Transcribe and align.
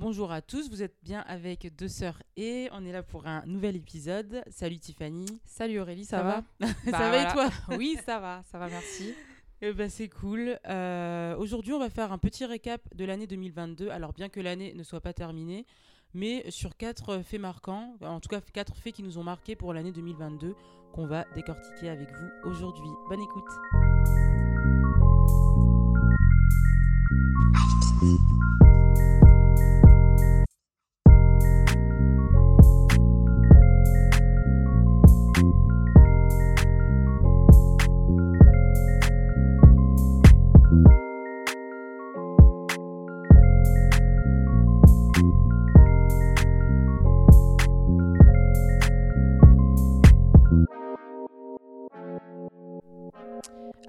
Bonjour 0.00 0.32
à 0.32 0.40
tous, 0.40 0.70
vous 0.70 0.82
êtes 0.82 0.96
bien 1.02 1.20
avec 1.28 1.76
deux 1.76 1.86
sœurs 1.86 2.22
et 2.34 2.70
on 2.72 2.86
est 2.86 2.90
là 2.90 3.02
pour 3.02 3.26
un 3.26 3.44
nouvel 3.44 3.76
épisode. 3.76 4.42
Salut 4.48 4.78
Tiffany. 4.78 5.26
Salut 5.44 5.78
Aurélie, 5.78 6.06
ça, 6.06 6.16
Ça 6.16 6.22
va, 6.22 6.36
va 6.36 6.42
Bah, 6.90 6.98
Ça 6.98 7.10
va 7.10 7.22
et 7.22 7.32
toi? 7.34 7.50
Oui, 7.76 7.98
ça 8.06 8.18
va, 8.18 8.42
ça 8.50 8.58
va, 8.58 8.68
merci. 8.68 9.12
Eh 9.60 9.74
ben, 9.74 9.90
c'est 9.90 10.08
cool. 10.08 10.58
Euh, 10.70 11.36
Aujourd'hui, 11.36 11.74
on 11.74 11.78
va 11.78 11.90
faire 11.90 12.12
un 12.12 12.16
petit 12.16 12.46
récap 12.46 12.80
de 12.94 13.04
l'année 13.04 13.26
2022. 13.26 13.90
Alors, 13.90 14.14
bien 14.14 14.30
que 14.30 14.40
l'année 14.40 14.72
ne 14.72 14.82
soit 14.82 15.02
pas 15.02 15.12
terminée, 15.12 15.66
mais 16.14 16.50
sur 16.50 16.78
quatre 16.78 17.20
faits 17.20 17.38
marquants, 17.38 17.94
en 18.00 18.20
tout 18.20 18.30
cas 18.30 18.40
quatre 18.40 18.74
faits 18.76 18.94
qui 18.94 19.02
nous 19.02 19.18
ont 19.18 19.22
marqués 19.22 19.54
pour 19.54 19.74
l'année 19.74 19.92
2022, 19.92 20.54
qu'on 20.94 21.06
va 21.06 21.26
décortiquer 21.34 21.90
avec 21.90 22.08
vous 22.10 22.50
aujourd'hui. 22.50 22.88
Bonne 23.10 23.20
écoute. 23.20 23.50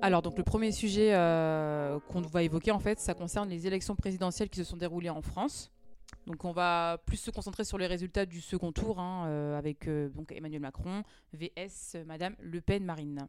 Alors, 0.01 0.21
donc 0.21 0.37
le 0.37 0.43
premier 0.43 0.71
sujet 0.71 1.13
euh, 1.13 1.99
qu'on 2.09 2.21
va 2.21 2.43
évoquer, 2.43 2.71
en 2.71 2.79
fait, 2.79 2.99
ça 2.99 3.13
concerne 3.13 3.49
les 3.49 3.67
élections 3.67 3.95
présidentielles 3.95 4.49
qui 4.49 4.57
se 4.57 4.63
sont 4.63 4.77
déroulées 4.77 5.09
en 5.09 5.21
France. 5.21 5.71
Donc, 6.27 6.43
on 6.45 6.51
va 6.51 7.01
plus 7.05 7.17
se 7.17 7.31
concentrer 7.31 7.63
sur 7.63 7.77
les 7.77 7.87
résultats 7.87 8.25
du 8.25 8.41
second 8.41 8.71
tour, 8.71 8.99
hein, 8.99 9.25
euh, 9.27 9.57
avec 9.57 9.87
euh, 9.87 10.09
donc 10.09 10.31
Emmanuel 10.31 10.61
Macron, 10.61 11.03
VS, 11.33 11.97
Madame 12.05 12.35
Le 12.39 12.61
Pen 12.61 12.83
Marine. 12.83 13.27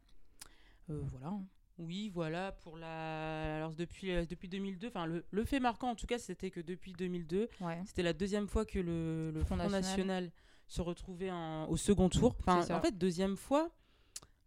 Voilà. 0.87 1.33
Oui, 1.79 2.11
voilà, 2.13 2.51
pour 2.51 2.77
la... 2.77 3.55
Alors, 3.57 3.73
depuis, 3.73 4.11
depuis 4.27 4.47
2002, 4.47 4.87
enfin, 4.89 5.05
le, 5.07 5.25
le 5.31 5.43
fait 5.45 5.59
marquant, 5.59 5.89
en 5.89 5.95
tout 5.95 6.05
cas, 6.05 6.19
c'était 6.19 6.51
que 6.51 6.59
depuis 6.59 6.93
2002, 6.93 7.49
Ouais. 7.61 7.81
C'était 7.85 8.03
la 8.03 8.13
deuxième 8.13 8.47
fois 8.47 8.63
que 8.65 8.77
le, 8.79 9.31
le 9.31 9.39
Front 9.39 9.55
Front 9.57 9.69
National, 9.69 9.81
National. 9.81 10.31
se 10.67 10.81
retrouvait 10.81 11.31
en- 11.31 11.67
au 11.69 11.77
second 11.77 12.09
tour. 12.09 12.35
Enfin, 12.39 12.61
en 12.75 12.81
fait, 12.81 12.95
deuxième 12.97 13.37
fois, 13.37 13.69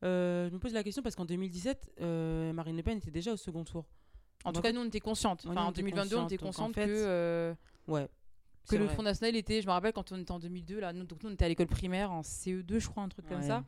euh, 0.05 0.48
je 0.48 0.55
me 0.55 0.58
pose 0.58 0.72
la 0.72 0.83
question 0.83 1.02
parce 1.02 1.14
qu'en 1.16 1.25
2017, 1.25 1.94
euh, 2.00 2.52
Marine 2.52 2.77
Le 2.77 2.83
Pen 2.83 2.98
était 2.98 3.11
déjà 3.11 3.33
au 3.33 3.36
second 3.36 3.64
tour. 3.64 3.84
En 4.44 4.53
tout 4.53 4.61
cas, 4.61 4.72
nous, 4.72 4.80
on 4.80 4.84
était 4.84 5.00
conscientes. 5.00 5.44
Ouais, 5.44 5.50
Enfin, 5.50 5.61
nous, 5.61 5.66
on 5.66 5.69
en 5.69 5.72
était 5.72 5.83
2022, 5.83 6.16
on 6.16 6.25
était. 6.27 6.36
Donc, 6.36 6.42
en 6.42 6.47
conscientes 6.47 6.75
fait, 6.75 6.86
que, 6.86 6.92
euh, 6.94 7.55
Ouais. 7.88 8.05
que 8.06 8.11
c'est 8.64 8.78
le 8.78 8.84
vrai. 8.84 8.94
Front 8.94 9.03
National 9.03 9.34
était. 9.36 9.61
Je 9.62 9.66
me 9.66 9.72
rappelle 9.72 9.92
quand 9.92 10.12
on 10.12 10.19
était 10.20 10.30
en 10.30 10.38
2002, 10.38 10.78
là, 10.80 10.92
nous, 10.92 11.05
donc 11.05 11.22
nous, 11.22 11.30
on 11.30 11.33
était 11.33 11.44
à 11.44 11.48
l'école 11.48 11.66
primaire, 11.66 12.12
en 12.12 12.20
CE2, 12.22 12.78
je 12.78 12.88
crois, 12.88 13.03
un 13.03 13.08
truc 13.08 13.27
comme 13.27 13.41
Ouais. 13.41 13.47
ça. 13.47 13.64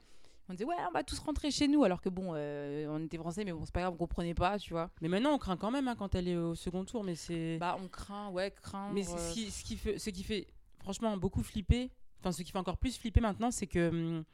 On 0.50 0.54
disait, 0.54 0.64
ouais, 0.64 0.76
on 0.88 0.92
va 0.92 1.02
tous 1.02 1.18
rentrer 1.18 1.50
chez 1.50 1.68
nous, 1.68 1.84
alors 1.84 2.00
que 2.00 2.08
bon, 2.08 2.30
euh, 2.34 2.86
on 2.88 3.04
était 3.04 3.18
français, 3.18 3.44
mais 3.44 3.52
bon, 3.52 3.64
c'est 3.66 3.74
pas 3.74 3.80
grave, 3.80 3.92
on 3.92 3.96
comprenait 3.98 4.32
pas, 4.34 4.58
tu 4.58 4.70
vois. 4.72 4.90
Mais 5.02 5.08
maintenant, 5.08 5.34
on 5.34 5.38
craint 5.38 5.58
quand 5.58 5.70
même 5.70 5.88
hein, 5.88 5.94
quand 5.96 6.14
elle 6.14 6.26
est 6.28 6.36
au 6.36 6.54
second 6.54 6.84
tour. 6.86 7.04
Mais 7.04 7.14
c'est. 7.16 7.58
Bah, 7.58 7.76
on 7.82 7.88
craint, 7.88 8.30
ouais, 8.30 8.50
craindre. 8.52 8.94
mais 8.94 9.02
c'est 9.02 9.18
ce 9.18 9.34
qui, 9.34 9.50
ce, 9.50 9.62
qui 9.64 9.76
fait, 9.76 9.98
ce 9.98 10.08
qui 10.10 10.22
fait, 10.22 10.46
franchement, 10.78 11.16
beaucoup 11.18 11.42
flipper. 11.42 11.90
Enfin, 12.20 12.32
ce 12.32 12.42
qui 12.42 12.50
fait 12.50 12.58
encore 12.58 12.78
plus 12.78 12.96
flipper 12.96 13.20
maintenant, 13.20 13.50
c'est 13.50 13.66
que. 13.66 13.88
hum, 13.90 14.24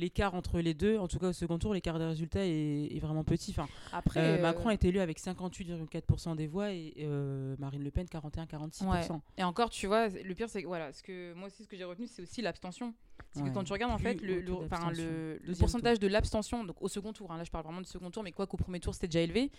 L'écart 0.00 0.34
entre 0.34 0.60
les 0.60 0.72
deux, 0.72 0.96
en 0.98 1.08
tout 1.08 1.18
cas 1.18 1.28
au 1.28 1.32
second 1.34 1.58
tour, 1.58 1.74
l'écart 1.74 1.98
des 1.98 2.06
résultats 2.06 2.44
est, 2.44 2.88
est 2.96 2.98
vraiment 3.00 3.22
petit. 3.22 3.50
Enfin, 3.50 3.68
Après, 3.92 4.20
Euh, 4.20 4.38
euh, 4.38 4.42
Macron 4.42 4.70
a 4.70 4.74
été 4.74 4.88
élu 4.88 4.98
avec 4.98 5.20
58,4% 5.20 6.36
des 6.36 6.46
voix 6.46 6.72
et 6.72 6.94
euh, 7.00 7.54
Marine 7.58 7.82
Le 7.84 7.90
Pen 7.90 8.06
41,46%. 8.06 8.88
Ouais. 8.88 9.06
Et 9.36 9.44
encore, 9.44 9.68
tu 9.70 9.86
vois, 9.86 10.08
le 10.08 10.34
pire, 10.34 10.48
c'est 10.48 10.62
que 10.62 10.66
voilà, 10.66 10.92
ce 10.92 11.02
que 11.02 11.34
moi 11.34 11.48
aussi, 11.48 11.62
ce 11.64 11.68
que 11.68 11.76
j'ai 11.76 11.84
retenu, 11.84 12.06
c'est 12.06 12.22
aussi 12.22 12.40
l'abstention. 12.42 12.94
C'est 13.32 13.42
Ouais. 13.42 13.48
que 13.48 13.54
quand 13.54 13.64
tu 13.64 13.72
regardes, 13.72 13.92
en 13.92 13.98
fait, 13.98 14.20
le, 14.22 14.40
le, 14.40 14.52
enfin, 14.54 14.90
le, 14.90 15.38
pourcentage 15.58 15.98
de 15.98 16.06
l'abstention, 16.06 16.64
donc 16.64 16.76
au 16.80 16.88
second 16.88 17.12
tour, 17.12 17.30
hein, 17.30 17.36
là 17.38 17.44
je 17.44 17.50
parle 17.50 17.64
vraiment 17.64 17.80
du 17.80 17.86
second 17.88 18.10
tour, 18.10 18.22
mais 18.22 18.32
quoi 18.32 18.46
qu'au 18.46 18.56
premier 18.56 18.80
tour, 18.80 18.94
c'était 18.94 19.08
déjà 19.08 19.20
élevé. 19.20 19.50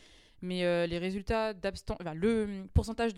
Mais 0.44 0.64
euh, 0.66 0.88
les 0.88 0.98
résultats 0.98 1.54
d'abstention, 1.54 1.98
enfin, 2.02 2.16
le 2.16 2.66
pourcentage 2.74 3.14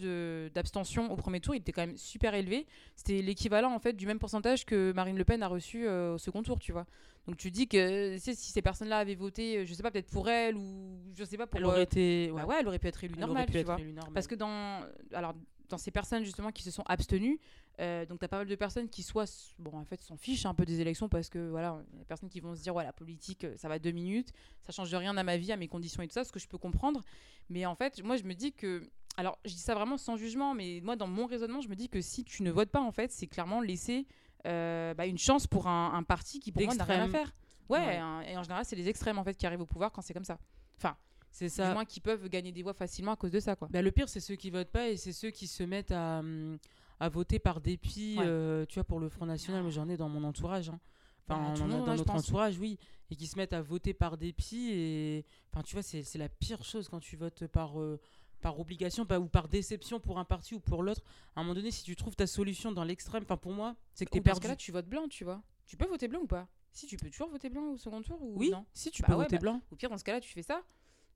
d'abstention 0.54 1.12
au 1.12 1.16
premier 1.16 1.40
tour, 1.40 1.56
il 1.56 1.60
était 1.60 1.72
quand 1.72 1.86
même 1.86 1.96
super 1.98 2.34
élevé. 2.36 2.68
C'était 2.96 3.22
l'équivalent, 3.22 3.74
en 3.74 3.80
fait, 3.80 3.94
du 3.94 4.06
même 4.06 4.20
pourcentage 4.20 4.66
que 4.66 4.92
Marine 4.92 5.18
Le 5.18 5.24
Pen 5.24 5.42
a 5.42 5.48
reçu 5.48 5.88
euh, 5.88 6.16
au 6.16 6.18
second 6.18 6.44
tour, 6.44 6.60
tu 6.60 6.74
vois. 6.74 6.86
Donc 7.26 7.38
tu 7.38 7.50
dis 7.52 7.70
que 7.70 8.18
si 8.20 8.36
ces 8.36 8.62
personnes-là 8.62 8.98
avaient 8.98 9.16
voté, 9.16 9.60
euh, 9.60 9.66
je 9.66 9.74
sais 9.74 9.82
pas, 9.82 9.92
peut-être 9.92 10.12
pour 10.12 10.28
elle 10.30 10.58
ou 10.58 11.00
je 11.16 11.24
sais 11.24 11.38
pas, 11.38 11.48
pour. 11.48 11.58
Elle 11.58 11.66
aurait 11.66 11.84
été. 11.84 12.30
bah 12.36 12.46
ouais, 12.46 12.58
elle 12.60 12.68
aurait 12.68 12.80
pu 12.80 12.88
être 12.88 13.02
élue 13.02 13.18
normale, 13.18 13.48
tu 13.50 13.64
vois. 13.64 13.78
Parce 14.14 14.28
que 14.28 14.36
dans, 14.36 14.82
alors, 15.14 15.34
dans 15.74 15.78
ces 15.80 15.92
personnes 15.92 16.24
justement 16.24 16.52
qui 16.52 16.62
se 16.64 16.70
sont 16.72 16.84
abstenues, 16.86 17.40
euh, 17.80 18.06
donc 18.06 18.20
tu 18.20 18.26
as 18.26 18.28
pas 18.28 18.38
mal 18.38 18.48
de 18.48 18.56
personnes 18.56 18.88
qui 18.88 19.02
soit, 19.02 19.26
bon 19.58 19.76
en 19.76 19.84
fait 19.86 20.00
s'en 20.02 20.16
fichent 20.16 20.46
un 20.46 20.54
peu 20.54 20.66
des 20.66 20.80
élections 20.82 21.10
parce 21.10 21.30
que 21.30 21.50
voilà, 21.50 21.82
il 21.90 21.94
y 21.94 21.98
a 21.98 22.00
des 22.00 22.06
personnes 22.06 22.30
qui 22.30 22.40
vont 22.40 22.56
se 22.56 22.62
dire 22.62 22.76
ouais 22.76 22.84
la 22.84 22.94
politique 22.94 23.44
euh, 23.44 23.58
ça 23.58 23.68
va 23.68 23.80
deux 23.80 23.92
minutes, 23.92 24.32
ça 24.62 24.72
change 24.72 24.94
rien 24.94 25.18
à 25.18 25.24
ma 25.24 25.38
vie, 25.38 25.52
à 25.52 25.58
mes 25.58 25.68
conditions 25.68 26.04
et 26.04 26.08
tout 26.08 26.14
ça, 26.14 26.24
ce 26.24 26.32
que 26.32 26.40
je 26.40 26.48
peux 26.48 26.60
comprendre. 26.60 27.02
Mais 27.50 27.66
en 27.66 27.74
fait 27.76 28.04
moi 28.04 28.16
je 28.18 28.24
me 28.24 28.36
dis 28.36 28.54
que, 28.54 28.88
alors 29.18 29.40
je 29.46 29.52
dis 29.54 29.60
ça 29.60 29.74
vraiment 29.74 29.98
sans 29.98 30.16
jugement, 30.16 30.54
mais 30.54 30.80
moi 30.84 30.96
dans 30.96 31.08
mon 31.08 31.26
raisonnement 31.26 31.62
je 31.62 31.68
me 31.70 31.76
dis 31.76 31.90
que 31.90 32.00
si 32.02 32.24
tu 32.24 32.44
ne 32.44 32.52
votes 32.52 32.70
pas 32.70 32.82
en 32.82 32.92
fait 32.92 33.12
c'est 33.12 33.28
clairement 33.28 33.60
laisser 33.62 34.06
euh, 34.46 34.94
bah, 34.94 35.08
une 35.08 35.18
chance 35.18 35.48
pour 35.48 35.68
un, 35.68 35.94
un 35.96 36.04
parti 36.04 36.40
qui 36.40 36.52
pour 36.52 36.64
moi 36.64 36.76
n'a 36.76 36.84
rien 36.84 37.04
à 37.06 37.10
faire. 37.10 37.34
Ouais, 37.70 37.80
Ouais. 37.80 38.32
et 38.32 38.38
en 38.38 38.44
général 38.44 38.66
c'est 38.66 38.76
les 38.76 38.88
extrêmes 38.90 39.18
en 39.18 39.24
fait 39.24 39.34
qui 39.34 39.48
arrivent 39.48 39.62
au 39.62 39.66
pouvoir 39.66 39.92
quand 39.92 40.02
c'est 40.04 40.14
comme 40.14 40.26
ça. 40.26 40.38
Enfin, 40.78 40.96
c'est 41.34 41.46
du 41.46 41.52
ça. 41.52 41.74
moins 41.74 41.84
qui 41.86 42.00
peuvent 42.00 42.30
gagner 42.30 42.52
des 42.52 42.64
voix 42.64 42.74
facilement 42.74 43.12
à 43.12 43.16
cause 43.18 43.32
de 43.32 43.40
ça 43.42 43.56
quoi. 43.56 43.68
Bah, 43.72 43.82
le 43.82 43.92
pire, 43.92 44.08
c'est 44.08 44.20
ceux 44.22 44.36
qui 44.36 44.50
votent 44.50 44.72
pas 44.72 44.88
et 44.90 44.96
c'est 44.98 45.12
ceux 45.14 45.32
qui 45.32 45.48
se 45.48 45.64
mettent 45.64 45.92
à, 45.92 46.20
hum, 46.20 46.58
à 47.00 47.10
voter 47.10 47.40
par 47.40 47.60
dépit. 47.60 48.16
Ouais. 48.18 48.26
euh, 48.26 48.66
tu 48.68 48.76
vois, 48.76 48.84
pour 48.86 49.00
le 49.00 49.10
Front 49.10 49.26
National, 49.26 49.70
j'en 49.72 49.90
ai 49.90 49.98
dans 49.98 50.08
mon 50.10 50.24
entourage. 50.24 50.70
hein. 50.70 50.80
Enfin, 51.28 51.40
Bah, 51.58 51.64
en 51.64 51.68
monde, 51.68 51.86
dans 51.86 51.94
je 51.94 51.98
notre 52.00 52.14
entourage, 52.14 52.58
oui. 52.60 52.78
Et 53.12 53.16
qui 53.16 53.28
se 53.28 53.38
mettent 53.38 53.54
à 53.54 53.62
voter 53.62 53.94
par 53.94 54.18
dépit. 54.18 54.70
Et 54.72 55.26
enfin, 55.52 55.64
tu 55.64 55.74
vois, 55.76 55.84
c'est 55.84 56.18
la 56.18 56.30
pire 56.30 56.64
chose 56.64 56.88
quand 56.88 57.00
tu 57.00 57.18
votes 57.18 57.48
par. 57.48 57.80
euh, 57.80 58.00
par 58.42 58.60
obligation 58.60 59.08
ou 59.10 59.28
par 59.30 59.48
déception 59.48 60.02
pour 60.02 60.20
un 60.20 60.26
parti 60.26 60.54
ou 60.54 60.60
pour 60.60 60.84
l'autre, 60.84 61.02
à 61.34 61.40
un 61.40 61.44
moment 61.44 61.56
donné, 61.56 61.72
si 61.72 61.82
tu 61.86 61.96
trouves 61.96 62.14
ta 62.18 62.28
solution 62.28 62.74
dans 62.74 62.84
l'extrême, 62.84 63.24
enfin 63.24 63.38
pour 63.38 63.54
moi, 63.54 63.74
c'est 63.94 64.04
que 64.06 64.12
t'es 64.12 64.20
Ou 64.20 64.22
parce 64.22 64.38
que 64.40 64.42
perdu. 64.42 64.52
là, 64.52 64.56
tu 64.58 64.74
votes 64.74 64.86
blanc, 64.90 65.08
tu 65.08 65.24
vois. 65.24 65.42
Tu 65.66 65.78
peux 65.78 65.86
voter 65.88 66.10
blanc 66.10 66.20
ou 66.24 66.28
pas? 66.28 66.50
Si, 66.74 66.86
tu 66.86 66.98
peux 66.98 67.10
toujours 67.10 67.30
voter 67.30 67.50
blanc 67.50 67.72
au 67.72 67.78
second 67.78 68.02
tour 68.02 68.22
ou 68.22 68.34
Oui, 68.36 68.50
non? 68.50 68.66
si 68.74 68.92
tu 68.92 69.02
Bah 69.02 69.08
peux 69.08 69.14
ouais, 69.14 69.20
voter 69.24 69.38
bah, 69.38 69.42
blanc. 69.44 69.62
Au 69.72 69.78
pire, 69.78 69.90
dans 69.90 69.98
ce 69.98 70.04
cas-là, 70.04 70.20
tu 70.20 70.30
fais 70.34 70.42
ça. 70.42 70.62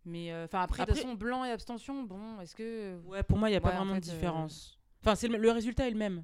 Mais 0.05 0.31
euh, 0.31 0.45
enfin 0.45 0.61
après, 0.61 0.79
de 0.79 0.83
Après- 0.83 0.93
toute 0.93 1.03
façon, 1.03 1.15
blanc 1.15 1.43
et 1.45 1.51
abstention, 1.51 2.03
bon, 2.03 2.39
est-ce 2.39 2.55
que 2.55 2.97
Ouais, 3.05 3.23
pour 3.23 3.37
moi, 3.37 3.49
il 3.49 3.51
n'y 3.53 3.57
a 3.57 3.61
pas 3.61 3.69
Ouais, 3.69 3.75
vraiment 3.75 3.95
de 3.95 4.03
fait, 4.05 4.11
euh, 4.11 4.13
différence. 4.15 4.79
Enfin, 5.01 5.15
c'est 5.15 5.27
le, 5.27 5.37
le 5.37 5.51
résultat 5.51 5.87
est 5.87 5.91
le 5.91 5.97
même. 5.97 6.23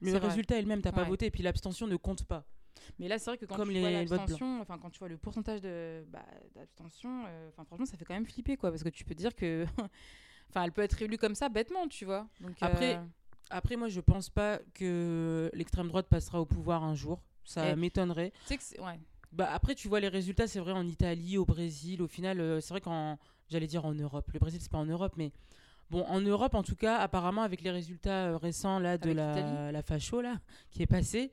Le 0.00 0.10
vrai. 0.10 0.28
résultat 0.28 0.56
est 0.58 0.62
le 0.62 0.68
même, 0.68 0.82
t'as 0.82 0.92
pas 0.92 1.02
Ouais. 1.02 1.08
voté, 1.08 1.26
et 1.26 1.30
puis 1.30 1.42
l'abstion 1.42 1.86
ne 1.86 1.96
compte 1.96 2.24
pas. 2.24 2.44
Mais 2.98 3.08
là, 3.08 3.18
c'est 3.18 3.30
vrai 3.30 3.38
que 3.38 3.46
quand 3.46 3.56
Comme 3.56 3.68
tu 3.68 3.74
les 3.74 3.80
vois 3.80 3.90
l'abstention, 3.90 4.60
enfin 4.60 4.78
quand 4.78 4.90
tu 4.90 4.98
vois 4.98 5.08
le 5.08 5.16
pourcentage 5.16 5.60
de 5.60 6.04
bah, 6.08 6.24
d'abstention, 6.54 7.24
euh, 7.26 7.50
franchement, 7.52 7.86
ça 7.86 7.96
fait 7.96 8.04
quand 8.04 8.14
même 8.14 8.26
flipper 8.26 8.56
quoi, 8.56 8.70
parce 8.70 8.82
que 8.82 8.88
tu 8.90 9.04
peux 9.04 9.14
dire 9.14 9.34
que, 9.34 9.64
enfin, 10.50 10.62
elle 10.64 10.72
peut 10.72 10.82
être 10.82 11.00
élue 11.00 11.16
comme 11.16 11.34
ça 11.34 11.48
bêtement, 11.48 11.88
tu 11.88 12.04
vois. 12.04 12.28
Donc 12.40 12.56
Après, 12.60 12.96
euh, 12.96 13.02
Après, 13.50 13.76
moi, 13.76 13.88
je 13.88 14.00
pense 14.00 14.28
pas 14.28 14.58
que 14.74 15.50
l'extrême 15.54 15.88
droite 15.88 16.08
passera 16.08 16.40
au 16.40 16.44
pouvoir 16.46 16.82
un 16.84 16.94
jour. 16.94 17.22
Ça 17.44 17.70
Eh. 17.70 17.76
m'étonnerait. 17.76 18.32
tu 18.42 18.46
sais 18.48 18.56
que 18.56 18.62
c'est- 18.64 18.80
ouais. 18.80 18.98
Bah, 19.36 19.50
après, 19.52 19.74
tu 19.74 19.88
vois 19.88 20.00
les 20.00 20.08
résultats, 20.08 20.46
c'est 20.46 20.60
vrai, 20.60 20.72
en 20.72 20.86
Italie, 20.86 21.36
au 21.36 21.44
Brésil. 21.44 22.00
Au 22.00 22.08
final, 22.08 22.40
euh, 22.40 22.60
c'est 22.60 22.72
vrai 22.72 22.80
qu'en. 22.80 23.18
J'allais 23.50 23.66
dire 23.66 23.84
en 23.84 23.92
Europe. 23.92 24.30
Le 24.32 24.38
Brésil, 24.38 24.60
c'est 24.62 24.72
pas 24.72 24.78
en 24.78 24.86
Europe, 24.86 25.12
mais. 25.18 25.30
Bon, 25.90 26.04
en 26.06 26.20
Europe, 26.20 26.54
en 26.54 26.62
tout 26.62 26.74
cas, 26.74 26.96
apparemment, 26.96 27.42
avec 27.42 27.60
les 27.60 27.70
résultats 27.70 28.28
euh, 28.28 28.38
récents 28.38 28.78
là, 28.78 28.96
de 28.96 29.10
Avec 29.10 29.16
la, 29.16 29.70
la 29.72 29.82
facho, 29.82 30.22
là, 30.22 30.40
qui 30.70 30.82
est 30.82 30.86
passée 30.86 31.30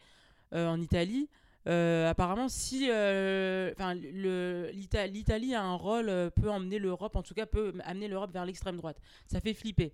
euh, 0.53 0.67
en 0.67 0.81
Italie, 0.81 1.29
apparemment, 1.65 2.49
si 2.49 2.89
l'Italie 4.73 5.55
a 5.55 5.63
un 5.63 5.75
rôle, 5.75 6.11
peut 6.35 6.51
emmener 6.51 6.77
l'Europe, 6.77 7.15
en 7.15 7.23
tout 7.23 7.33
cas, 7.33 7.45
peut 7.45 7.73
amener 7.85 8.09
l'Europe 8.09 8.33
vers 8.33 8.45
l'extrême 8.45 8.75
droite. 8.75 8.99
Ça 9.27 9.39
fait 9.39 9.53
flipper. 9.53 9.93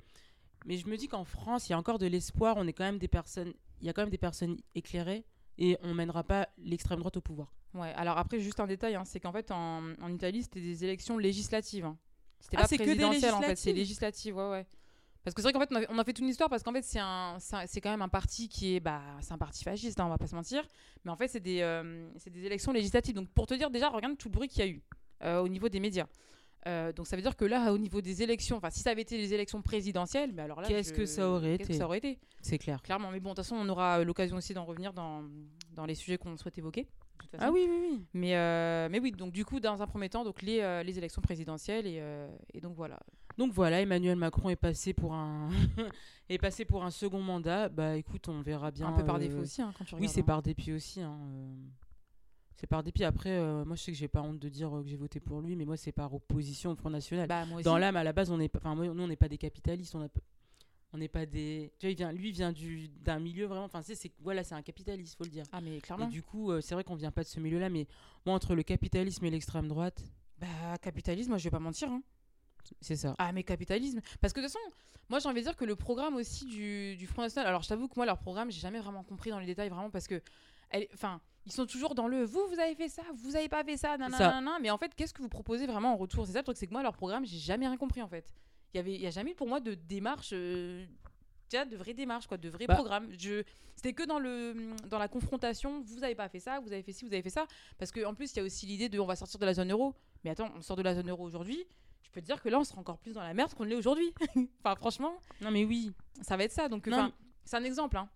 Mais 0.66 0.78
je 0.78 0.88
me 0.88 0.98
dis 0.98 1.08
qu'en 1.08 1.25
France, 1.25 1.69
il 1.69 1.74
y 1.74 1.75
a 1.75 1.78
encore 1.78 2.00
de 2.00 2.08
l'espoir. 2.08 2.56
On 2.57 2.66
est 2.68 2.74
quand 2.74 2.84
même 2.84 2.98
des 2.98 3.07
personnes. 3.07 3.54
Il 3.81 3.88
y 3.88 3.89
a 3.89 3.94
quand 3.94 4.01
même 4.01 4.10
des 4.10 4.18
personnes 4.18 4.57
éclairées 4.74 5.24
et 5.60 5.78
on 5.84 5.94
mènera 5.94 6.24
pas 6.24 6.48
l'extrême 6.58 7.00
droite 7.00 7.18
au 7.18 7.22
pouvoir. 7.22 7.54
Ouais, 7.76 7.94
alors 7.96 8.18
après, 8.18 8.40
juste 8.40 8.60
un 8.60 8.66
détail, 8.66 8.96
hein, 8.96 9.06
c'est 9.06 9.20
qu'en 9.20 9.32
fait, 9.32 9.52
en, 9.52 9.84
en 10.02 10.12
Italie, 10.12 10.42
c'était 10.42 10.62
des 10.62 10.84
élections 10.84 11.20
législatives. 11.20 11.86
hein. 11.86 11.98
C'était 12.40 12.58
Ah, 12.58 12.62
pas 12.62 12.68
c'est 12.68 12.78
que 12.78 12.84
des 12.84 12.96
présidentiel, 12.96 13.34
en 13.36 13.42
fait, 13.42 13.56
c'est 13.58 13.74
législatives 13.74 14.34
législatif, 14.34 14.36
ouais, 14.36 14.50
ouais. 14.50 14.68
Parce 15.24 15.34
que 15.36 15.42
c'est 15.42 15.52
vrai 15.52 15.54
qu'en 15.54 15.60
fait, 15.60 15.70
on 15.72 15.76
a, 15.76 15.96
on 15.96 16.00
a 16.00 16.04
fait 16.06 16.14
toute 16.14 16.24
une 16.24 16.30
histoire 16.30 16.50
parce 16.50 16.64
qu'en 16.64 16.72
fait, 16.72 16.82
c'est 16.82 16.98
un- 17.00 17.38
c'est 17.68 17.82
quand 17.82 17.90
même 17.92 18.02
un 18.02 18.08
parti 18.08 18.48
qui 18.48 18.76
est, 18.76 18.80
bah, 18.80 19.02
c'est 19.22 19.34
un 19.34 19.38
parti 19.38 19.64
fasciste, 19.64 20.00
hein, 20.00 20.06
on 20.06 20.10
va 20.10 20.18
pas 20.18 20.28
se 20.28 20.34
mentir. 20.36 20.64
Mais 21.04 21.12
en 21.12 21.18
fait, 21.18 21.28
c'est 21.28 21.42
des, 21.42 21.60
euh, 21.62 22.10
c'est 22.18 22.30
des 22.30 22.46
élections 22.46 22.72
législatives. 22.72 23.14
Donc, 23.14 23.28
pour 23.30 23.46
te 23.46 23.54
dire, 23.54 23.70
déjà, 23.70 23.90
regarde 23.90 24.18
tout 24.18 24.30
le 24.30 24.34
bruit 24.34 24.48
qu'il 24.48 24.66
y 24.66 24.68
a 24.68 24.72
eu 24.72 24.82
euh, 25.24 25.42
au 25.42 25.50
niveau 25.50 25.68
des 25.68 25.82
médias. 25.82 26.08
Euh, 26.68 26.92
donc, 26.92 27.08
ça 27.08 27.16
veut 27.16 27.22
dire 27.22 27.36
que 27.38 27.46
là, 27.46 27.72
au 27.74 27.78
niveau 27.78 28.02
des 28.02 28.22
élections, 28.22 28.58
enfin, 28.58 28.70
si 28.70 28.82
ça 28.82 28.90
avait 28.92 29.02
été 29.04 29.18
les 29.18 29.34
élections 29.34 29.62
présidentielles, 29.62 30.32
mais 30.34 30.42
alors 30.42 30.60
là, 30.62 30.68
Qu'est-ce 30.68 30.90
je- 30.92 30.96
que 31.00 31.06
ça 31.06 31.30
aurait 31.30 31.56
été 31.56 31.74
ça 31.74 31.86
aurait 31.86 32.00
été 32.00 32.20
C'est 32.42 32.58
clair. 32.58 32.82
Clairement, 32.82 33.12
mais 33.12 33.20
bon, 33.20 33.30
de 33.30 33.36
toute 33.36 33.46
façon, 33.46 33.56
on 33.56 33.70
aura 33.70 34.00
euh, 34.00 34.04
l'occasion 34.04 34.36
aussi 34.38 34.54
d'en 34.54 34.66
revenir 34.66 34.92
dans, 34.94 35.24
dans 35.74 35.86
les 35.86 35.96
sujets 35.96 36.18
qu'on 36.18 36.36
souhaite 36.38 36.58
évoquer. 36.58 36.84
de 36.84 36.88
toute 37.22 37.32
façon. 37.32 37.46
Ah 37.48 37.52
oui, 37.52 37.66
oui, 37.70 37.78
oui. 37.92 38.04
Mais, 38.14 38.36
euh, 38.36 38.90
mais 38.92 39.00
oui, 39.00 39.12
donc 39.12 39.32
du 39.32 39.46
coup, 39.46 39.60
dans 39.62 39.82
un 39.82 39.88
premier 39.88 40.10
temps, 40.10 40.26
donc 40.26 40.42
les, 40.42 40.60
euh, 40.60 40.84
les 40.84 40.98
élections 40.98 41.22
présidentielles 41.22 41.88
et, 41.88 42.04
et 42.54 42.60
donc 42.60 42.76
voilà. 42.76 43.00
Donc 43.38 43.54
voilà, 43.54 43.80
Emmanuel 43.80 44.18
Macron 44.18 44.50
est 44.50 44.58
passé 44.58 44.92
pour 44.94 45.14
un 45.14 45.48
est 46.30 46.38
passé 46.40 46.66
pour 46.66 46.84
un 46.84 46.92
second 46.92 47.22
mandat. 47.22 47.70
Bah 47.70 47.96
écoute, 47.96 48.28
on 48.28 48.42
verra 48.42 48.70
bien. 48.70 48.88
Un 48.90 48.92
peu 48.92 49.06
par 49.06 49.18
défaut 49.18 49.40
aussi, 49.40 49.62
hein, 49.62 49.72
quand 49.78 49.86
tu 49.86 49.94
Oui, 49.96 50.00
regardes. 50.02 50.14
c'est 50.14 50.20
hein. 50.20 50.24
par 50.26 50.42
dépit 50.42 50.74
aussi. 50.74 51.00
hein, 51.02 51.18
C'est 52.60 52.68
par 52.68 52.84
dépit. 52.84 53.06
Après, 53.06 53.30
euh, 53.38 53.64
moi, 53.64 53.78
je 53.78 53.84
sais 53.84 53.92
que 53.94 53.98
j'ai 53.98 54.10
pas 54.10 54.22
honte 54.22 54.38
de 54.38 54.50
dire 54.50 54.76
euh, 54.76 54.84
que 54.84 54.90
j'ai 54.90 54.98
voté 54.98 55.22
pour 55.22 55.40
lui, 55.40 55.56
mais 55.56 55.64
moi, 55.64 55.78
c'est 55.78 55.94
par 55.94 56.14
opposition 56.14 56.72
au 56.72 56.76
Front 56.76 56.90
National. 56.90 57.26
Bah. 57.28 57.46
Dans 57.64 57.78
l'âme, 57.78 57.96
à 57.96 58.04
la 58.04 58.12
base, 58.12 58.32
on 58.32 58.40
est. 58.42 58.54
Enfin, 58.54 58.76
nous, 58.76 58.84
on 59.02 59.08
n'est 59.08 59.16
pas 59.16 59.30
des 59.30 59.38
capitalistes. 59.38 59.96
On 59.96 60.02
a 60.04 60.08
on 60.92 60.98
n'est 60.98 61.08
pas 61.08 61.26
des. 61.26 61.72
Tu 61.80 61.86
vois, 61.86 61.92
il 61.92 61.96
vient, 61.96 62.12
lui, 62.12 62.32
vient 62.32 62.52
du 62.52 62.90
d'un 62.90 63.20
milieu 63.20 63.46
vraiment. 63.46 63.64
Enfin, 63.66 63.82
c'est, 63.82 63.96
c'est 63.96 64.12
voilà, 64.20 64.44
c'est 64.44 64.56
un 64.56 64.62
capitaliste, 64.62 65.16
faut 65.18 65.24
le 65.24 65.30
dire. 65.30 65.46
Ah, 65.54 65.62
mais 65.62 65.78
Et 65.78 65.82
clairement. 65.82 66.08
du 66.08 66.22
coup, 66.24 66.52
euh, 66.52 66.60
c'est 66.62 66.74
vrai 66.74 66.84
qu'on 66.84 66.96
vient 66.96 67.12
pas 67.12 67.24
de 67.24 67.28
ce 67.30 67.40
milieu-là, 67.40 67.70
mais 67.70 67.88
moi, 68.26 68.36
entre 68.36 68.56
le 68.56 68.64
capitalisme 68.64 69.24
et 69.24 69.30
l'extrême 69.30 69.68
droite, 69.70 70.04
Bah, 70.40 70.48
capitalisme, 70.82 71.30
moi, 71.30 71.38
je 71.38 71.44
vais 71.46 71.52
pas 71.52 71.60
mentir. 71.60 71.90
hein. 71.90 72.02
c'est 72.82 72.96
ça. 72.98 73.16
Ah, 73.20 73.32
mais 73.32 73.44
capitalisme. 73.44 74.02
Parce 74.20 74.34
que 74.34 74.42
de 74.42 74.48
toute 74.48 74.54
façon, 74.54 74.74
moi, 75.10 75.20
j'ai 75.20 75.30
envie 75.30 75.40
de 75.42 75.46
dire 75.46 75.56
que 75.56 75.64
le 75.66 75.76
programme 75.78 76.16
aussi 76.16 76.46
du, 76.46 76.98
du 76.98 77.08
Front 77.08 77.22
National. 77.22 77.48
Alors, 77.48 77.62
je 77.62 77.70
t'avoue 77.70 77.88
que 77.88 77.94
moi, 77.96 78.06
leur 78.08 78.18
programme, 78.18 78.52
j'ai 78.52 78.60
jamais 78.60 78.80
vraiment 78.80 79.04
compris 79.04 79.30
dans 79.30 79.40
les 79.40 79.46
détails, 79.46 79.70
vraiment, 79.70 79.90
parce 79.92 80.08
que. 80.08 80.22
Enfin, 80.94 81.21
ils 81.45 81.51
sont 81.51 81.66
toujours 81.66 81.95
dans 81.95 82.07
le 82.07 82.24
vous, 82.24 82.45
vous 82.48 82.60
avez 82.60 82.75
fait 82.75 82.89
ça, 82.89 83.01
vous 83.16 83.36
avez 83.36 83.50
pas 83.50 83.63
fait 83.63 83.77
ça, 83.77 83.98
nanana. 83.98 84.57
Mais 84.62 84.69
en 84.69 84.77
fait, 84.77 84.94
qu'est-ce 84.95 85.13
que 85.13 85.21
vous 85.21 85.30
proposez 85.30 85.66
vraiment 85.68 85.94
en 85.94 85.98
retour? 85.98 86.25
C'est 86.27 86.33
ça 86.33 86.39
le 86.39 86.44
truc, 86.44 86.57
c'est 86.57 86.68
que 86.68 86.74
moi, 86.74 86.83
leur 86.83 86.95
programme, 86.95 87.25
j'ai 87.25 87.38
jamais 87.38 87.68
rien 87.68 87.77
compris, 87.77 88.01
en 88.01 88.07
fait. 88.07 88.33
Il 88.74 88.77
y 88.77 88.80
avait, 88.80 88.94
il 88.94 89.01
y 89.01 89.07
a 89.07 89.12
jamais 89.12 89.31
eu 89.31 89.36
pour 89.36 89.48
moi 89.48 89.60
de 89.60 89.74
démarche. 89.74 90.30
euh, 90.33 90.86
de 91.51 91.75
vraies 91.75 91.95
démarches, 91.95 92.27
quoi, 92.27 92.38
de 92.38 92.48
vrais 92.50 92.68
Bah. 92.68 92.75
programmes. 92.75 93.07
Je... 93.18 93.44
C'était 93.75 93.94
que 93.94 94.04
dans, 94.04 94.19
le, 94.19 94.75
dans 94.88 95.00
la 95.00 95.07
confrontation, 95.07 95.81
vous 95.81 96.04
avez 96.04 96.13
pas 96.13 96.30
fait 96.30 96.39
ça, 96.39 96.60
vous 96.60 96.72
avez 96.72 96.83
fait 96.83 96.92
ci, 96.94 97.06
vous 97.06 97.12
avez 97.13 97.24
fait 97.24 97.31
ça. 97.31 97.48
Parce 97.80 97.92
qu'en 97.92 98.13
plus, 98.13 98.31
il 98.33 98.38
y 98.38 98.39
a 98.42 98.44
aussi 98.44 98.68
l'idée 98.68 98.88
de 98.89 99.00
on 99.00 99.07
va 99.07 99.15
sortir 99.15 99.39
de 99.39 99.45
la 99.48 99.56
zone 99.56 99.72
euro. 99.72 99.95
Mais 100.24 100.30
attends, 100.30 100.51
on 100.56 100.62
sort 100.62 100.75
de 100.75 100.83
la 100.83 100.94
zone 100.94 101.10
euro 101.10 101.24
aujourd'hui. 101.25 101.65
Je 102.04 102.12
peux 102.12 102.22
te 102.22 102.25
dire 102.27 102.39
que 102.42 102.50
là, 102.50 102.60
on 102.60 102.63
sera 102.63 102.80
encore 102.80 103.00
plus 103.00 103.13
dans 103.13 103.24
la 103.24 103.33
merde 103.33 103.51
qu'on 103.56 103.63
l'est 103.63 103.75
aujourd'hui. 103.75 104.13
enfin, 104.63 104.75
franchement, 104.75 105.13
Non, 105.42 105.50
mais 105.50 105.65
oui. 105.65 105.92
ça 106.22 106.38
va 106.38 106.44
être 106.44 106.51
ça. 106.51 106.69
Donc, 106.69 106.88
c'est 107.45 107.56
un 107.57 107.63
exemple. 107.63 107.98
Hein. 107.98 108.10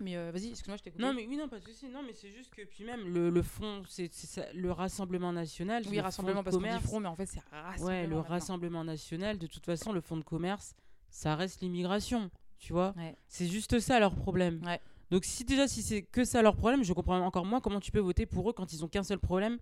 Mais 0.00 0.16
euh, 0.16 0.30
vas-y, 0.32 0.48
excuse-moi, 0.48 0.76
je 0.78 0.82
t'ai 0.82 0.90
coupé. 0.90 1.02
Non, 1.02 1.12
mais 1.12 1.26
oui, 1.26 1.36
non, 1.36 1.48
pas 1.48 1.58
de 1.60 1.64
souci. 1.64 1.88
Non, 1.88 2.02
mais 2.02 2.12
c'est 2.14 2.30
juste 2.30 2.52
que 2.54 2.62
puis 2.62 2.84
même 2.84 3.06
le, 3.12 3.30
le 3.30 3.42
fond, 3.42 3.82
c'est, 3.88 4.10
le 4.54 4.72
Rassemblement 4.72 5.32
National. 5.32 5.84
oui, 5.88 5.96
le 5.96 6.02
rassemblement 6.02 6.42
parce 6.42 6.56
qu'on 6.56 6.62
dit 6.62 6.82
front, 6.82 7.00
mais 7.00 7.08
en 7.08 7.16
fait, 7.16 7.26
c'est 7.26 7.42
rassemblement. 7.50 7.86
Ouais, 7.86 8.02
le 8.06 8.16
maintenant. 8.16 8.28
Rassemblement 8.28 8.84
National. 8.84 9.38
De 9.38 9.46
toute 9.46 9.64
façon, 9.64 9.92
le 9.92 10.00
fonds 10.00 10.16
de 10.16 10.24
commerce, 10.24 10.74
ça 11.10 11.36
reste 11.36 11.60
l'immigration. 11.60 12.30
Tu 12.58 12.72
vois. 12.72 12.94
Ouais. 12.96 13.16
C'est 13.28 13.46
juste 13.46 13.80
ça 13.80 13.98
leur 13.98 14.14
problème. 14.14 14.62
Ouais. 14.64 14.80
Donc 15.10 15.24
si 15.26 15.44
déjà 15.44 15.68
si 15.68 15.82
c'est 15.82 16.02
que 16.02 16.24
ça 16.24 16.40
leur 16.40 16.56
problème, 16.56 16.82
je 16.84 16.92
comprends 16.94 17.20
encore 17.20 17.44
moins 17.44 17.60
comment 17.60 17.80
tu 17.80 17.92
peux 17.92 17.98
voter 17.98 18.24
pour 18.24 18.48
eux 18.48 18.54
quand 18.54 18.72
ils 18.72 18.82
ont 18.82 18.88
qu'un 18.88 19.02
seul 19.02 19.18
problème 19.18 19.58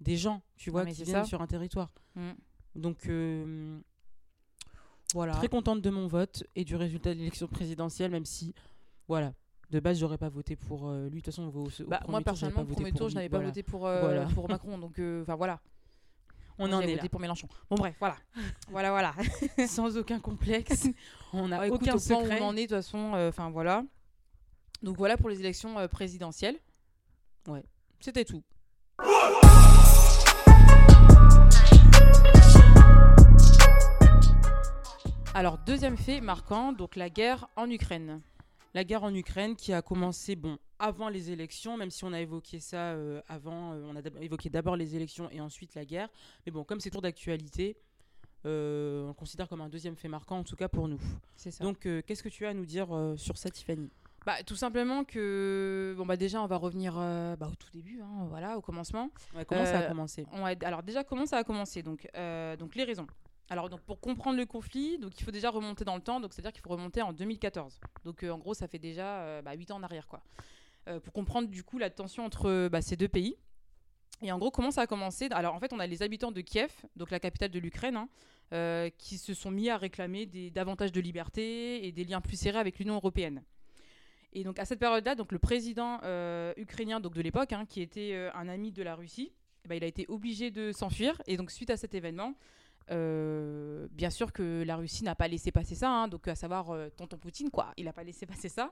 des 0.00 0.16
gens, 0.16 0.40
tu 0.56 0.70
vois, 0.70 0.84
mais 0.84 0.92
qui 0.94 1.04
viennent 1.04 1.24
ça. 1.24 1.24
sur 1.24 1.42
un 1.42 1.46
territoire. 1.46 1.90
Mm. 2.14 2.30
Donc 2.76 3.06
euh, 3.08 3.78
Voilà. 5.12 5.34
très 5.34 5.48
contente 5.48 5.82
de 5.82 5.90
mon 5.90 6.06
vote 6.06 6.44
et 6.56 6.64
du 6.64 6.74
résultat 6.74 7.12
de 7.12 7.18
l'élection 7.18 7.46
présidentielle, 7.48 8.10
même 8.10 8.24
si 8.24 8.54
voilà. 9.06 9.34
De 9.74 9.80
base, 9.80 9.98
j'aurais 9.98 10.18
pas 10.18 10.28
voté 10.28 10.54
pour 10.54 10.88
euh, 10.88 11.08
lui. 11.08 11.18
De 11.20 11.24
toute 11.24 11.34
façon, 11.34 11.50
au, 11.52 11.64
au 11.66 11.88
Bah, 11.88 12.00
moi, 12.06 12.20
personnellement, 12.20 12.62
au 12.62 12.64
premier 12.64 12.90
pour 12.92 12.98
tour, 13.00 13.08
je 13.08 13.16
n'avais 13.16 13.28
pas 13.28 13.40
voté 13.40 13.64
pour, 13.64 13.88
euh, 13.88 14.02
Voilà. 14.02 14.26
pour 14.26 14.48
Macron. 14.48 14.78
Donc, 14.78 15.00
euh, 15.00 15.22
enfin, 15.22 15.34
voilà. 15.34 15.58
On 16.58 16.72
en 16.72 16.80
est 16.80 16.94
là, 16.94 17.08
pour 17.08 17.18
Mélenchon. 17.18 17.48
Bon, 17.68 17.74
bref, 17.74 17.96
voilà. 17.98 18.14
voilà, 18.70 18.90
voilà. 18.90 19.14
sans 19.66 19.96
aucun 19.98 20.20
complexe. 20.20 20.86
On 21.32 21.48
n'a 21.48 21.58
Ah, 21.62 21.66
écoute, 21.66 21.82
aucun 21.82 21.96
au 21.96 21.98
point 21.98 22.18
où 22.18 22.22
secret. 22.22 22.38
on 22.40 22.44
en 22.44 22.56
est, 22.56 22.68
de 22.68 22.76
toute 22.76 22.76
façon, 22.76 23.14
euh, 23.16 23.30
enfin, 23.30 23.50
voilà. 23.50 23.82
Donc, 24.80 24.96
voilà 24.96 25.16
pour 25.16 25.28
les 25.28 25.40
élections 25.40 25.76
euh, 25.76 25.88
présidentielles. 25.88 26.60
C'était 27.98 28.24
tout. 28.24 28.44
Alors, 35.34 35.58
deuxième 35.66 35.96
fait 35.96 36.20
marquant, 36.20 36.72
donc 36.72 36.94
la 36.94 37.10
guerre 37.10 37.48
en 37.56 37.68
Ukraine. 37.68 38.20
La 38.74 38.84
guerre 38.84 39.04
en 39.04 39.14
Ukraine 39.14 39.56
qui 39.56 39.72
a 39.72 39.82
commencé, 39.82 40.36
bon, 40.36 40.58
avant 40.78 41.08
les 41.08 41.30
élections, 41.30 41.76
même 41.76 41.90
si 41.90 42.04
on 42.04 42.12
a 42.12 42.20
évoqué 42.20 42.60
ça 42.60 42.92
euh, 42.92 43.20
avant, 43.28 43.72
euh, 43.72 43.84
on 43.88 43.96
a 43.96 44.00
évoqué 44.20 44.50
d'abord 44.50 44.76
les 44.76 44.96
élections 44.96 45.30
et 45.30 45.40
ensuite 45.40 45.74
la 45.74 45.84
guerre. 45.84 46.08
Mais 46.44 46.52
bon, 46.52 46.64
comme 46.64 46.80
c'est 46.80 46.90
toujours 46.90 47.02
d'actualité, 47.02 47.76
euh, 48.46 49.04
on 49.04 49.08
le 49.08 49.14
considère 49.14 49.48
comme 49.48 49.60
un 49.60 49.68
deuxième 49.68 49.96
fait 49.96 50.08
marquant, 50.08 50.38
en 50.38 50.44
tout 50.44 50.56
cas 50.56 50.68
pour 50.68 50.88
nous. 50.88 51.00
C'est 51.36 51.50
ça. 51.52 51.62
Donc, 51.62 51.80
qu'est-ce 51.80 52.22
que 52.22 52.28
tu 52.28 52.46
as 52.46 52.50
à 52.50 52.54
nous 52.54 52.66
dire 52.66 52.88
sur 53.16 53.38
ça, 53.38 53.48
Tiffany? 53.48 53.90
Bah, 54.24 54.42
tout 54.46 54.56
simplement 54.56 55.04
que, 55.04 55.94
bon, 55.98 56.06
bah, 56.06 56.16
déjà, 56.16 56.40
on 56.40 56.46
va 56.46 56.56
revenir 56.56 56.94
euh, 56.96 57.36
bah, 57.36 57.48
au 57.52 57.54
tout 57.54 57.70
début, 57.74 58.00
hein, 58.00 58.26
voilà, 58.30 58.56
au 58.56 58.62
commencement. 58.62 59.10
Ouais, 59.36 59.44
Comment 59.44 59.66
ça 59.66 59.80
a 59.80 59.82
commencé? 59.82 60.26
On 60.32 60.44
alors 60.44 60.82
déjà 60.82 61.04
comment 61.04 61.26
ça 61.26 61.36
a 61.36 61.44
commencé? 61.44 61.82
Donc 61.82 62.08
euh, 62.16 62.56
donc 62.56 62.74
les 62.74 62.84
raisons. 62.84 63.06
Alors 63.50 63.68
donc 63.68 63.80
pour 63.82 64.00
comprendre 64.00 64.38
le 64.38 64.46
conflit, 64.46 64.98
donc 64.98 65.18
il 65.20 65.24
faut 65.24 65.30
déjà 65.30 65.50
remonter 65.50 65.84
dans 65.84 65.96
le 65.96 66.00
temps, 66.00 66.20
donc 66.20 66.32
c'est-à-dire 66.32 66.52
qu'il 66.52 66.62
faut 66.62 66.70
remonter 66.70 67.02
en 67.02 67.12
2014. 67.12 67.78
Donc 68.04 68.22
euh, 68.22 68.30
en 68.30 68.38
gros 68.38 68.54
ça 68.54 68.68
fait 68.68 68.78
déjà 68.78 69.18
euh, 69.20 69.42
bah, 69.42 69.52
8 69.52 69.70
ans 69.72 69.76
en 69.76 69.82
arrière 69.82 70.08
quoi. 70.08 70.22
Euh, 70.88 71.00
pour 71.00 71.12
comprendre 71.12 71.48
du 71.48 71.62
coup 71.62 71.78
la 71.78 71.90
tension 71.90 72.24
entre 72.24 72.68
bah, 72.68 72.80
ces 72.80 72.96
deux 72.96 73.08
pays. 73.08 73.36
Et 74.22 74.32
en 74.32 74.38
gros 74.38 74.50
comment 74.50 74.70
ça 74.70 74.82
a 74.82 74.86
commencé? 74.86 75.28
Alors 75.30 75.54
en 75.54 75.60
fait 75.60 75.72
on 75.74 75.78
a 75.78 75.86
les 75.86 76.02
habitants 76.02 76.32
de 76.32 76.40
Kiev, 76.40 76.72
donc 76.96 77.10
la 77.10 77.20
capitale 77.20 77.50
de 77.50 77.58
l'Ukraine, 77.58 77.96
hein, 77.96 78.08
euh, 78.54 78.88
qui 78.96 79.18
se 79.18 79.34
sont 79.34 79.50
mis 79.50 79.68
à 79.68 79.76
réclamer 79.76 80.24
des, 80.24 80.50
davantage 80.50 80.92
de 80.92 81.00
liberté 81.00 81.86
et 81.86 81.92
des 81.92 82.04
liens 82.04 82.22
plus 82.22 82.38
serrés 82.38 82.58
avec 82.58 82.78
l'Union 82.78 82.94
européenne. 82.94 83.42
Et 84.32 84.42
donc 84.42 84.58
à 84.58 84.64
cette 84.64 84.80
période-là, 84.80 85.14
donc 85.16 85.32
le 85.32 85.38
président 85.38 86.00
ukrainien 86.56 86.98
donc 86.98 87.14
de 87.14 87.20
l'époque, 87.20 87.52
hein, 87.52 87.66
qui 87.66 87.82
était 87.82 88.30
un 88.34 88.48
ami 88.48 88.72
de 88.72 88.82
la 88.82 88.96
Russie, 88.96 89.32
eh 89.64 89.68
ben, 89.68 89.76
il 89.76 89.84
a 89.84 89.86
été 89.86 90.04
obligé 90.08 90.50
de 90.50 90.72
s'enfuir. 90.72 91.20
Et 91.26 91.36
donc, 91.36 91.50
suite 91.50 91.70
à 91.70 91.76
cet 91.76 91.94
événement, 91.94 92.34
euh, 92.90 93.88
bien 93.92 94.10
sûr 94.10 94.32
que 94.32 94.62
la 94.66 94.76
Russie 94.76 95.04
n'a 95.04 95.14
pas 95.14 95.28
laissé 95.28 95.50
passer 95.52 95.74
ça, 95.74 95.90
hein, 95.90 96.08
donc 96.08 96.28
à 96.28 96.34
savoir 96.34 96.70
euh, 96.70 96.88
tonton 96.90 97.16
Poutine, 97.16 97.50
quoi. 97.50 97.72
Il 97.76 97.84
n'a 97.84 97.92
pas 97.92 98.04
laissé 98.04 98.26
passer 98.26 98.48
ça. 98.48 98.70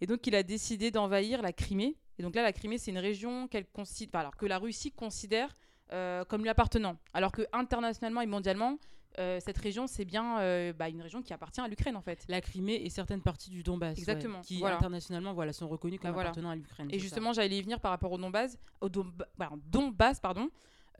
Et 0.00 0.06
donc, 0.06 0.26
il 0.26 0.34
a 0.34 0.42
décidé 0.42 0.90
d'envahir 0.90 1.40
la 1.40 1.52
Crimée. 1.52 1.96
Et 2.18 2.22
donc 2.22 2.34
là, 2.34 2.42
la 2.42 2.52
Crimée, 2.52 2.78
c'est 2.78 2.90
une 2.90 2.98
région 2.98 3.46
qu'elle 3.48 3.66
considère, 3.66 4.10
enfin, 4.10 4.20
alors 4.20 4.36
que 4.36 4.46
la 4.46 4.58
Russie 4.58 4.90
considère 4.90 5.56
euh, 5.92 6.24
comme 6.24 6.42
lui 6.42 6.48
appartenant. 6.48 6.96
Alors 7.12 7.30
que 7.30 7.42
internationalement 7.52 8.20
et 8.20 8.26
mondialement, 8.26 8.78
euh, 9.20 9.38
cette 9.38 9.58
région, 9.58 9.86
c'est 9.86 10.04
bien 10.04 10.72
bah, 10.72 10.88
une 10.88 11.02
région 11.02 11.22
qui 11.22 11.32
appartient 11.32 11.60
à 11.60 11.68
l'Ukraine, 11.68 11.94
en 11.96 12.00
fait. 12.00 12.24
La 12.28 12.40
Crimée 12.40 12.74
et 12.74 12.90
certaines 12.90 13.22
parties 13.22 13.50
du 13.50 13.62
Donbass. 13.62 13.94
ouais, 13.94 14.00
Exactement, 14.00 14.40
qui 14.40 14.58
voilà. 14.58 14.76
internationalement 14.76 15.32
voilà, 15.32 15.52
sont 15.52 15.68
reconnues 15.68 15.98
comme 16.00 16.10
Bah, 16.10 16.14
voilà. 16.14 16.30
appartenant 16.30 16.50
à 16.50 16.56
l'Ukraine. 16.56 16.88
Et 16.90 16.98
justement, 16.98 17.32
j'allais 17.32 17.56
y 17.56 17.62
venir 17.62 17.78
par 17.78 17.92
rapport 17.92 18.10
au 18.10 18.18
Donbass, 18.18 18.58
au 18.80 18.88
pardon, 19.38 19.60
Donbass, 19.66 20.18
pardon. 20.18 20.50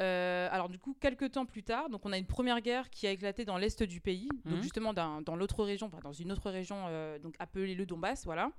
Euh, 0.01 0.49
alors 0.51 0.69
du 0.69 0.79
coup, 0.79 0.97
quelques 1.01 1.31
temps 1.33 1.47
plus 1.47 1.63
tard, 1.63 1.89
donc 1.89 2.05
on 2.05 2.13
a 2.13 2.19
une 2.19 2.27
première 2.27 2.61
guerre 2.61 2.91
qui 2.91 3.07
a 3.07 3.11
éclaté 3.13 3.45
dans 3.45 3.57
l'est 3.57 3.83
du 3.85 4.01
pays, 4.01 4.29
donc 4.45 4.57
Mhm. 4.57 4.63
justement 4.63 4.93
dans, 4.93 5.23
dans 5.23 5.37
l'autre 5.37 5.63
région, 5.65 5.87
enfin, 5.87 6.01
dans 6.03 6.13
une 6.13 6.33
autre 6.33 6.51
région, 6.51 6.87
euh, 6.89 7.19
donc 7.21 7.37
appelée 7.39 7.75
le 7.77 7.87
Donbass, 7.87 8.25
voilà. 8.25 8.51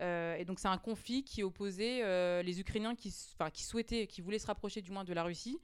Euh, 0.00 0.36
et 0.36 0.46
donc 0.46 0.58
c'est 0.58 0.68
un 0.68 0.78
conflit 0.78 1.22
qui 1.22 1.42
opposait 1.42 2.42
les 2.42 2.60
Ukrainiens 2.60 2.94
qui, 2.94 3.10
souhaitaient, 3.10 4.06
qui 4.06 4.22
voulaient 4.22 4.38
se 4.38 4.46
rapprocher 4.46 4.80
du 4.80 4.90
moins 4.90 5.04
de 5.04 5.12
la 5.12 5.22
Russie, 5.22 5.58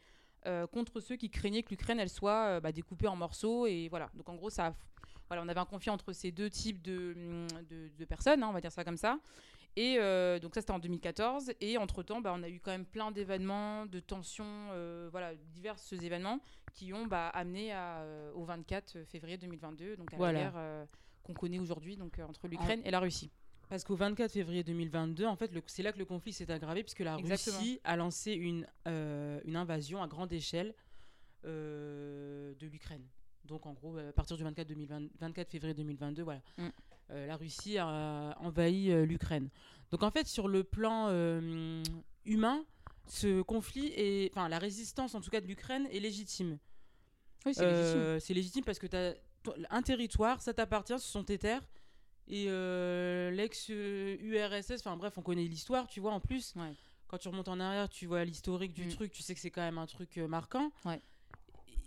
contre 0.71 1.01
ceux 1.01 1.17
qui 1.17 1.31
craignaient 1.31 1.63
que 1.63 1.71
l'Ukraine 1.71 1.99
elle 1.99 2.11
soit 2.11 2.61
bah, 2.61 2.71
découpée 2.71 3.09
en 3.09 3.17
morceaux 3.17 3.67
et 3.67 3.89
voilà. 3.89 4.11
Donc 4.15 4.29
en 4.29 4.35
gros 4.37 4.51
ça, 4.51 4.77
voilà, 5.29 5.43
on 5.43 5.49
avait 5.49 5.59
un 5.59 5.65
conflit 5.65 5.91
entre 5.91 6.13
ces 6.13 6.31
deux 6.31 6.51
types 6.51 6.83
de, 6.83 7.15
hum, 7.17 7.47
de, 7.71 7.89
de 7.99 8.05
personnes, 8.05 8.43
hein, 8.43 8.49
on 8.51 8.53
va 8.53 8.61
dire 8.61 8.71
ça 8.71 8.85
comme 8.85 8.99
ça. 8.99 9.19
Et 9.77 9.99
euh, 9.99 10.39
donc 10.39 10.55
ça 10.55 10.63
c'était 10.63 10.73
en 10.73 10.79
2014 10.79 11.53
et 11.61 11.77
entre 11.77 12.03
temps 12.03 12.23
on 12.25 12.43
a 12.43 12.49
eu 12.49 12.61
quand 12.61 12.71
même 12.71 12.87
plein 12.87 13.11
d'événements, 13.11 13.85
de 13.85 14.01
tensions, 14.01 14.45
euh, 14.71 15.09
voilà 15.11 15.35
divers 15.35 15.77
événements 15.93 16.41
qui 16.73 16.95
ont 16.95 17.07
bah, 17.07 17.29
amené 17.29 17.73
à, 17.73 17.99
euh, 17.99 18.33
au 18.33 18.45
24 18.45 19.05
février 19.05 19.37
2022 19.37 19.97
donc 19.97 20.15
à 20.15 20.17
Voilà. 20.17 20.33
la 20.39 20.45
guerre 20.51 20.87
qu'on 21.25 21.35
connaît 21.35 21.59
aujourd'hui 21.59 21.97
donc 21.97 22.19
entre 22.19 22.49
l'Ukraine 22.49 22.81
et 22.85 22.91
la 22.91 23.01
Russie. 23.01 23.31
Parce 23.69 23.83
qu'au 23.85 23.97
24 23.97 24.31
février 24.31 24.63
2022, 24.63 25.27
en 25.27 25.35
fait, 25.35 25.51
c'est 25.67 25.83
là 25.83 25.91
que 25.93 25.99
le 25.99 26.05
conflit 26.05 26.33
s'est 26.33 26.49
aggravé, 26.53 26.85
puisque 26.85 27.01
la 27.01 27.17
Exactement. 27.17 27.59
Russie 27.59 27.81
a 27.83 27.97
lancé 27.97 28.31
une, 28.33 28.65
une 28.87 29.57
invasion 29.57 30.01
à 30.01 30.07
grande 30.07 30.33
échelle 30.33 30.73
de 31.43 32.67
l'Ukraine. 32.67 33.05
Donc, 33.45 33.67
en 33.67 33.73
gros, 33.73 33.97
à 33.97 34.13
partir 34.13 34.37
du 34.37 34.45
24, 34.45 34.69
2020 34.69 35.09
24 35.19 35.51
février 35.51 35.75
2022, 35.75 36.23
voilà, 36.23 36.41
Mm. 36.59 36.69
Euh, 37.11 37.27
la 37.27 37.37
Russie 37.37 37.79
a 37.79 38.37
envahi 38.41 38.91
euh, 38.91 39.05
l'Ukraine. 39.07 39.49
Donc, 39.91 40.03
en 40.03 40.11
fait, 40.11 40.27
sur 40.27 40.49
le 40.49 40.65
plan 40.65 41.07
euh, 41.11 41.83
humain, 42.25 42.65
ce 43.07 43.43
conflit 43.43 43.93
est, 43.95 44.31
enfin, 44.33 44.49
la 44.49 44.59
résistance, 44.59 45.15
en 45.15 45.21
tout 45.21 45.31
cas 45.31 45.41
de 45.41 45.47
l'Ukraine, 45.47 45.87
est 45.93 46.01
légitime. 46.01 46.59
Oui 47.45 47.55
c'est 47.55 47.65
légitime. 47.65 48.21
C'est 48.21 48.35
légitime 48.35 48.65
parce 48.65 48.81
que 48.81 48.89
t'as- 48.89 49.15
toi, 49.45 49.55
un 49.71 49.83
territoire, 49.83 50.43
ça 50.43 50.53
t'appartient, 50.53 50.99
ce 50.99 51.07
sont 51.07 51.23
tes 51.23 51.39
terres. 51.39 51.63
Et 52.27 52.47
euh, 52.49 53.31
l'ex-URSS, 53.31 54.81
enfin 54.81 54.97
bref, 54.97 55.17
on 55.17 55.23
connaît 55.23 55.45
l'histoire, 55.45 55.87
tu 55.87 56.01
vois, 56.01 56.13
en 56.13 56.19
plus. 56.21 56.55
Ouais. 56.57 56.73
Quand 57.07 57.19
tu 57.19 57.29
remontes 57.29 57.47
en 57.47 57.61
arrière, 57.61 57.89
tu 57.89 58.07
vois 58.07 58.25
l'historique 58.25 58.73
du 58.73 58.87
Mm. 58.87 58.89
truc, 58.89 59.13
tu 59.13 59.23
sais 59.23 59.33
que 59.35 59.41
c'est 59.41 59.53
quand 59.53 59.61
même 59.63 59.79
un 59.79 59.87
truc 59.87 60.17
marquant. 60.17 60.73
Ouais. 60.85 61.01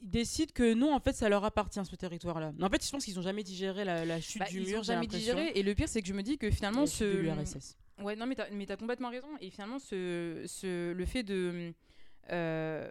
Ils 0.01 0.10
décident 0.10 0.51
que 0.53 0.74
non, 0.74 0.94
en 0.94 1.00
fait, 1.00 1.13
ça 1.13 1.27
leur 1.29 1.44
appartient, 1.44 1.84
ce 1.84 1.96
territoire-là. 1.96 2.53
En 2.62 2.70
fait, 2.70 2.86
je 2.86 2.89
pense 2.91 3.03
qu'ils 3.06 3.15
n'ont 3.15 3.22
jamais 3.22 3.44
digéré 3.44 3.84
la, 3.86 4.06
la 4.06 4.22
chute 4.22 4.39
Bah, 4.39 4.46
du 4.50 4.62
ils 4.62 4.68
mur. 4.70 4.79
ont 4.79 4.84
j'ai 4.84 4.94
jamais 4.94 5.08
digéré 5.08 5.51
et 5.56 5.63
le 5.63 5.75
pire 5.75 5.89
c'est 5.89 6.01
que 6.01 6.08
je 6.08 6.13
me 6.13 6.24
dis 6.24 6.38
que 6.38 6.50
finalement 6.51 6.86
ce 6.86 7.03
l'URSS. 7.03 7.77
Ouais, 8.01 8.15
non, 8.15 8.25
mais 8.25 8.36
t'as, 8.36 8.50
mais 8.51 8.65
complètement 8.65 9.10
raison. 9.10 9.27
Et 9.41 9.50
finalement, 9.50 9.77
ce, 9.79 10.44
ce, 10.48 10.94
le 10.94 11.06
fait 11.06 11.24
de. 11.24 11.74
euh, 12.32 12.89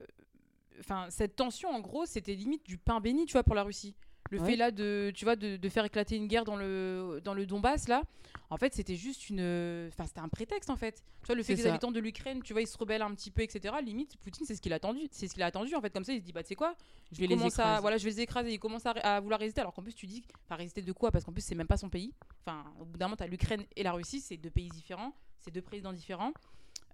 Enfin, 0.80 1.06
cette 1.10 1.34
tension, 1.34 1.70
en 1.70 1.80
gros, 1.80 2.06
c'était 2.06 2.34
limite 2.34 2.64
du 2.64 2.78
pain 2.78 3.00
béni, 3.00 3.26
tu 3.26 3.32
vois, 3.32 3.42
pour 3.42 3.56
la 3.56 3.64
Russie. 3.64 3.94
Le 4.30 4.38
Ouais. 4.38 4.50
fait 4.50 4.56
là 4.56 4.70
de, 4.70 5.10
tu 5.14 5.24
vois, 5.24 5.34
de, 5.34 5.56
de 5.56 5.68
faire 5.68 5.84
éclater 5.84 6.14
une 6.14 6.28
guerre 6.28 6.44
dans 6.44 6.54
le, 6.54 7.20
dans 7.24 7.34
le 7.34 7.46
Donbass, 7.46 7.88
là, 7.88 8.02
en 8.50 8.56
fait, 8.56 8.74
c'était 8.74 8.96
juste 8.96 9.28
une. 9.28 9.88
Enfin, 9.88 10.06
c'était 10.06 10.20
un 10.20 10.28
prétexte, 10.28 10.70
en 10.70 10.76
fait. 10.76 11.02
Tu 11.20 11.26
vois, 11.26 11.34
le 11.34 11.42
fait 11.42 11.54
que 11.54 11.58
les 11.58 11.66
habitants 11.66 11.90
de 11.90 12.00
l'Ukraine, 12.00 12.42
tu 12.42 12.54
vois, 12.54 12.62
ils 12.62 12.66
se 12.66 12.78
rebellent 12.78 13.02
un 13.02 13.14
petit 13.14 13.30
peu, 13.30 13.42
etc. 13.42 13.74
Limite, 13.82 14.16
Poutine, 14.18 14.46
c'est 14.46 14.54
ce 14.54 14.62
qu'il 14.62 14.72
a 14.72 14.76
attendu. 14.76 15.00
C'est 15.10 15.28
ce 15.28 15.34
qu'il 15.34 15.42
a 15.42 15.46
attendu, 15.46 15.74
en 15.74 15.80
fait. 15.80 15.90
Comme 15.90 16.04
ça, 16.04 16.12
il 16.12 16.20
se 16.20 16.24
dit, 16.24 16.32
bah, 16.32 16.42
tu 16.42 16.48
sais 16.48 16.54
quoi 16.54 16.74
Je 17.12 17.18
vais 17.18 17.24
il 17.26 17.30
les 17.30 17.42
à, 17.42 17.46
écraser. 17.46 17.80
voilà, 17.80 17.98
je 17.98 18.04
vais 18.04 18.10
les 18.10 18.20
écraser. 18.20 18.52
Il 18.52 18.58
commence 18.58 18.86
à, 18.86 18.92
à 18.92 19.20
vouloir 19.20 19.38
résister, 19.38 19.60
alors 19.60 19.74
qu'en 19.74 19.82
plus, 19.82 19.94
tu 19.94 20.06
dis. 20.06 20.24
Enfin, 20.46 20.56
résister 20.56 20.80
de 20.80 20.92
quoi? 20.92 21.10
Parce 21.10 21.24
qu'en 21.24 21.32
plus, 21.32 21.42
c'est 21.42 21.54
même 21.54 21.66
pas 21.66 21.76
son 21.76 21.90
pays. 21.90 22.14
Enfin, 22.46 22.64
au 22.80 22.86
bout 22.86 22.96
d'un 22.96 23.06
moment, 23.06 23.16
t'as 23.16 23.26
l'Ukraine 23.26 23.64
et 23.76 23.82
la 23.82 23.92
Russie, 23.92 24.20
c'est 24.20 24.38
deux 24.38 24.50
pays 24.50 24.68
différents, 24.68 25.12
c'est 25.40 25.50
deux 25.50 25.62
présidents 25.62 25.92
différents. 25.92 26.32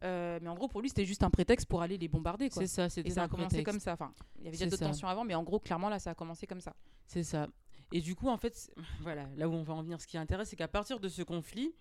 Euh, 0.03 0.39
mais 0.43 0.49
en 0.49 0.55
gros, 0.55 0.69
pour 0.69 0.81
lui, 0.83 0.89
c'était 0.89 1.05
juste 1.05 1.23
un 1.23 1.31
prétexte 1.31 1.67
pour 1.67 1.83
aller 1.83 1.97
les 1.97 2.09
bombarder. 2.09 2.49
C'est 2.51 2.67
ça, 2.67 2.87
Et 2.87 2.91
c'était 2.91 3.11
ça 3.11 3.23
a 3.23 3.29
commencé 3.29 3.57
prétexte. 3.57 3.73
comme 3.73 3.81
ça. 3.81 3.93
Enfin, 3.93 4.13
il 4.39 4.45
y 4.45 4.49
avait 4.49 4.57
déjà 4.57 4.67
d'autres 4.67 4.85
tensions 4.85 5.09
avant, 5.09 5.25
mais 5.25 5.35
en 5.35 5.43
gros, 5.43 5.59
clairement, 5.61 5.89
là, 5.89 5.99
ça 5.99 6.11
a 6.11 6.15
commencé 6.15 6.47
comme 6.47 6.61
ça. 6.61 6.75
C'est 7.07 7.23
ça. 7.23 7.49
Et 7.93 8.01
du 8.01 8.15
coup, 8.15 8.29
en 8.29 8.37
fait, 8.37 8.73
voilà, 9.01 9.29
là 9.37 9.49
où 9.49 9.53
on 9.53 9.63
va 9.63 9.75
en 9.75 9.83
venir, 9.83 10.01
ce 10.01 10.07
qui 10.07 10.17
intéresse, 10.19 10.49
c'est 10.49 10.57
qu'à 10.57 10.69
partir 10.69 11.01
de 11.01 11.09
ce 11.09 11.23
conflit, 11.23 11.73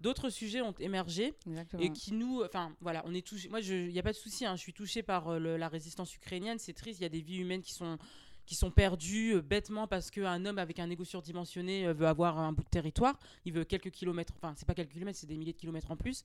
d'autres 0.00 0.30
sujets 0.30 0.62
ont 0.62 0.74
émergé 0.78 1.34
Exactement. 1.46 1.82
et 1.82 1.92
qui 1.92 2.12
nous, 2.12 2.42
enfin, 2.42 2.74
voilà, 2.80 3.02
on 3.06 3.14
est 3.14 3.26
touché. 3.26 3.48
Moi, 3.48 3.60
il 3.60 3.88
n'y 3.88 3.98
a 3.98 4.02
pas 4.02 4.12
de 4.12 4.16
souci, 4.16 4.46
hein, 4.46 4.56
je 4.56 4.60
suis 4.60 4.72
touchée 4.72 5.02
par 5.02 5.28
euh, 5.28 5.38
le- 5.38 5.56
la 5.56 5.68
résistance 5.68 6.14
ukrainienne. 6.16 6.58
C'est 6.58 6.72
triste, 6.72 7.00
il 7.00 7.02
y 7.02 7.06
a 7.06 7.10
des 7.10 7.20
vies 7.20 7.38
humaines 7.38 7.62
qui 7.62 7.72
sont 7.74 7.98
qui 8.46 8.54
sont 8.56 8.70
perdues 8.72 9.34
euh, 9.36 9.42
bêtement 9.42 9.86
parce 9.86 10.10
qu'un 10.10 10.44
homme 10.44 10.58
avec 10.58 10.80
un 10.80 10.90
égo 10.90 11.04
surdimensionné 11.04 11.86
euh, 11.86 11.92
veut 11.92 12.06
avoir 12.08 12.36
un 12.38 12.52
bout 12.52 12.64
de 12.64 12.68
territoire. 12.68 13.16
Il 13.44 13.52
veut 13.52 13.64
quelques 13.64 13.90
kilomètres, 13.92 14.32
enfin, 14.42 14.54
c'est 14.56 14.66
pas 14.66 14.74
quelques 14.74 14.92
kilomètres, 14.92 15.18
c'est 15.18 15.26
des 15.28 15.36
milliers 15.36 15.52
de 15.52 15.58
kilomètres 15.58 15.90
en 15.90 15.96
plus. 15.96 16.24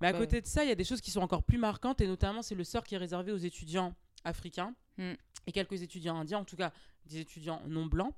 Mais 0.00 0.08
à 0.08 0.12
Ouais, 0.12 0.18
côté 0.18 0.40
de 0.40 0.46
ça, 0.48 0.64
il 0.64 0.68
y 0.68 0.72
a 0.72 0.74
des 0.74 0.82
choses 0.82 1.00
qui 1.00 1.12
sont 1.12 1.20
encore 1.20 1.44
plus 1.44 1.58
marquantes 1.58 2.00
et 2.00 2.08
notamment, 2.08 2.42
c'est 2.42 2.56
le 2.56 2.64
sort 2.64 2.82
qui 2.82 2.96
est 2.96 2.98
réservé 2.98 3.30
aux 3.30 3.36
étudiants 3.36 3.94
africains 4.24 4.74
Mm. 4.96 5.12
et 5.46 5.52
quelques 5.52 5.82
étudiants 5.82 6.16
indiens, 6.16 6.38
en 6.38 6.44
tout 6.44 6.56
cas 6.56 6.72
des 7.06 7.18
étudiants 7.18 7.60
non 7.68 7.86
blancs. 7.86 8.14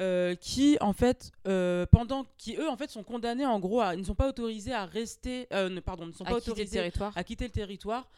Euh, 0.00 0.34
qui 0.34 0.76
en 0.80 0.92
fait 0.92 1.30
euh, 1.46 1.84
pendant 1.90 2.24
qui 2.38 2.56
eux 2.56 2.68
en 2.68 2.76
fait 2.76 2.90
sont 2.90 3.02
condamnés 3.02 3.44
en 3.46 3.58
gros 3.60 3.80
à, 3.80 3.94
ils 3.94 4.00
ne 4.00 4.04
sont 4.04 4.14
pas 4.14 4.28
autorisés 4.28 4.72
à 4.72 4.86
rester 4.86 5.46
euh, 5.52 5.68
ne- 5.68 5.80
pardon 5.80 6.06
ne 6.06 6.12
sont 6.12 6.24
à 6.24 6.30
pas 6.30 6.36
autorisés 6.52 6.78
à 7.16 7.22
quitter 7.24 7.44
le 7.44 7.50
territoire 7.50 8.08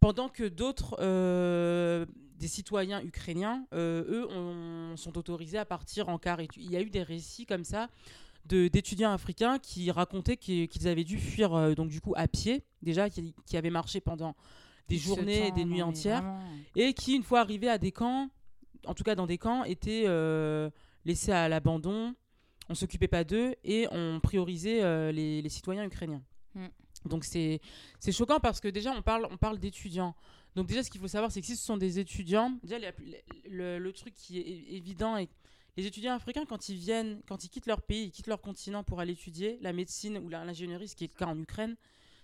pendant 0.00 0.28
que 0.28 0.44
d'autres 0.44 0.96
euh, 1.00 2.06
des 2.38 2.48
citoyens 2.48 3.02
ukrainiens 3.02 3.66
eux 3.74 4.28
ont- 4.30 4.96
sont 4.96 5.16
autorisés 5.18 5.58
à 5.58 5.64
partir 5.64 6.08
en 6.08 6.18
car 6.18 6.38
Et 6.40 6.48
il 6.56 6.70
y 6.70 6.76
a 6.76 6.80
eu 6.80 6.90
des 6.90 7.02
récits 7.02 7.46
comme 7.46 7.64
ça 7.64 7.88
d'étudiants 8.44 9.10
africains 9.12 9.58
qui 9.58 9.90
racontaient 9.90 10.36
qu'ils 10.36 10.86
avaient 10.86 11.02
dû 11.02 11.18
fuir 11.18 11.74
donc 11.74 11.88
du 11.88 12.00
coup 12.00 12.12
à 12.16 12.28
pied 12.28 12.62
déjà 12.82 13.10
qui, 13.10 13.34
qui 13.46 13.56
avaient 13.56 13.70
marché 13.70 14.00
pendant 14.00 14.36
des 14.88 14.98
journées 14.98 15.48
et 15.48 15.50
des 15.50 15.64
nuits 15.64 15.82
entières 15.82 16.22
vraiment. 16.22 16.40
et 16.76 16.94
qui, 16.94 17.16
une 17.16 17.24
fois 17.24 17.40
arrivés 17.40 17.68
à 17.68 17.76
des 17.78 17.90
camps, 17.90 18.30
en 18.86 18.94
tout 18.94 19.02
cas 19.02 19.16
dans 19.16 19.26
des 19.26 19.36
camps, 19.38 19.64
étaient 19.64 20.04
laissés 21.06 21.32
à 21.32 21.48
l'abandon. 21.48 22.14
On 22.68 22.74
s'occupait 22.74 23.08
pas 23.08 23.24
d'eux 23.24 23.54
et 23.64 23.86
on 23.92 24.20
priorisait 24.20 24.82
euh, 24.82 25.12
les, 25.12 25.40
les 25.40 25.48
citoyens 25.48 25.84
ukrainiens. 25.84 26.22
Mm. 26.54 26.66
Donc 27.04 27.24
c'est 27.24 27.60
choquant 28.10 28.40
parce 28.40 28.60
que 28.60 28.68
déjà 28.68 28.90
on 28.92 29.02
parle 29.02 29.26
on 29.30 29.36
parle 29.36 29.58
d'étudiants. 29.58 30.14
Donc 30.56 30.66
déjà 30.66 30.82
ce 30.82 30.90
qu'il 30.90 31.00
faut 31.00 31.08
savoir 31.08 31.30
c'est 31.30 31.40
que 31.40 31.46
si 31.46 31.56
ce 31.56 31.64
sont 31.64 31.76
des 31.76 31.98
étudiants, 32.00 32.58
déjà 32.62 32.78
les- 32.78 32.90
le, 33.48 33.78
le 33.78 33.92
truc 33.92 34.14
qui 34.14 34.38
est 34.38 34.74
évident 34.74 35.16
est 35.16 35.26
que 35.28 35.32
les 35.76 35.86
étudiants 35.86 36.14
africains 36.14 36.44
quand 36.46 36.68
ils 36.68 36.76
viennent, 36.78 37.20
quand 37.28 37.44
ils 37.44 37.50
quittent 37.50 37.66
leur 37.66 37.82
pays, 37.82 38.04
ils 38.06 38.10
quittent 38.10 38.26
leur 38.26 38.40
continent 38.40 38.82
pour 38.82 38.98
aller 38.98 39.12
étudier 39.12 39.58
la 39.60 39.72
médecine 39.72 40.18
ou 40.18 40.28
l'ingénierie, 40.28 40.88
ce 40.88 40.96
qui 40.96 41.04
est 41.04 41.12
le 41.12 41.18
cas 41.18 41.26
en 41.26 41.38
Ukraine, 41.38 41.76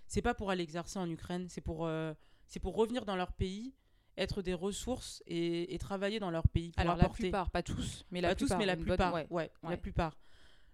c'est 0.07 0.23
pas 0.23 0.33
pour 0.33 0.49
aller 0.49 0.63
exercer 0.63 0.99
en 0.99 1.09
Ukraine, 1.09 1.45
c'est 1.47 1.61
pour 1.61 1.85
euh, 1.85 2.13
c'est 2.47 2.59
pour 2.59 2.75
revenir 2.75 3.05
dans 3.05 3.15
leur 3.15 3.31
pays, 3.31 3.73
être 4.17 4.41
des 4.41 4.53
ressources 4.53 5.23
et, 5.25 5.73
et 5.73 5.77
travailler 5.79 6.19
dans 6.19 6.29
leur 6.31 6.47
pays 6.47 6.71
pour 6.71 6.81
Alors 6.81 6.95
la 6.97 7.09
plupart, 7.09 7.49
pas 7.49 7.63
tous, 7.63 8.05
mais 8.11 8.21
la 8.21 8.29
Pas 8.29 8.35
tous, 8.35 8.45
plupart. 8.45 8.57
mais 8.59 8.65
la 8.65 8.75
bonne- 8.75 8.85
plupart. 8.85 9.13
ouais. 9.13 9.27
ouais, 9.29 9.51
la 9.63 9.77
plupart. 9.77 10.17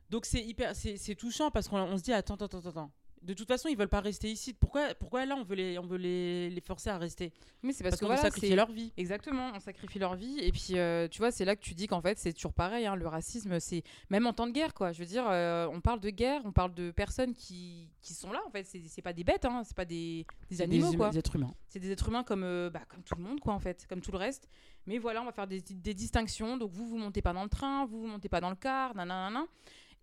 Donc 0.09 0.25
c'est 0.25 0.43
hyper, 0.43 0.75
c'est 0.75 1.15
touchant 1.15 1.51
parce 1.51 1.67
qu'on 1.67 1.77
on 1.79 1.97
se 1.97 2.03
dit 2.03 2.11
attends, 2.13 2.33
attends, 2.35 2.45
attends, 2.57 2.69
attends. 2.69 2.91
De 3.21 3.33
toute 3.33 3.47
façon, 3.47 3.67
ils 3.67 3.77
veulent 3.77 3.89
pas 3.89 3.99
rester 3.99 4.31
ici. 4.31 4.53
Pourquoi, 4.53 4.93
pourquoi 4.95 5.25
là 5.25 5.35
on 5.35 5.43
veut 5.43 5.55
les, 5.55 5.77
on 5.77 5.85
veut 5.85 5.97
les, 5.97 6.49
les 6.49 6.61
forcer 6.61 6.89
à 6.89 6.97
rester? 6.97 7.33
Mais 7.63 7.73
c'est 7.73 7.83
Parce, 7.83 7.99
qu'on 7.99 8.05
voilà, 8.05 8.21
sacrifier 8.21 8.49
c'est- 8.49 8.55
leur 8.55 8.71
vie. 8.71 8.93
Exactement, 8.97 9.51
on 9.53 9.59
sacrifie 9.59 9.99
leur 9.99 10.15
vie. 10.15 10.39
Et 10.39 10.51
puis, 10.51 10.77
euh, 10.77 11.07
tu 11.09 11.17
vois, 11.19 11.29
c'est 11.31 11.43
là 11.45 11.55
que 11.55 11.61
tu 11.61 11.73
dis 11.73 11.87
qu'en 11.87 12.01
fait, 12.01 12.17
c'est 12.17 12.31
toujours 12.33 12.53
pareil. 12.53 12.85
hein, 12.85 12.95
le 12.95 13.07
racisme, 13.07 13.59
c'est 13.59 13.83
même 14.09 14.25
en 14.25 14.33
temps 14.33 14.47
de 14.47 14.51
guerre, 14.53 14.73
quoi. 14.73 14.93
Je 14.93 14.99
veux 14.99 15.05
dire, 15.05 15.25
euh, 15.29 15.67
on 15.71 15.81
parle 15.81 15.99
de 15.99 16.09
guerre, 16.09 16.41
on 16.45 16.51
parle 16.53 16.73
de 16.73 16.91
personnes 16.91 17.33
qui, 17.33 17.89
qui 18.01 18.13
sont 18.13 18.31
là, 18.31 18.39
en 18.47 18.49
fait. 18.49 18.63
C'est 18.65 18.81
c'est 18.87 19.01
pas 19.01 19.13
des 19.13 19.23
bêtes, 19.25 19.43
hein, 19.45 19.63
c'est 19.65 19.75
pas 19.75 19.85
des, 19.85 20.25
animaux, 20.59 20.91
des, 20.91 20.97
quoi. 20.97 21.09
des 21.09 21.17
êtres 21.19 21.35
humains. 21.35 21.53
C'est 21.67 21.79
des 21.79 21.91
êtres 21.91 22.07
humains 22.07 22.23
comme, 22.23 22.43
euh, 22.43 22.69
bah, 22.69 22.81
comme 22.87 23.03
tout 23.03 23.15
le 23.15 23.23
monde, 23.23 23.39
quoi, 23.41 23.53
en 23.53 23.59
fait, 23.59 23.85
comme 23.89 24.01
tout 24.01 24.11
le 24.11 24.17
reste. 24.17 24.47
Mais 24.87 24.97
voilà, 24.97 25.21
on 25.21 25.25
va 25.25 25.33
faire 25.33 25.45
des, 25.47 25.61
des 25.61 25.93
distinctions. 25.93 26.55
Donc, 26.57 26.71
vous, 26.71 26.87
vous 26.87 26.97
montez 26.97 27.21
pas 27.21 27.33
dans 27.33 27.43
le 27.43 27.49
train, 27.49 27.85
vous, 27.85 27.99
vous 28.01 28.07
montez 28.07 28.29
pas 28.29 28.39
dans 28.39 28.49
le 28.49 28.55
car, 28.55 28.95
nanana. 28.95 29.45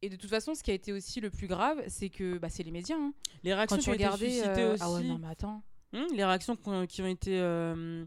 Et 0.03 0.09
de 0.09 0.17
toute 0.17 0.31
façon, 0.31 0.55
ce 0.55 0.63
qui 0.63 0.71
a 0.71 0.75
été 0.75 0.93
aussi 0.93 1.21
le 1.21 1.31
plus 1.31 1.47
grave, 1.47 1.83
c'est 1.89 2.11
que 2.11 2.39
bah, 2.39 2.49
c'est 2.49 2.63
les 2.63 2.71
médias. 2.71 2.97
hein. 2.97 3.13
Les 3.43 3.55
réactions 3.55 3.77
Quand 3.77 3.83
qui 3.83 3.91
ont 3.91 3.95
été 3.95 4.05
suscitées 4.31 4.63
euh, 4.63 4.75
aussi. 4.75 4.83
Ah 4.85 4.93
ouais, 4.93 5.03
non, 5.05 5.19
mais 5.19 5.29
attends. 5.29 5.63
Hum, 5.93 6.07
les 6.15 6.25
réactions 6.25 6.57
qui 6.89 7.01
ont 7.03 7.07
été. 7.07 7.41
euh, 7.41 8.05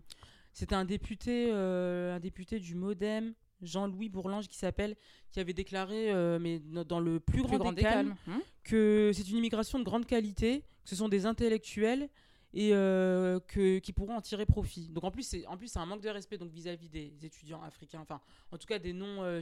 C'était 0.54 0.76
un 0.76 0.86
député, 0.86 1.50
euh, 1.52 2.16
un 2.16 2.20
député 2.20 2.60
du 2.60 2.76
MoDem, 2.76 3.34
Jean-Louis 3.62 4.10
Bourlange, 4.10 4.48
qui 4.48 4.58
s'appelle, 4.58 4.96
qui 5.32 5.40
avait 5.40 5.54
déclaré, 5.54 6.12
euh, 6.12 6.38
mais 6.40 6.60
dans 6.60 7.00
le 7.00 7.20
plus 7.20 7.42
grand, 7.42 7.50
Plus 7.50 7.58
grand. 7.84 8.16
Hum 8.28 8.42
que 8.64 9.10
c'est 9.16 9.28
une 9.30 9.38
immigration 9.38 9.80
de 9.80 9.84
grande 9.84 10.06
qualité, 10.06 10.60
que 10.84 10.90
ce 10.90 10.96
sont 10.96 11.10
des 11.10 11.26
intellectuels 11.26 12.08
et 12.54 12.72
euh, 12.74 13.40
que, 13.48 13.80
qui 13.80 13.94
pourront 13.94 14.16
en 14.16 14.22
tirer 14.22 14.46
profit. 14.46 14.90
Donc 14.90 15.04
en 15.04 15.12
plus, 15.12 15.24
c'est 15.24 15.46
en 15.46 15.58
plus 15.58 15.68
c'est 15.68 15.80
un 15.80 15.86
manque 15.86 16.02
de 16.02 16.10
respect 16.10 16.38
donc 16.38 16.52
vis-à-vis 16.52 16.90
des 16.90 17.14
étudiants 17.24 17.62
africains, 17.62 18.00
enfin 18.02 18.22
en 18.52 18.58
tout 18.58 18.66
cas 18.66 18.80
des 18.80 18.94
non 18.94 19.24
euh, 19.24 19.42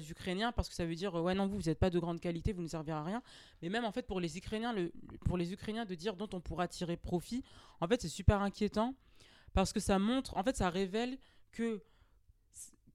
parce 0.56 0.68
que 0.68 0.76
ça 0.76 0.86
veut 0.86 0.96
dire 0.96 1.16
euh, 1.16 1.22
ouais 1.22 1.34
non 1.34 1.48
vous 1.48 1.58
vous 1.58 1.70
n'êtes 1.70 1.80
pas 1.80 1.90
de 1.90 2.00
grande 2.00 2.20
qualité, 2.20 2.52
vous 2.52 2.62
ne 2.62 2.68
servez 2.68 2.92
à 2.92 3.04
rien. 3.04 3.22
Mais 3.62 3.70
même 3.70 3.86
en 3.86 3.92
fait 3.92 4.06
pour 4.06 4.20
les 4.20 4.38
Ukrainiens, 4.38 4.76
pour 5.26 5.38
les 5.38 5.54
Ukrainiens 5.54 5.86
de 5.86 5.96
dire 5.96 6.16
dont 6.16 6.30
on 6.34 6.42
pourra 6.42 6.68
tirer 6.68 6.98
profit, 6.98 7.44
en 7.80 7.88
fait 7.88 8.02
c'est 8.02 8.10
super 8.10 8.42
inquiétant 8.42 8.94
parce 9.54 9.72
que 9.72 9.80
ça 9.80 10.00
montre, 10.00 10.36
en 10.36 10.44
fait 10.44 10.58
ça 10.58 10.70
révèle 10.70 11.18
que 11.52 11.82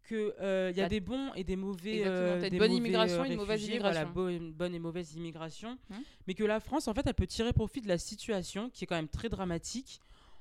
que 0.04 0.34
euh, 0.40 0.70
il 0.72 0.76
y 0.76 0.80
a 0.80 0.84
Bah, 0.84 0.88
des 0.88 1.00
bons 1.00 1.32
et 1.34 1.44
des 1.44 1.56
mauvais 1.56 2.02
euh, 2.04 2.40
t'as 2.40 2.46
une 2.46 2.50
des 2.50 2.58
bonne 2.58 2.72
immigration 2.72 3.22
euh, 3.22 3.24
et 3.24 3.30
une 3.30 3.36
mauvaise 3.36 3.60
voilà, 3.60 3.74
immigration. 3.74 4.10
bo- 4.12 4.28
une 4.28 4.52
bonne 4.52 4.74
et 4.74 4.78
mauvaise 4.78 5.14
immigration 5.14 5.78
Hum. 5.90 6.02
mais 6.26 6.34
que 6.34 6.44
la 6.44 6.60
France, 6.60 6.88
en 6.88 6.94
fait, 6.94 7.02
elle 7.06 7.14
peut 7.14 7.26
tirer 7.26 7.52
profit 7.52 7.80
de 7.80 7.88
la 7.88 7.98
situation, 7.98 8.68
qui 8.70 8.84
est 8.84 8.86
quand 8.86 8.96
même 8.96 9.08
très 9.08 9.28
dramatique, 9.28 10.00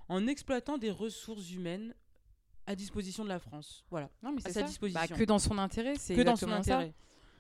en 0.09 0.27
exploitant 0.27 0.77
des 0.77 0.91
ressources 0.91 1.51
humaines 1.51 1.93
à 2.67 2.75
disposition 2.75 3.23
de 3.23 3.29
la 3.29 3.39
France. 3.39 3.85
Voilà, 3.89 4.09
Non, 4.21 4.31
mais 4.31 4.41
à 4.45 4.49
sa 4.49 4.61
ça. 4.61 4.63
disposition. 4.63 5.01
Bah, 5.15 5.15
que 5.19 5.23
dans 5.23 5.39
son 5.39 5.57
intérêt, 5.57 5.95
c'est 5.95 6.15
que 6.15 6.21
dans 6.21 6.35
son 6.35 6.47
exactement 6.47 6.63
ça. 6.63 6.93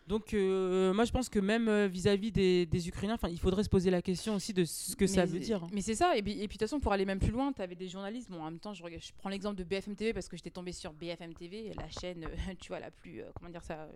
Donc, 0.07 0.33
euh, 0.33 0.93
moi, 0.93 1.05
je 1.05 1.11
pense 1.11 1.29
que 1.29 1.39
même 1.39 1.69
euh, 1.69 1.87
vis-à-vis 1.87 2.31
des, 2.31 2.65
des 2.65 2.87
Ukrainiens, 2.89 3.13
enfin, 3.15 3.29
il 3.29 3.39
faudrait 3.39 3.63
se 3.63 3.69
poser 3.69 3.89
la 3.89 4.01
question 4.01 4.35
aussi 4.35 4.51
de 4.51 4.65
ce 4.65 4.95
que 4.95 5.07
ça 5.07 5.25
veut 5.25 5.39
dire. 5.39 5.63
hein. 5.63 5.69
Mais 5.71 5.81
c'est 5.81 5.95
ça, 5.95 6.17
et 6.17 6.21
puis, 6.21 6.33
et 6.33 6.35
puis 6.35 6.45
de 6.47 6.51
toute 6.53 6.61
façon, 6.61 6.79
pour 6.79 6.91
aller 6.91 7.05
même 7.05 7.19
plus 7.19 7.31
loin, 7.31 7.53
tu 7.53 7.61
avais 7.61 7.75
des 7.75 7.87
journalistes. 7.87 8.29
Bon, 8.29 8.41
en 8.41 8.45
même 8.45 8.59
temps, 8.59 8.73
je, 8.73 8.83
je 8.83 9.11
prends 9.17 9.29
l'exemple 9.29 9.55
de 9.57 9.63
BFM 9.63 9.95
TV 9.95 10.11
parce 10.13 10.27
que 10.27 10.35
j'étais 10.35 10.49
tombée 10.49 10.73
sur 10.73 10.91
BFM 10.91 11.33
TV, 11.33 11.71
la 11.77 11.89
chaîne, 11.89 12.25
euh, 12.25 12.53
tu 12.59 12.69
vois, 12.69 12.79
la 12.79 12.91
plus. 12.91 13.21
euh, 13.21 13.25
comment 13.35 13.49
dire 13.49 13.63
ça 13.63 13.87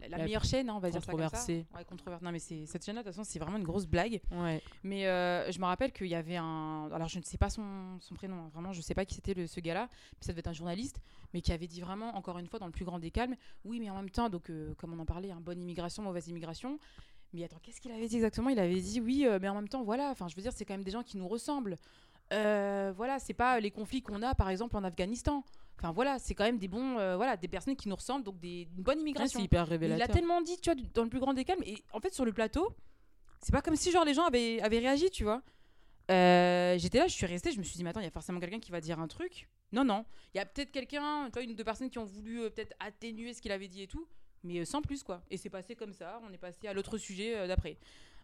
La, 0.00 0.08
la 0.08 0.18
La 0.18 0.24
meilleure 0.24 0.44
chaîne, 0.44 0.68
hein, 0.68 0.74
on 0.76 0.80
va 0.80 0.90
dire 0.90 1.00
ça 1.02 1.10
comme 1.10 1.20
ça. 1.20 1.24
controversée. 1.28 1.66
Ouais, 1.74 1.84
controversée. 1.84 2.24
Non, 2.24 2.32
mais 2.32 2.38
cette 2.38 2.84
chaîne-là, 2.84 3.02
de 3.02 3.08
toute 3.08 3.14
façon, 3.14 3.24
c'est 3.24 3.38
vraiment 3.38 3.56
une 3.56 3.64
grosse 3.64 3.86
blague. 3.86 4.20
Ouais. 4.32 4.60
Mais 4.82 5.06
euh, 5.06 5.50
je 5.50 5.58
me 5.58 5.64
rappelle 5.64 5.92
qu'il 5.92 6.08
y 6.08 6.14
avait 6.14 6.36
un. 6.36 6.90
Alors, 6.92 7.08
je 7.08 7.18
ne 7.18 7.24
sais 7.24 7.38
pas 7.38 7.48
son, 7.48 7.98
son 8.00 8.14
prénom, 8.14 8.36
hein, 8.36 8.50
vraiment, 8.52 8.72
je 8.72 8.78
ne 8.78 8.82
sais 8.82 8.94
pas 8.94 9.04
qui 9.04 9.14
c'était 9.14 9.46
ce 9.46 9.60
gars-là. 9.60 9.88
Puis 9.88 10.26
ça 10.26 10.32
devait 10.32 10.40
être 10.40 10.48
un 10.48 10.52
journaliste, 10.52 11.00
mais 11.32 11.40
qui 11.40 11.52
avait 11.52 11.66
dit 11.68 11.80
vraiment, 11.80 12.16
encore 12.16 12.38
une 12.38 12.46
fois, 12.48 12.58
dans 12.58 12.66
le 12.66 12.72
plus 12.72 12.84
grand 12.84 12.98
des 12.98 13.10
calmes, 13.10 13.36
oui, 13.64 13.80
mais 13.80 13.88
en 13.88 13.96
même 13.96 14.10
temps, 14.10 14.28
donc, 14.28 14.50
euh, 14.50 14.74
comme 14.74 14.92
on 14.92 14.98
en 14.98 15.06
parlait, 15.06 15.30
hein, 15.30 15.40
bonne 15.40 15.60
immigration, 15.62 16.02
mauvaise 16.02 16.28
immigration. 16.28 16.78
Mais 17.32 17.42
attends, 17.44 17.58
qu'est-ce 17.62 17.80
qu'il 17.80 17.90
avait 17.90 18.06
dit 18.06 18.16
exactement? 18.16 18.50
Il 18.50 18.58
avait 18.60 18.80
dit, 18.80 19.00
oui, 19.00 19.26
euh, 19.26 19.38
mais 19.40 19.48
en 19.48 19.54
même 19.54 19.68
temps, 19.68 19.82
voilà, 19.82 20.10
enfin, 20.10 20.28
je 20.28 20.36
veux 20.36 20.42
dire, 20.42 20.52
c'est 20.52 20.64
quand 20.64 20.74
même 20.74 20.84
des 20.84 20.92
gens 20.92 21.02
qui 21.02 21.16
nous 21.16 21.26
ressemblent. 21.26 21.78
Euh, 22.32 22.92
voilà, 22.96 23.18
c'est 23.18 23.34
pas 23.34 23.58
les 23.60 23.70
conflits 23.70 24.02
qu'on 24.02 24.22
a, 24.22 24.34
par 24.34 24.48
exemple, 24.50 24.76
en 24.76 24.84
Afghanistan. 24.84 25.44
Enfin, 25.78 25.92
voilà, 25.92 26.18
c'est 26.18 26.34
quand 26.34 26.44
même 26.44 26.58
des 26.58 26.68
bons. 26.68 26.98
euh, 26.98 27.16
voilà, 27.16 27.36
des 27.36 27.48
personnes 27.48 27.76
qui 27.76 27.88
nous 27.88 27.96
ressemblent, 27.96 28.24
donc 28.24 28.38
des, 28.40 28.68
une 28.76 28.82
bonne 28.82 28.96
Ouais, 28.96 29.02
immigration. 29.02 29.38
c'est 29.40 29.44
hyper 29.44 29.62
Mais 29.62 29.66
il 29.68 29.70
révélateur. 29.70 30.06
l'a 30.08 30.12
tellement 30.12 30.40
dit, 30.40 30.56
tu 30.60 30.70
vois, 30.72 30.80
dans 30.94 31.02
le 31.02 31.08
plus 31.10 31.20
grand 31.20 31.34
des 31.34 31.44
calmes. 31.44 31.62
Et 31.66 31.82
en 31.92 32.00
fait, 32.00 32.12
sur 32.14 32.24
le 32.24 32.32
plateau, 32.32 32.74
c'est 33.40 33.52
pas 33.52 33.60
comme 33.62 33.76
si 33.76 33.90
genre 33.90 34.04
les 34.04 34.14
gens 34.14 34.24
avaient, 34.24 34.60
avaient 34.62 34.78
réagi, 34.78 35.10
tu 35.10 35.24
vois. 35.24 35.42
Euh, 36.10 36.76
J'étais 36.78 36.98
là, 36.98 37.06
je 37.06 37.12
suis 37.14 37.26
restée, 37.26 37.50
je 37.52 37.58
me 37.58 37.62
suis 37.64 37.76
dit, 37.76 37.84
mais 37.84 37.90
attends, 37.90 38.00
il 38.00 38.04
y 38.04 38.06
a 38.06 38.10
forcément 38.10 38.40
quelqu'un 38.40 38.60
qui 38.60 38.70
va 38.70 38.80
dire 38.80 38.98
un 39.00 39.08
truc. 39.08 39.48
Non, 39.72 39.84
non. 39.84 40.04
Il 40.34 40.38
y 40.38 40.40
a 40.40 40.46
peut-être 40.46 40.70
quelqu'un, 40.70 41.26
tu 41.26 41.32
vois, 41.32 41.42
une 41.42 41.50
ou 41.50 41.54
deux 41.54 41.64
personnes 41.64 41.90
qui 41.90 41.98
ont 41.98 42.04
voulu 42.04 42.40
euh, 42.42 42.50
peut-être 42.50 42.74
atténuer 42.80 43.32
ce 43.34 43.42
qu'il 43.42 43.52
avait 43.52 43.68
dit 43.68 43.82
et 43.82 43.86
tout, 43.86 44.06
mais 44.42 44.64
sans 44.64 44.80
plus, 44.82 45.02
quoi. 45.02 45.22
Et 45.30 45.36
c'est 45.36 45.50
passé 45.50 45.74
comme 45.74 45.92
ça, 45.92 46.20
on 46.28 46.32
est 46.32 46.38
passé 46.38 46.68
à 46.68 46.72
l'autre 46.72 46.98
sujet 46.98 47.46
d'après. 47.48 47.76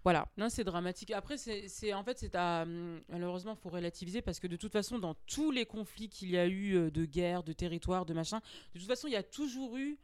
Voilà. 0.03 0.29
Non, 0.39 0.49
c'est 0.49 0.65
dramatique. 0.65 1.11
Après, 1.11 1.37
c'est 1.37 1.93
en 1.93 2.03
fait, 2.03 2.19
c'est 2.19 2.35
à 2.35 2.63
hum, 2.63 3.01
malheureusement, 3.09 3.55
faut 3.55 3.69
relativiser 3.69 4.23
parce 4.23 4.41
que 4.41 4.47
de 4.47 4.57
toute 4.57 4.73
façon, 4.73 4.99
dans 4.99 5.15
tous 5.27 5.51
les 5.51 5.67
conflits 5.67 6.09
qu'il 6.09 6.31
y 6.31 6.39
a 6.39 6.47
eu 6.47 6.75
euh, 6.77 6.91
de 6.91 7.05
guerre, 7.05 7.43
de 7.43 7.53
territoire, 7.53 8.07
de 8.07 8.15
machin, 8.15 8.41
de 8.75 8.79
toute 8.79 8.89
façon, 8.89 9.09
il 9.09 9.13
y 9.13 9.17
a 9.17 9.23
toujours 9.23 9.77
eu 9.77 9.99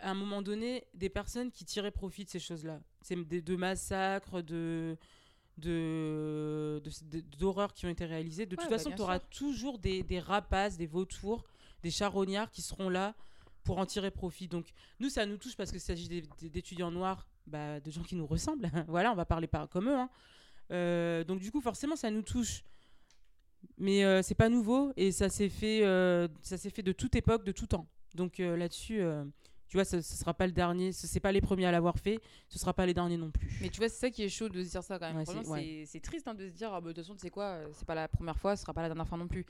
à 0.00 0.10
un 0.10 0.14
moment 0.14 0.42
donné 0.42 0.84
des 0.94 1.08
personnes 1.08 1.52
qui 1.52 1.64
tiraient 1.64 1.92
profit 1.92 2.24
de 2.24 2.30
ces 2.30 2.40
choses-là. 2.40 2.80
C'est 3.02 3.14
des 3.28 3.40
de 3.40 3.54
massacres, 3.56 4.42
de 4.42 4.96
de 5.58 6.80
de- 6.82 7.20
de- 7.20 7.36
d'horreurs 7.38 7.74
qui 7.74 7.86
ont 7.86 7.90
été 7.90 8.04
réalisées. 8.04 8.46
De 8.46 8.56
Ouais, 8.56 8.62
toute 8.62 8.70
bah, 8.70 8.78
façon, 8.78 8.90
tu 8.90 9.02
auras 9.02 9.18
sûr. 9.20 9.28
toujours 9.30 9.78
des, 9.78 10.02
des 10.02 10.18
rapaces, 10.18 10.76
des 10.76 10.86
vautours, 10.86 11.44
des 11.82 11.90
charognards 11.90 12.50
qui 12.50 12.62
seront 12.62 12.88
là 12.88 13.14
pour 13.64 13.78
en 13.78 13.86
tirer 13.86 14.10
profit. 14.10 14.48
Donc 14.48 14.66
nous, 14.98 15.08
ça 15.08 15.26
nous 15.26 15.36
touche 15.36 15.54
parce 15.56 15.70
qu'il 15.70 15.80
s'agit 15.80 16.08
d'étudiants 16.40 16.90
noirs, 16.90 17.28
bah, 17.46 17.80
de 17.80 17.90
gens 17.90 18.02
qui 18.02 18.16
nous 18.16 18.26
ressemblent. 18.26 18.70
voilà, 18.88 19.12
on 19.12 19.14
va 19.16 19.24
parler 19.24 19.46
par 19.46 19.68
comme 19.68 19.88
eux. 19.88 19.96
hein. 19.96 20.08
Euh, 20.70 21.24
donc 21.24 21.40
du 21.40 21.50
coup, 21.50 21.60
forcément, 21.60 21.96
ça 21.96 22.10
nous 22.10 22.22
touche. 22.22 22.64
Mais 23.78 24.04
euh, 24.04 24.22
c'est 24.22 24.34
pas 24.34 24.48
nouveau 24.48 24.92
et 24.96 25.12
ça 25.12 25.28
s'est 25.28 25.48
fait, 25.48 25.84
euh, 25.84 26.26
ça 26.42 26.56
s'est 26.56 26.70
fait 26.70 26.82
de 26.82 26.92
toute 26.92 27.14
époque, 27.14 27.44
de 27.44 27.52
tout 27.52 27.66
temps. 27.66 27.86
Donc 28.14 28.40
euh, 28.40 28.56
là-dessus, 28.56 29.00
tu 29.68 29.76
vois, 29.76 29.84
ce, 29.84 30.00
ce 30.00 30.16
sera 30.16 30.34
pas 30.34 30.46
le 30.46 30.52
dernier, 30.52 30.92
ce 30.92 31.06
c'est 31.06 31.20
pas 31.20 31.32
les 31.32 31.40
premiers 31.40 31.66
à 31.66 31.70
l'avoir 31.72 31.96
fait, 31.98 32.18
ce 32.48 32.58
sera 32.58 32.74
pas 32.74 32.86
les 32.86 32.92
derniers 32.94 33.16
non 33.16 33.30
plus. 33.30 33.48
Mais 33.60 33.68
tu 33.68 33.78
vois, 33.78 33.88
c'est 33.88 33.98
ça 34.00 34.10
qui 34.10 34.22
est 34.24 34.28
chaud 34.28 34.48
de 34.48 34.62
se 34.64 34.70
dire 34.70 34.82
ça 34.82 34.98
quand 34.98 35.06
même. 35.06 35.16
Ouais, 35.18 35.24
c'est- 35.24 35.48
ouais. 35.96 36.00
triste 36.00 36.26
hein, 36.28 36.34
de 36.34 36.48
se 36.48 36.52
dire, 36.54 36.72
ah, 36.74 36.80
bah, 36.80 36.88
de 36.88 36.92
toute 36.92 37.04
façon, 37.04 37.14
tu 37.14 37.20
sais 37.20 37.30
quoi, 37.30 37.60
c'est 37.72 37.86
pas 37.86 37.94
la 37.94 38.08
première 38.08 38.36
fois, 38.38 38.56
ce 38.56 38.62
sera 38.62 38.74
pas 38.74 38.82
la 38.82 38.88
dernière 38.88 39.06
fois 39.08 39.16
non 39.18 39.28
plus. 39.28 39.46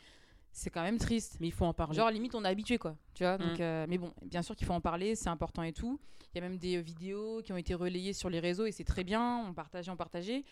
C'est 0.53 0.71
quand 0.71 0.83
même 0.83 0.99
triste. 0.99 1.39
Mais 1.41 1.49
il 1.49 1.53
faut 1.53 1.65
en 1.65 1.73
parler. 1.73 1.97
Genre, 1.97 2.11
limite, 2.11 2.35
on 2.35 2.45
est 2.45 2.49
habitué, 2.49 2.79
quoi. 2.79 2.95
Tu 3.15 3.25
vois, 3.25 3.39
donc, 3.39 3.59
Mm. 3.59 3.63
euh, 3.63 3.87
mais 3.89 3.99
bon, 3.99 4.13
bien 4.23 4.43
sûr 4.43 4.55
qu'il 4.55 4.67
faut 4.67 4.75
en 4.75 4.81
parler, 4.81 5.15
c'est 5.15 5.29
important 5.31 5.63
et 5.63 5.73
tout. 5.73 5.99
Il 6.35 6.39
y 6.39 6.45
a 6.45 6.49
même 6.49 6.59
des 6.59 6.77
euh, 6.77 6.81
vidéos 6.81 7.43
qui 7.43 7.53
ont 7.53 7.57
été 7.57 7.75
relayées 7.75 8.13
sur 8.13 8.29
les 8.31 8.39
réseaux 8.41 8.67
et 8.67 8.73
c'est 8.73 8.85
très 8.85 9.05
bien. 9.05 9.45
On 9.49 9.55
partageait, 9.55 9.91
on 9.91 9.97
partageait. 9.97 10.45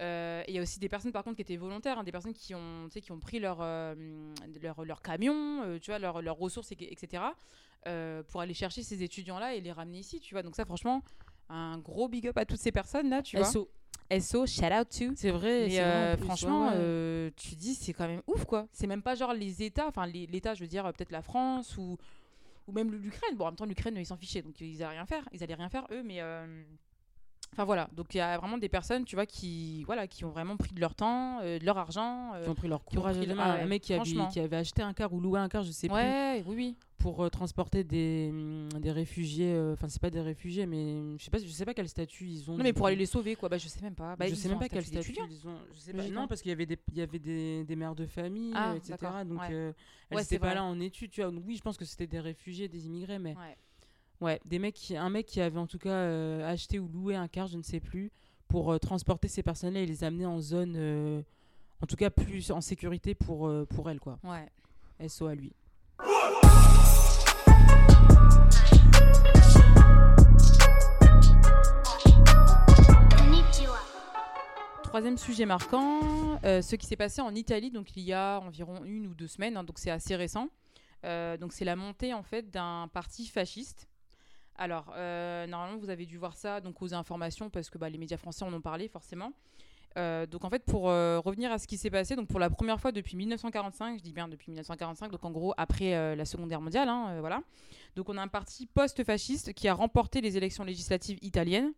Euh, 0.00 0.42
et 0.46 0.52
il 0.52 0.54
y 0.54 0.58
a 0.58 0.62
aussi 0.62 0.78
des 0.78 0.88
personnes, 0.88 1.10
par 1.10 1.24
contre, 1.24 1.36
qui 1.36 1.42
étaient 1.42 1.56
volontaires, 1.56 1.98
hein, 1.98 2.04
des 2.04 2.12
personnes 2.12 2.32
qui 2.34 2.54
ont, 2.54 2.88
qui 2.88 3.10
ont 3.10 3.18
pris 3.18 3.40
leur, 3.40 3.58
euh, 3.60 3.94
leur, 4.62 4.84
leur 4.84 5.02
camion, 5.02 5.78
tu 5.80 5.90
vois, 5.90 5.98
leurs 5.98 6.22
leurs 6.22 6.36
ressources, 6.38 6.70
et- 6.72 6.92
etc., 6.92 7.24
pour 8.28 8.40
aller 8.40 8.54
chercher 8.54 8.82
ces 8.82 9.02
étudiants-là 9.02 9.54
et 9.54 9.60
les 9.60 9.72
ramener 9.72 9.98
ici, 9.98 10.20
tu 10.20 10.34
vois. 10.34 10.42
Donc 10.42 10.54
ça, 10.54 10.64
franchement, 10.64 11.02
un 11.48 11.78
gros 11.78 12.08
big 12.08 12.28
up 12.28 12.36
à 12.38 12.44
toutes 12.44 12.60
ces 12.60 12.72
personnes-là, 12.72 13.22
tu 13.22 13.36
vois. 13.36 13.46
SO. 13.46 13.68
SO, 14.20 14.46
shout 14.46 14.64
out 14.72 14.88
to. 14.88 15.12
C'est 15.16 15.30
vrai. 15.30 15.68
Euh, 15.78 16.16
franchement, 16.16 16.68
ouais, 16.68 16.74
euh, 16.76 17.30
tu 17.36 17.54
dis, 17.56 17.74
c'est 17.74 17.92
quand 17.92 18.06
même 18.08 18.22
ouf, 18.26 18.44
quoi. 18.44 18.66
C'est 18.72 18.86
même 18.86 19.02
pas 19.02 19.14
genre 19.14 19.34
les 19.34 19.62
États, 19.62 19.86
enfin 19.88 20.06
l'État, 20.06 20.54
je 20.54 20.60
veux 20.62 20.66
dire, 20.68 20.86
euh, 20.86 20.92
peut-être 20.92 21.10
la 21.12 21.20
France 21.22 21.76
ou, 21.76 21.98
ou 22.66 22.72
même 22.72 22.90
l'Ukraine. 22.90 23.36
Bon, 23.36 23.44
en 23.44 23.48
même 23.48 23.56
temps, 23.56 23.66
l'Ukraine, 23.66 23.94
ils 23.98 24.06
s'en 24.06 24.16
fichaient, 24.16 24.40
donc 24.42 24.60
ils 24.60 24.82
allaient 24.82 24.94
rien 24.96 25.06
faire. 25.06 25.28
Ils 25.32 25.42
allaient 25.42 25.54
rien 25.54 25.68
faire, 25.68 25.86
eux, 25.90 26.02
mais. 26.02 26.20
euh, 26.20 26.62
Enfin 27.52 27.64
voilà, 27.64 27.88
donc 27.92 28.14
il 28.14 28.18
y 28.18 28.20
a 28.20 28.38
vraiment 28.38 28.56
des 28.58 28.68
personnes, 28.68 29.04
tu 29.04 29.16
vois, 29.16 29.26
qui, 29.26 29.82
voilà, 29.84 30.06
qui 30.06 30.24
ont 30.24 30.30
vraiment 30.30 30.56
pris 30.56 30.72
de 30.72 30.80
leur 30.80 30.94
temps, 30.94 31.40
euh, 31.42 31.58
de 31.58 31.64
leur 31.64 31.76
argent. 31.78 32.32
euh, 32.34 32.44
qui 32.44 32.50
ont 32.50 32.54
pris 32.54 32.68
leur 32.68 32.84
courage. 32.84 33.16
pris 33.16 33.26
ah 33.32 33.34
ouais, 33.56 33.62
un 33.62 33.66
mec 33.66 33.82
qui 33.82 33.92
avait, 33.94 34.04
franchement. 34.04 34.28
qui 34.28 34.38
avait 34.38 34.56
acheté 34.56 34.82
un 34.82 34.92
car 34.92 35.12
ou 35.12 35.18
loué 35.20 35.40
un 35.40 35.48
car, 35.48 35.64
je 35.64 35.72
sais 35.72 35.88
plus, 35.88 35.96
ouais, 35.96 36.44
oui, 36.46 36.54
oui. 36.54 36.76
pour 36.98 37.24
euh, 37.24 37.28
transporter 37.30 37.82
des, 37.82 38.28
hum, 38.30 38.68
des 38.80 38.92
réfugiés. 38.92 39.52
euh, 39.54 39.72
Enfin, 39.72 39.88
c'est 39.88 40.00
pas 40.00 40.10
des 40.10 40.20
réfugiés, 40.20 40.66
mais 40.66 41.16
je 41.18 41.24
sais 41.24 41.30
pas, 41.32 41.38
je 41.38 41.46
sais 41.48 41.64
pas 41.64 41.74
quel 41.74 41.88
statut 41.88 42.26
ils 42.26 42.48
ont. 42.48 42.56
Non, 42.56 42.62
mais 42.62 42.72
pour 42.72 42.86
aller 42.86 42.94
les 42.96 43.06
sauver, 43.06 43.34
quoi. 43.34 43.48
Bah, 43.48 43.58
je 43.58 43.66
sais 43.66 43.80
même 43.82 43.94
pas. 43.96 44.14
Bah, 44.14 44.28
je 44.28 44.34
sais 44.36 44.48
même 44.48 44.58
pas 44.60 44.68
quel 44.68 44.84
statut 44.84 45.16
ils 45.28 45.48
ont. 45.48 45.56
Je 45.74 45.80
sais 45.80 45.90
pas. 45.92 45.98
Logiquement. 45.98 46.20
Non, 46.22 46.28
parce 46.28 46.42
qu'il 46.42 46.50
y 46.50 46.52
avait 46.52 46.66
des, 46.66 46.78
il 46.92 46.98
y 46.98 47.02
avait 47.02 47.18
des, 47.18 47.64
des 47.64 47.76
mères 47.76 47.96
de 47.96 48.06
famille, 48.06 48.52
Ah, 48.54 48.74
etc. 48.76 48.96
Donc, 49.26 49.40
ouais. 49.40 49.46
elles 49.50 49.74
Ouais, 50.12 50.22
étaient 50.22 50.24
c'est 50.24 50.38
pas 50.38 50.46
vrai. 50.48 50.54
là 50.56 50.64
en 50.64 50.78
études, 50.78 51.10
tu 51.10 51.22
vois. 51.22 51.32
Donc, 51.32 51.42
oui, 51.44 51.56
je 51.56 51.62
pense 51.62 51.76
que 51.76 51.84
c'était 51.84 52.06
des 52.06 52.20
réfugiés, 52.20 52.68
des 52.68 52.86
immigrés, 52.86 53.18
mais 53.18 53.34
Ouais. 54.20 54.40
des 54.44 54.58
mecs 54.58 54.74
qui, 54.74 54.96
un 54.96 55.10
mec 55.10 55.26
qui 55.26 55.40
avait 55.40 55.58
en 55.58 55.66
tout 55.66 55.78
cas 55.78 55.90
euh, 55.90 56.50
acheté 56.50 56.78
ou 56.78 56.88
loué 56.88 57.14
un 57.14 57.28
car, 57.28 57.46
je 57.46 57.56
ne 57.56 57.62
sais 57.62 57.80
plus, 57.80 58.10
pour 58.48 58.72
euh, 58.72 58.78
transporter 58.78 59.28
ces 59.28 59.42
personnes-là 59.42 59.80
et 59.80 59.86
les 59.86 60.02
amener 60.04 60.26
en 60.26 60.40
zone, 60.40 60.74
euh, 60.76 61.22
en 61.82 61.86
tout 61.86 61.96
cas 61.96 62.10
plus 62.10 62.50
en 62.50 62.60
sécurité 62.60 63.14
pour 63.14 63.46
euh, 63.46 63.64
pour 63.64 63.88
elles, 63.90 64.00
quoi. 64.00 64.18
Ouais. 64.24 65.08
SO 65.08 65.26
à 65.26 65.34
lui. 65.34 65.52
Troisième 74.82 75.18
sujet 75.18 75.44
marquant, 75.44 76.40
euh, 76.44 76.62
ce 76.62 76.74
qui 76.74 76.86
s'est 76.86 76.96
passé 76.96 77.20
en 77.20 77.34
Italie, 77.34 77.70
donc 77.70 77.94
il 77.94 78.02
y 78.04 78.14
a 78.14 78.40
environ 78.40 78.82
une 78.84 79.06
ou 79.06 79.14
deux 79.14 79.26
semaines, 79.28 79.56
hein, 79.58 79.62
donc 79.62 79.78
c'est 79.78 79.90
assez 79.90 80.16
récent. 80.16 80.48
Euh, 81.04 81.36
donc 81.36 81.52
c'est 81.52 81.66
la 81.66 81.76
montée 81.76 82.14
en 82.14 82.22
fait 82.22 82.50
d'un 82.50 82.88
parti 82.92 83.26
fasciste. 83.26 83.86
Alors 84.58 84.92
euh, 84.96 85.46
normalement 85.46 85.78
vous 85.78 85.88
avez 85.88 86.04
dû 86.04 86.18
voir 86.18 86.36
ça 86.36 86.60
donc 86.60 86.82
aux 86.82 86.92
informations 86.92 87.48
parce 87.48 87.70
que 87.70 87.78
bah, 87.78 87.88
les 87.88 87.96
médias 87.96 88.16
français 88.16 88.44
en 88.44 88.52
ont 88.52 88.60
parlé 88.60 88.88
forcément. 88.88 89.32
Euh, 89.96 90.26
donc 90.26 90.44
en 90.44 90.50
fait 90.50 90.64
pour 90.64 90.90
euh, 90.90 91.18
revenir 91.20 91.50
à 91.52 91.58
ce 91.58 91.66
qui 91.66 91.78
s'est 91.78 91.90
passé, 91.90 92.16
donc 92.16 92.28
pour 92.28 92.40
la 92.40 92.50
première 92.50 92.80
fois 92.80 92.90
depuis 92.90 93.16
1945, 93.16 93.98
je 93.98 94.02
dis 94.02 94.12
bien 94.12 94.26
depuis 94.26 94.50
1945, 94.50 95.12
donc 95.12 95.24
en 95.24 95.30
gros 95.30 95.54
après 95.56 96.16
la 96.16 96.24
Seconde 96.24 96.48
Guerre 96.48 96.60
mondiale, 96.60 96.88
hein, 96.88 97.20
voilà. 97.20 97.42
Donc 97.94 98.08
on 98.08 98.16
a 98.16 98.22
un 98.22 98.28
parti 98.28 98.66
post-fasciste 98.66 99.54
qui 99.54 99.68
a 99.68 99.74
remporté 99.74 100.20
les 100.20 100.36
élections 100.36 100.64
législatives 100.64 101.18
italiennes 101.22 101.72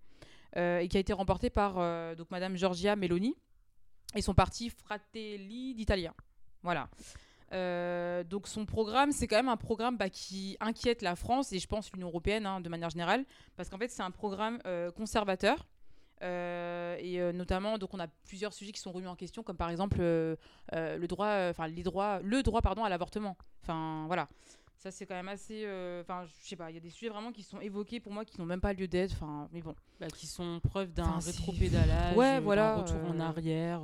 et 0.57 0.89
qui 0.91 0.97
a 0.97 1.01
été 1.01 1.13
remporté 1.13 1.51
par 1.51 1.75
donc 2.17 2.31
Madame 2.31 2.57
Giorgia 2.57 2.97
Meloni 2.97 3.37
et 4.15 4.23
son 4.23 4.35
parti 4.35 4.71
Fratelli 4.71 5.75
d'Italia. 5.75 6.15
Voilà. 6.63 6.89
Euh, 7.53 8.23
donc 8.23 8.47
son 8.47 8.65
programme, 8.65 9.11
c'est 9.13 9.27
quand 9.27 9.37
même 9.37 9.49
un 9.49 9.57
programme 9.57 9.97
bah, 9.97 10.09
qui 10.09 10.57
inquiète 10.61 11.03
la 11.03 11.17
France 11.17 11.53
et 11.53 11.59
je 11.59 11.67
pense 11.67 11.93
l'Union 11.93 12.07
européenne 12.09 12.47
hein, 12.47 12.61
de 12.61 12.69
manière 12.69 12.91
générale, 12.91 13.25
parce 13.57 13.69
qu'en 13.69 13.79
fait 13.79 13.89
c'est 13.89 14.03
un 14.03 14.11
programme 14.11 14.61
euh, 14.67 14.91
conservateur. 14.93 15.67
Euh, 16.23 16.97
et 17.01 17.33
notamment, 17.33 17.79
donc 17.79 17.95
on 17.95 17.99
a 17.99 18.07
plusieurs 18.07 18.53
sujets 18.53 18.73
qui 18.73 18.81
sont 18.81 18.93
remis 18.93 19.07
en 19.07 19.17
question, 19.17 19.43
comme 19.43 19.57
par 19.57 19.71
exemple 19.71 19.99
le 20.01 21.07
droit, 21.07 21.49
enfin 21.49 21.67
les 21.67 21.83
droits, 21.83 22.21
le 22.23 22.43
droit 22.43 22.61
pardon 22.61 22.85
à 22.85 22.89
l'avortement. 22.91 23.37
Enfin 23.63 24.05
voilà, 24.07 24.29
ça 24.77 24.91
c'est 24.91 25.07
quand 25.07 25.15
même 25.15 25.29
assez, 25.29 25.65
enfin 26.03 26.25
je 26.27 26.49
sais 26.49 26.57
pas, 26.57 26.71
il 26.71 26.75
y 26.75 26.77
a 26.77 26.81
des 26.81 26.91
sujets 26.91 27.09
vraiment 27.09 27.33
qui 27.33 27.43
sont 27.43 27.59
évoqués 27.61 28.01
pour 28.01 28.13
moi 28.13 28.27
qui 28.27 28.39
n'ont 28.39 28.47
même 28.47 28.61
pas 28.61 28.75
lieu 28.75 28.87
d'être. 28.87 29.15
Enfin 29.15 29.49
mais 29.51 29.63
bon, 29.63 29.75
Bah, 29.99 30.09
qui 30.09 30.27
sont 30.27 30.61
preuve 30.61 30.93
d'un 30.93 31.19
rétropédalage, 31.19 32.15
Ouais, 32.17 32.35
d'un 32.35 32.41
voilà, 32.41 32.77
retour 32.77 33.03
en 33.09 33.19
arrière. 33.19 33.81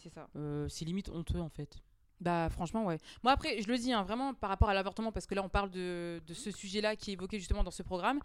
c'est 0.00 0.08
ça. 0.08 0.26
c'est 0.70 0.86
limite 0.86 1.10
honteux 1.10 1.40
en 1.40 1.50
fait. 1.50 1.76
Bah 2.22 2.48
franchement 2.50 2.84
ouais. 2.84 2.98
Moi 3.24 3.32
après 3.32 3.60
je 3.60 3.66
le 3.66 3.76
dis 3.76 3.92
hein, 3.92 4.04
vraiment 4.04 4.32
par 4.32 4.48
rapport 4.48 4.68
à 4.68 4.74
l'avortement 4.74 5.10
parce 5.10 5.26
que 5.26 5.34
là 5.34 5.42
on 5.42 5.48
parle 5.48 5.70
de, 5.70 6.22
de 6.24 6.34
ce 6.34 6.52
sujet-là 6.52 6.94
qui 6.94 7.10
est 7.10 7.14
évoqué 7.14 7.38
justement 7.38 7.64
dans 7.64 7.72
ce 7.72 7.82
programme. 7.82 8.20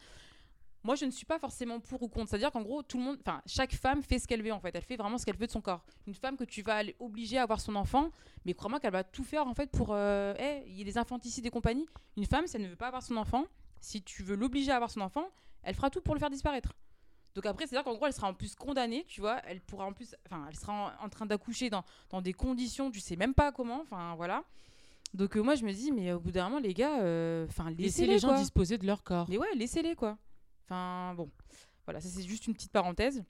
Moi 0.83 0.93
je 0.93 1.05
ne 1.05 1.11
suis 1.11 1.25
pas 1.25 1.39
forcément 1.39 1.79
pour 1.79 2.03
ou 2.03 2.07
contre. 2.07 2.29
C'est-à-dire 2.29 2.51
qu'en 2.51 2.61
gros 2.61 2.83
tout 2.83 2.97
le 2.99 3.03
monde, 3.03 3.17
enfin 3.19 3.41
chaque 3.47 3.73
femme 3.73 4.03
fait 4.03 4.19
ce 4.19 4.27
qu'elle 4.27 4.43
veut 4.43 4.53
en 4.53 4.59
fait. 4.59 4.75
Elle 4.75 4.83
fait 4.83 4.97
vraiment 4.97 5.17
ce 5.17 5.25
qu'elle 5.25 5.35
veut 5.35 5.47
de 5.47 5.51
son 5.51 5.61
corps. 5.61 5.83
Une 6.05 6.13
femme 6.13 6.37
que 6.37 6.43
tu 6.43 6.61
vas 6.61 6.75
aller 6.75 6.95
obliger 6.99 7.39
à 7.39 7.43
avoir 7.43 7.59
son 7.59 7.75
enfant, 7.75 8.11
mais 8.45 8.53
crois-moi 8.53 8.79
qu'elle 8.79 8.93
va 8.93 9.03
tout 9.03 9.23
faire 9.23 9.47
en 9.47 9.55
fait 9.55 9.71
pour, 9.71 9.89
euh, 9.89 10.35
hey, 10.37 10.63
il 10.67 10.77
y 10.77 10.81
a 10.81 10.85
les 10.85 10.99
infanticides 10.99 11.45
et 11.47 11.49
compagnie. 11.49 11.87
Une 12.17 12.25
femme 12.25 12.45
si 12.45 12.55
elle 12.57 12.61
ne 12.61 12.67
veut 12.67 12.75
pas 12.75 12.87
avoir 12.87 13.01
son 13.01 13.17
enfant, 13.17 13.45
si 13.81 14.03
tu 14.03 14.21
veux 14.21 14.35
l'obliger 14.35 14.71
à 14.71 14.75
avoir 14.75 14.91
son 14.91 15.01
enfant, 15.01 15.27
elle 15.63 15.73
fera 15.73 15.89
tout 15.89 16.01
pour 16.01 16.13
le 16.13 16.19
faire 16.19 16.29
disparaître. 16.29 16.73
Donc 17.35 17.45
après, 17.45 17.67
c'est-à-dire 17.67 17.83
qu'en 17.83 17.95
gros, 17.95 18.07
elle 18.07 18.13
sera 18.13 18.27
en 18.27 18.33
plus 18.33 18.55
condamnée, 18.55 19.05
tu 19.07 19.21
vois. 19.21 19.39
Elle 19.45 19.61
pourra 19.61 19.85
en 19.85 19.93
plus, 19.93 20.15
enfin, 20.25 20.45
elle 20.49 20.55
sera 20.55 20.95
en, 21.01 21.05
en 21.05 21.09
train 21.09 21.25
d'accoucher 21.25 21.69
dans, 21.69 21.83
dans 22.09 22.21
des 22.21 22.33
conditions, 22.33 22.89
tu 22.89 22.99
sais 22.99 23.15
même 23.15 23.33
pas 23.35 23.51
comment, 23.51 23.81
enfin 23.81 24.15
voilà. 24.15 24.43
Donc 25.13 25.37
euh, 25.37 25.41
moi, 25.41 25.55
je 25.55 25.63
me 25.63 25.71
dis, 25.71 25.91
mais 25.91 26.11
au 26.13 26.19
bout 26.19 26.31
d'un 26.31 26.45
moment, 26.49 26.59
les 26.59 26.73
gars, 26.73 26.99
euh, 27.01 27.45
enfin, 27.47 27.69
laissez-les 27.71 28.13
les 28.13 28.19
gens 28.19 28.29
disposer 28.37 28.77
de 28.77 28.85
leur 28.87 29.03
corps. 29.03 29.27
Mais 29.29 29.37
ouais, 29.37 29.53
laissez-les 29.55 29.95
quoi. 29.95 30.17
Enfin 30.65 31.13
bon, 31.15 31.29
voilà, 31.85 32.01
ça 32.01 32.09
c'est 32.09 32.23
juste 32.23 32.47
une 32.47 32.53
petite 32.53 32.71
parenthèse. 32.71 33.23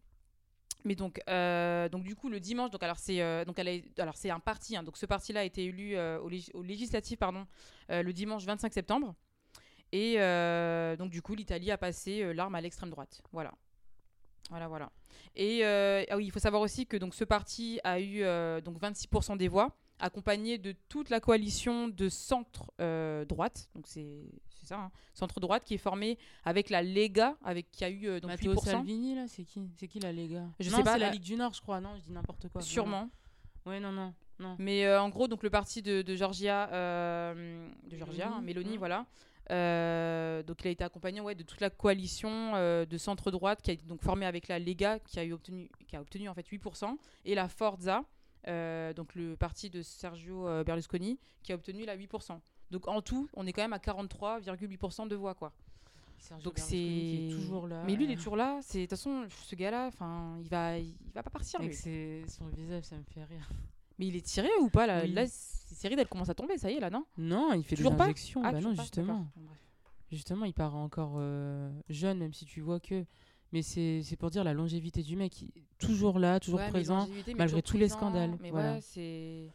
Mais 0.85 0.95
donc, 0.95 1.19
euh, 1.29 1.89
donc 1.89 2.03
du 2.03 2.15
coup, 2.15 2.29
le 2.29 2.39
dimanche, 2.39 2.71
donc 2.71 2.81
alors 2.83 2.97
c'est 2.99 3.21
euh, 3.21 3.43
donc 3.43 3.59
elle 3.59 3.67
a- 3.67 4.01
alors 4.01 4.15
c'est 4.15 4.29
un 4.29 4.39
parti, 4.39 4.77
hein, 4.77 4.83
donc 4.83 4.95
ce 4.95 5.05
parti-là 5.05 5.41
a 5.41 5.43
été 5.43 5.65
élu 5.65 5.95
euh, 5.97 6.19
au, 6.21 6.29
lég- 6.29 6.49
au 6.53 6.63
législatif, 6.63 7.19
pardon, 7.19 7.45
le 7.89 8.11
dimanche 8.11 8.45
25 8.45 8.71
septembre. 8.73 9.13
Et 9.91 10.15
donc 10.97 11.09
du 11.11 11.21
coup, 11.21 11.35
l'Italie 11.35 11.71
a 11.71 11.77
passé 11.77 12.33
l'arme 12.33 12.55
à 12.55 12.61
l'extrême 12.61 12.89
droite. 12.89 13.21
Voilà, 13.31 13.51
voilà, 14.49 14.67
voilà. 14.67 14.91
Et 15.35 15.65
euh, 15.65 16.03
ah 16.09 16.17
oui, 16.17 16.25
il 16.25 16.31
faut 16.31 16.39
savoir 16.39 16.61
aussi 16.61 16.85
que 16.85 16.97
donc 16.97 17.13
ce 17.13 17.23
parti 17.23 17.79
a 17.83 17.99
eu 17.99 18.23
euh, 18.23 18.61
donc 18.61 18.79
26% 18.81 19.37
des 19.37 19.47
voix, 19.47 19.75
accompagné 19.99 20.57
de 20.57 20.73
toute 20.89 21.09
la 21.09 21.19
coalition 21.19 21.87
de 21.87 22.09
centre 22.09 22.71
euh. 22.79 23.25
Donc 23.25 23.85
c'est 23.85 24.07
ça, 24.63 24.79
hein, 24.79 24.91
centre 25.13 25.39
droite 25.39 25.63
qui 25.63 25.73
est 25.75 25.77
formé 25.79 26.17
avec 26.43 26.69
la 26.69 26.81
Lega, 26.81 27.37
avec 27.43 27.71
qui 27.71 27.83
a 27.85 27.89
eu 27.89 28.07
euh, 28.07 28.19
donc 28.19 28.31
Matteo 28.31 28.53
8%. 28.53 28.63
Salvini 28.65 29.15
là, 29.15 29.27
c'est 29.27 29.43
qui 29.43 29.69
C'est 29.77 29.87
qui 29.87 29.99
la 29.99 30.11
Lega? 30.11 30.43
Je 30.59 30.69
Non, 30.71 30.77
sais 30.77 30.83
pas, 30.83 30.93
c'est 30.93 30.99
la 30.99 31.05
la- 31.07 31.11
Ligue 31.13 31.23
du 31.23 31.35
Nord, 31.35 31.53
je 31.53 31.61
crois. 31.61 31.79
Non, 31.79 31.95
je 31.97 32.01
dis 32.03 32.11
n'importe 32.11 32.47
quoi. 32.49 32.61
Sûrement. 32.61 33.09
non. 33.65 33.71
Ouais, 33.71 33.79
non, 33.81 33.91
non, 33.91 34.13
non. 34.39 34.55
Mais 34.59 34.89
en 34.95 35.09
gros, 35.09 35.27
donc 35.27 35.43
le 35.43 35.49
parti 35.49 35.81
de, 35.81 36.01
de 36.01 36.15
Georgia, 36.15 36.67
de 36.67 37.97
Georgia, 37.97 38.29
hein, 38.29 38.41
Mélanie, 38.41 38.77
voilà. 38.77 39.05
Euh, 39.49 40.43
donc 40.43 40.61
il 40.63 40.67
a 40.67 40.71
été 40.71 40.83
accompagné 40.83 41.21
ouais, 41.21 41.35
de 41.35 41.43
toute 41.43 41.61
la 41.61 41.69
coalition 41.69 42.53
euh, 42.55 42.85
de 42.85 42.97
centre 42.97 43.31
droite 43.31 43.61
qui 43.61 43.71
a 43.71 43.73
été 43.73 43.85
donc 43.85 44.01
formée 44.03 44.25
avec 44.25 44.47
la 44.49 44.59
Lega 44.59 44.99
qui 44.99 45.19
a 45.19 45.23
eu 45.23 45.31
obtenu 45.31 45.69
qui 45.87 45.95
a 45.95 46.01
obtenu 46.01 46.27
en 46.27 46.33
fait 46.33 46.45
8% 46.47 46.97
et 47.23 47.33
la 47.33 47.47
Forza 47.47 48.03
euh, 48.47 48.91
donc 48.93 49.15
le 49.15 49.37
parti 49.37 49.69
de 49.69 49.81
Sergio 49.81 50.43
Berlusconi 50.65 51.17
qui 51.43 51.51
a 51.53 51.55
obtenu 51.55 51.85
la 51.85 51.95
8%. 51.97 52.39
Donc 52.71 52.87
en 52.89 53.01
tout, 53.01 53.29
on 53.35 53.47
est 53.47 53.53
quand 53.53 53.61
même 53.61 53.71
à 53.73 53.77
43,8% 53.77 55.07
de 55.07 55.15
voix 55.15 55.33
quoi. 55.33 55.53
Sergio 56.19 56.43
Donc 56.43 56.59
c'est 56.59 57.29
toujours 57.31 57.67
là. 57.67 57.83
Mais 57.85 57.95
lui 57.95 58.03
il 58.05 58.11
est 58.11 58.15
toujours 58.15 58.35
là, 58.35 58.59
c'est 58.61 58.79
de 58.79 58.83
toute 58.83 58.89
façon 58.91 59.25
ce 59.29 59.55
gars-là, 59.55 59.87
enfin, 59.87 60.35
il 60.41 60.49
va 60.49 60.77
il 60.77 60.93
va 61.13 61.23
pas 61.23 61.29
partir 61.29 61.59
lui. 61.59 61.67
Avec 61.67 61.77
ses- 61.77 62.25
son 62.27 62.47
visage, 62.47 62.83
ça 62.83 62.97
me 62.97 63.03
fait 63.03 63.23
rire. 63.23 63.47
Mais 63.99 64.07
il 64.07 64.15
est 64.15 64.25
tiré 64.25 64.49
ou 64.61 64.69
pas 64.69 64.85
là 64.87 65.03
Oui. 65.03 65.11
Là, 65.13 65.25
Cyril, 65.27 65.99
elle 65.99 66.07
commence 66.07 66.29
à 66.29 66.35
tomber, 66.35 66.57
ça 66.57 66.71
y 66.71 66.75
est 66.75 66.79
là, 66.79 66.89
non? 66.89 67.05
Non, 67.17 67.53
il 67.53 67.63
fait 67.63 67.75
Toujours 67.75 67.91
des 67.91 67.97
pas? 67.97 68.03
injections. 68.05 68.41
Ah, 68.43 68.51
bah 68.51 68.61
non, 68.61 68.75
pas, 68.75 68.81
justement. 68.83 69.27
Justement, 70.11 70.45
il 70.45 70.53
paraît 70.53 70.77
encore 70.77 71.15
euh, 71.17 71.69
jeune, 71.89 72.19
même 72.19 72.33
si 72.33 72.45
tu 72.45 72.61
vois 72.61 72.79
que. 72.79 73.05
Mais 73.53 73.61
c'est 73.61 74.03
pour 74.19 74.29
dire 74.29 74.43
la 74.43 74.53
longévité 74.53 75.03
du 75.03 75.15
mec. 75.15 75.41
Il 75.41 75.47
est 75.57 75.65
toujours 75.79 76.19
là, 76.19 76.39
toujours 76.39 76.59
Ouais, 76.59 76.69
présent. 76.69 77.07
mais 77.07 77.33
malgré 77.35 77.61
toujours 77.61 77.63
tous 77.63 77.77
les 77.77 77.89
scandales, 77.89 78.37
Mais 78.39 78.51
voilà. 78.51 78.73
ouais, 78.75 78.81
c'est. 78.81 79.51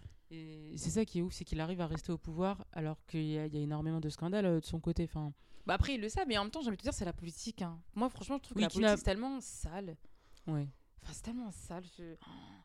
C'est 0.76 0.88
ça 0.90 1.05
qui 1.05 1.18
est 1.18 1.22
ouf, 1.22 1.35
c'est 1.35 1.44
qu'il 1.44 1.61
arrive 1.61 1.81
à 1.83 1.87
rester 1.87 2.11
au 2.11 2.16
pouvoir 2.16 2.64
alors 2.72 2.96
qu'il 3.07 3.24
y, 3.26 3.38
a- 3.38 3.44
il 3.46 3.55
y 3.55 3.59
a 3.59 3.61
énormément 3.61 4.00
de 4.00 4.09
scandales 4.09 4.46
euh, 4.46 4.61
de 4.61 4.64
son 4.64 4.81
côté. 4.81 5.05
Enfin, 5.05 5.31
Bah 5.66 5.74
après, 5.74 5.94
il 5.96 6.00
le 6.00 6.09
sait, 6.09 6.24
mais 6.24 6.38
en 6.38 6.44
même 6.44 6.50
temps, 6.50 6.62
j'ai 6.62 6.68
envie 6.68 6.76
de 6.78 6.81
te 6.81 6.87
dire, 6.87 6.94
c'est 6.94 7.05
la 7.05 7.12
politique. 7.12 7.61
hein. 7.61 7.78
Moi, 7.94 8.09
franchement, 8.09 8.37
je 8.38 8.42
trouve 8.44 8.57
Oui, 8.57 8.62
que 8.62 8.66
la 8.66 8.70
politique, 8.70 8.96
c'est 8.98 9.05
tellement 9.05 9.38
sale. 9.42 9.94
ouais. 10.46 10.66
Enfin, 11.02 11.12
c'est 11.14 11.22
tellement 11.22 11.50
sale. 11.50 11.84
je- 11.98 12.14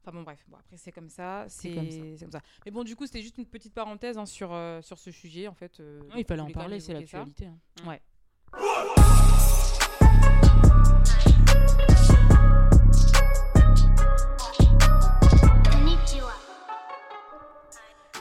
Enfin 0.02 0.12
bon, 0.16 0.24
bref. 0.24 0.44
Bon, 0.48 0.58
après, 0.58 0.78
c'est 0.78 0.92
comme 0.92 1.10
ça. 1.10 1.46
C'est 1.50 1.74
comme 1.74 1.90
ça. 1.90 1.98
c'est 2.18 2.20
comme 2.26 2.32
ça. 2.32 2.42
Mais 2.66 2.72
bon, 2.72 2.84
du 2.84 2.96
coup, 2.96 3.06
c'était 3.06 3.22
juste 3.22 3.38
une 3.38 3.46
petite 3.46 3.74
parenthèse 3.74 4.18
hein, 4.18 4.26
sur, 4.26 4.54
euh, 4.54 4.82
sur 4.82 5.00
ce 5.00 5.12
sujet, 5.12 5.48
en 5.48 5.54
fait. 5.56 5.80
euh, 5.80 6.02
il 6.16 6.24
fallait 6.26 6.42
en 6.42 6.52
parler, 6.52 6.80
c'est 6.80 6.94
l'actualité. 6.94 7.48
hein. 7.48 7.58
Ouais. 7.88 8.02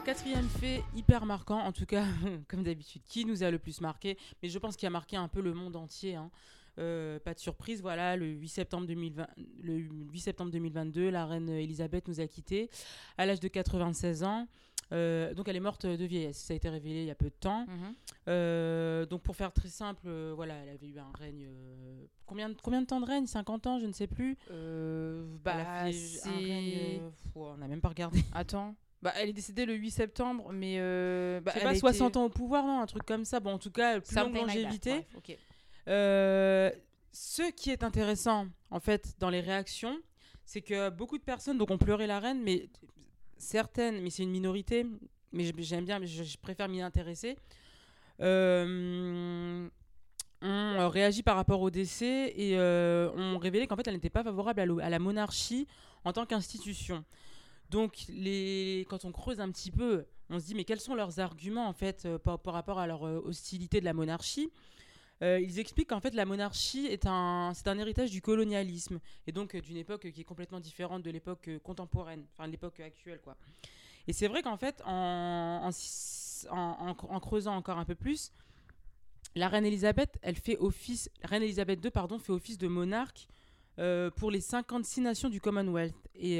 Quatrième 0.04 0.48
fait 0.48 0.84
hyper 0.94 1.26
marquant, 1.26 1.58
en 1.58 1.72
tout 1.72 1.86
cas, 1.86 2.04
comme 2.48 2.62
d'habitude, 2.62 3.02
qui 3.08 3.24
nous 3.24 3.42
a 3.42 3.50
le 3.50 3.58
plus 3.58 3.80
marqué, 3.80 4.16
mais 4.42 4.48
je 4.48 4.58
pense 4.58 4.76
qu'il 4.76 4.86
a 4.86 4.90
marqué 4.90 5.16
un 5.16 5.26
peu 5.28 5.40
le 5.40 5.52
monde 5.52 5.74
entier. 5.74 6.14
hein. 6.14 6.30
Euh, 6.78 7.18
pas 7.20 7.32
de 7.34 7.38
surprise, 7.38 7.80
voilà, 7.80 8.16
le 8.16 8.26
8 8.26 8.48
septembre, 8.48 8.86
2020, 8.86 9.26
le 9.62 9.78
8 9.78 10.20
septembre 10.20 10.50
2022, 10.50 11.08
la 11.10 11.24
reine 11.26 11.48
Elisabeth 11.48 12.06
nous 12.08 12.20
a 12.20 12.26
quittés 12.26 12.68
à 13.16 13.24
l'âge 13.26 13.40
de 13.40 13.48
96 13.48 14.24
ans. 14.24 14.46
Euh, 14.92 15.34
donc 15.34 15.48
elle 15.48 15.56
est 15.56 15.60
morte 15.60 15.84
de 15.84 16.04
vieillesse, 16.04 16.36
ça 16.38 16.52
a 16.52 16.56
été 16.56 16.68
révélé 16.68 17.00
il 17.00 17.06
y 17.06 17.10
a 17.10 17.14
peu 17.16 17.24
de 17.26 17.34
temps. 17.40 17.66
Mhm. 17.66 17.94
Euh, 18.28 19.06
donc 19.06 19.22
pour 19.22 19.34
faire 19.34 19.52
très 19.52 19.68
simple, 19.68 20.02
euh, 20.06 20.32
voilà, 20.36 20.54
elle 20.62 20.68
avait 20.68 20.86
eu 20.86 20.98
un 20.98 21.10
règne... 21.18 21.48
combien, 22.24 22.50
de- 22.50 22.56
combien 22.62 22.82
de 22.82 22.86
temps 22.86 23.00
de 23.00 23.06
règne? 23.06 23.26
50 23.26 23.66
ans, 23.66 23.78
je 23.80 23.86
ne 23.86 23.92
sais 23.92 24.06
plus. 24.06 24.36
Elle 24.48 25.24
bah, 25.42 25.54
a 25.80 25.86
fait 25.86 25.92
c'est. 25.92 26.28
un 26.28 26.32
règne, 26.36 27.00
on 27.34 27.56
n'a 27.56 27.66
même 27.68 27.80
pas 27.80 27.88
regardé. 27.88 28.20
Attends. 28.34 28.76
Bah, 29.02 29.12
elle 29.16 29.30
est 29.30 29.32
décédée 29.32 29.66
le 29.66 29.74
8 29.74 29.90
septembre, 29.90 30.52
mais. 30.52 30.76
Bah, 31.40 31.52
elle 31.56 31.62
pas, 31.62 31.70
a 31.70 31.74
60 31.74 32.10
été- 32.10 32.18
ans 32.18 32.24
au 32.24 32.28
pouvoir, 32.28 32.64
non 32.64 32.80
Un 32.80 32.86
truc 32.86 33.04
comme 33.04 33.24
ça. 33.24 33.40
Bon, 33.40 33.52
en 33.54 33.58
tout 33.58 33.70
cas, 33.72 34.00
plus 34.00 34.14
longue 34.16 34.34
like 34.34 34.46
longévité. 34.46 35.04
Euh, 35.88 36.70
ce 37.12 37.50
qui 37.50 37.70
est 37.70 37.82
intéressant, 37.82 38.46
en 38.70 38.80
fait, 38.80 39.14
dans 39.18 39.30
les 39.30 39.40
réactions, 39.40 39.98
c'est 40.44 40.60
que 40.60 40.90
beaucoup 40.90 41.18
de 41.18 41.24
personnes 41.24 41.58
donc 41.58 41.70
ont 41.70 41.78
pleuré 41.78 42.06
la 42.06 42.20
reine, 42.20 42.42
mais 42.42 42.68
certaines, 43.38 44.00
mais 44.02 44.10
c'est 44.10 44.22
une 44.22 44.30
minorité, 44.30 44.86
mais 45.32 45.52
j'aime 45.58 45.84
bien, 45.84 45.98
mais 45.98 46.06
je, 46.06 46.38
préfère 46.38 46.68
m'y 46.68 46.82
intéresser, 46.82 47.36
euh, 48.20 49.68
ont 50.42 50.88
réagi 50.88 51.22
par 51.22 51.36
rapport 51.36 51.60
au 51.60 51.70
décès 51.70 52.32
et 52.36 52.58
euh, 52.58 53.10
ont 53.12 53.38
révélé 53.38 53.66
qu'en 53.66 53.76
fait, 53.76 53.86
elle 53.86 53.94
n'était 53.94 54.10
pas 54.10 54.24
favorable 54.24 54.80
à, 54.82 54.90
la 54.90 54.98
monarchie 54.98 55.66
en 56.04 56.12
tant 56.12 56.26
qu'institution. 56.26 57.04
Donc, 57.70 58.06
quand 58.88 59.04
on 59.04 59.12
creuse 59.12 59.40
un 59.40 59.50
petit 59.50 59.72
peu, 59.72 60.06
on 60.30 60.38
se 60.38 60.46
dit, 60.46 60.54
mais 60.54 60.64
quels 60.64 60.80
sont 60.80 60.94
leurs 60.94 61.18
arguments, 61.18 61.66
en 61.66 61.72
fait, 61.72 62.04
euh, 62.04 62.18
par, 62.18 62.38
par 62.38 62.54
rapport 62.54 62.78
à 62.78 62.86
leur 62.86 63.02
hostilité 63.02 63.80
de 63.80 63.84
la 63.84 63.92
monarchie? 63.92 64.50
Euh, 65.22 65.40
ils 65.40 65.58
expliquent 65.58 65.88
qu'en 65.88 66.00
fait 66.00 66.14
la 66.14 66.26
monarchie 66.26 66.86
est 66.86 67.06
un, 67.06 67.52
c'est 67.54 67.68
un 67.68 67.78
héritage 67.78 68.10
du 68.10 68.20
colonialisme 68.20 69.00
et 69.26 69.32
donc 69.32 69.54
euh, 69.54 69.62
d'une 69.62 69.78
époque 69.78 70.10
qui 70.10 70.20
est 70.20 70.24
complètement 70.24 70.60
différente 70.60 71.02
de 71.02 71.10
l'époque 71.10 71.48
euh, 71.48 71.58
contemporaine, 71.58 72.24
enfin 72.32 72.46
l'époque 72.46 72.80
actuelle 72.80 73.20
quoi. 73.22 73.36
Et 74.08 74.12
c'est 74.12 74.28
vrai 74.28 74.42
qu'en 74.42 74.58
fait 74.58 74.82
en, 74.84 75.70
en, 76.50 77.20
creusant 77.20 77.56
encore 77.56 77.78
un 77.78 77.86
peu 77.86 77.94
plus, 77.94 78.30
la 79.34 79.48
reine 79.48 79.64
Elisabeth, 79.64 80.18
elle 80.20 80.36
fait 80.36 80.58
office, 80.58 81.10
reine 81.22 81.42
Elisabeth 81.42 81.82
II 81.82 81.90
pardon 81.90 82.18
fait 82.18 82.32
office 82.32 82.58
de 82.58 82.68
monarque 82.68 83.26
pour 84.16 84.30
les 84.30 84.40
56 84.40 85.00
nations 85.00 85.28
du 85.28 85.40
Commonwealth. 85.40 85.94
Et 86.14 86.38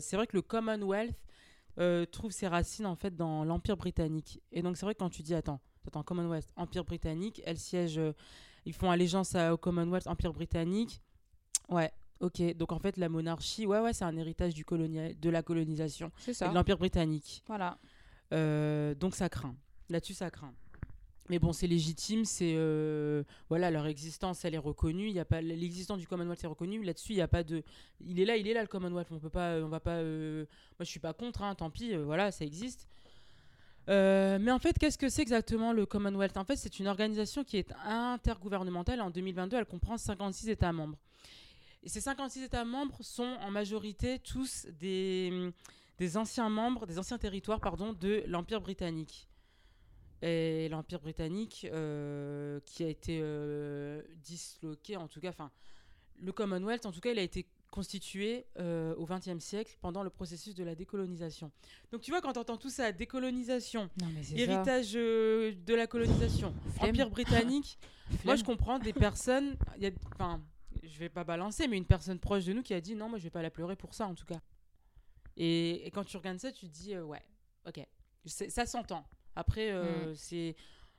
c'est 0.00 0.16
vrai 0.16 0.26
que 0.26 0.36
le 0.36 0.42
Commonwealth 0.42 1.14
trouve 2.10 2.32
ses 2.32 2.48
racines 2.48 2.86
en 2.86 2.96
fait 2.96 3.14
dans 3.14 3.44
l'Empire 3.44 3.76
britannique. 3.76 4.40
Et 4.50 4.62
donc 4.62 4.78
c'est 4.78 4.86
vrai 4.86 4.94
que 4.94 5.00
quand 5.00 5.10
tu 5.10 5.22
dis 5.22 5.34
attends, 5.34 5.60
attends 5.86 6.02
Commonwealth, 6.02 6.48
Empire 6.56 6.84
britannique, 6.84 7.42
elle 7.44 7.58
siège, 7.58 7.98
euh, 7.98 8.12
ils 8.64 8.72
font 8.72 8.90
allégeance 8.90 9.34
à- 9.34 9.52
au 9.52 9.56
Commonwealth, 9.56 10.06
Empire 10.06 10.32
britannique. 10.32 11.00
Ouais, 11.68 11.90
ok. 12.20 12.56
Donc 12.56 12.72
en 12.72 12.78
fait 12.78 12.96
la 12.96 13.08
monarchie, 13.08 13.66
ouais 13.66 13.80
ouais, 13.80 13.92
c'est 13.92 14.04
un 14.04 14.16
héritage 14.16 14.54
du 14.54 14.64
colonia- 14.64 15.12
de 15.14 15.30
la 15.30 15.42
colonisation 15.42 16.10
et 16.46 16.50
de 16.50 16.54
l'Empire 16.54 16.78
britannique. 16.78 17.42
Voilà. 17.46 17.78
Euh, 18.32 18.94
donc 18.94 19.14
ça 19.14 19.28
craint. 19.28 19.54
Là-dessus, 19.88 20.14
ça 20.14 20.30
craint. 20.30 20.52
Mais 21.28 21.38
bon, 21.38 21.52
c'est 21.52 21.66
légitime, 21.68 22.24
c'est 22.24 22.54
euh, 22.56 23.22
voilà, 23.48 23.70
leur 23.70 23.86
existence, 23.86 24.44
elle 24.44 24.54
est 24.54 24.58
reconnue. 24.58 25.06
Il 25.08 25.14
y 25.14 25.20
a 25.20 25.24
pas 25.24 25.40
l'existence 25.40 25.98
du 25.98 26.06
Commonwealth 26.06 26.42
est 26.42 26.46
reconnue. 26.48 26.82
Là-dessus, 26.82 27.12
il 27.12 27.16
y 27.16 27.20
a 27.22 27.28
pas 27.28 27.42
de, 27.44 27.62
il 28.00 28.18
est 28.20 28.24
là, 28.24 28.36
il 28.36 28.48
est 28.48 28.54
là 28.54 28.60
le 28.62 28.66
Commonwealth. 28.66 29.08
On 29.12 29.18
peut 29.18 29.30
pas, 29.30 29.56
on 29.60 29.68
va 29.68 29.80
pas. 29.80 29.96
euh, 29.98 30.40
Moi, 30.78 30.84
je 30.84 30.90
suis 30.90 30.98
pas 31.00 31.12
contre. 31.12 31.42
hein, 31.42 31.54
tant 31.54 31.70
pis, 31.70 31.94
euh, 31.94 32.04
voilà, 32.04 32.32
ça 32.32 32.44
existe. 32.44 32.88
Euh, 33.88 34.38
mais 34.40 34.52
en 34.52 34.58
fait, 34.58 34.78
qu'est-ce 34.78 34.98
que 34.98 35.08
c'est 35.08 35.22
exactement 35.22 35.72
le 35.72 35.86
Commonwealth? 35.86 36.36
En 36.36 36.44
fait, 36.44 36.56
c'est 36.56 36.78
une 36.78 36.86
organisation 36.86 37.44
qui 37.44 37.56
est 37.56 37.72
intergouvernementale. 37.84 39.00
En 39.00 39.10
2022, 39.10 39.56
elle 39.56 39.66
comprend 39.66 39.98
56 39.98 40.48
États 40.50 40.72
membres. 40.72 40.98
Et 41.82 41.88
ces 41.88 42.00
56 42.00 42.44
États 42.44 42.64
membres 42.64 42.96
sont 43.00 43.36
en 43.40 43.50
majorité 43.50 44.20
tous 44.20 44.66
des, 44.78 45.50
des 45.98 46.16
anciens 46.16 46.48
membres, 46.48 46.86
des 46.86 46.98
anciens 46.98 47.18
territoires 47.18 47.60
pardon, 47.60 47.92
de 47.92 48.22
l'Empire 48.28 48.60
britannique. 48.60 49.28
Et 50.22 50.68
l'Empire 50.68 51.00
britannique 51.00 51.66
euh, 51.72 52.60
qui 52.64 52.84
a 52.84 52.88
été 52.88 53.18
euh, 53.20 54.02
disloqué, 54.22 54.96
en 54.96 55.08
tout 55.08 55.20
cas, 55.20 55.30
enfin, 55.30 55.50
le 56.20 56.30
Commonwealth, 56.30 56.86
en 56.86 56.92
tout 56.92 57.00
cas, 57.00 57.10
il 57.10 57.18
a 57.18 57.22
été 57.22 57.48
constitué 57.72 58.44
euh, 58.58 58.94
au 58.96 59.06
XXe 59.06 59.38
siècle 59.42 59.76
pendant 59.80 60.02
le 60.04 60.10
processus 60.10 60.54
de 60.54 60.62
la 60.62 60.74
décolonisation. 60.74 61.50
Donc 61.90 62.02
tu 62.02 62.10
vois, 62.12 62.20
quand 62.20 62.34
tu 62.34 62.38
entends 62.38 62.58
tout 62.58 62.68
ça, 62.70 62.92
décolonisation, 62.92 63.88
Non, 64.00 64.08
héritage 64.38 64.92
euh, 64.94 65.52
de 65.66 65.74
la 65.74 65.86
colonisation. 65.86 66.54
Empire 66.90 67.10
britannique, 67.10 67.78
moi 68.26 68.36
je 68.36 68.44
comprends 68.44 68.78
des 68.78 68.92
personnes, 68.92 69.56
y 69.78 69.86
a- 69.86 69.90
je 70.82 70.98
vais 70.98 71.08
pas 71.08 71.24
balancer, 71.24 71.66
mais 71.66 71.78
une 71.78 71.86
personne 71.86 72.18
proche 72.18 72.44
de 72.44 72.52
nous 72.52 72.62
qui 72.62 72.74
a 72.74 72.80
dit 72.80 72.94
non, 72.94 73.08
moi 73.08 73.18
je 73.18 73.24
vais 73.24 73.30
pas 73.30 73.42
la 73.42 73.50
pleurer 73.50 73.74
pour 73.74 73.94
ça 73.94 74.06
en 74.06 74.14
tout 74.14 74.26
cas. 74.26 74.40
Et, 75.38 75.86
et 75.86 75.90
quand 75.90 76.04
tu 76.04 76.16
regardes 76.18 76.38
ça, 76.38 76.52
tu 76.52 76.68
te 76.68 76.72
dis 76.72 76.94
euh, 76.94 77.04
ouais, 77.04 77.22
ok, 77.66 77.80
ça 78.26 78.66
s'entend. 78.66 79.04
Après, 79.34 79.70
euh, 79.72 80.12
c'est, 80.14 80.54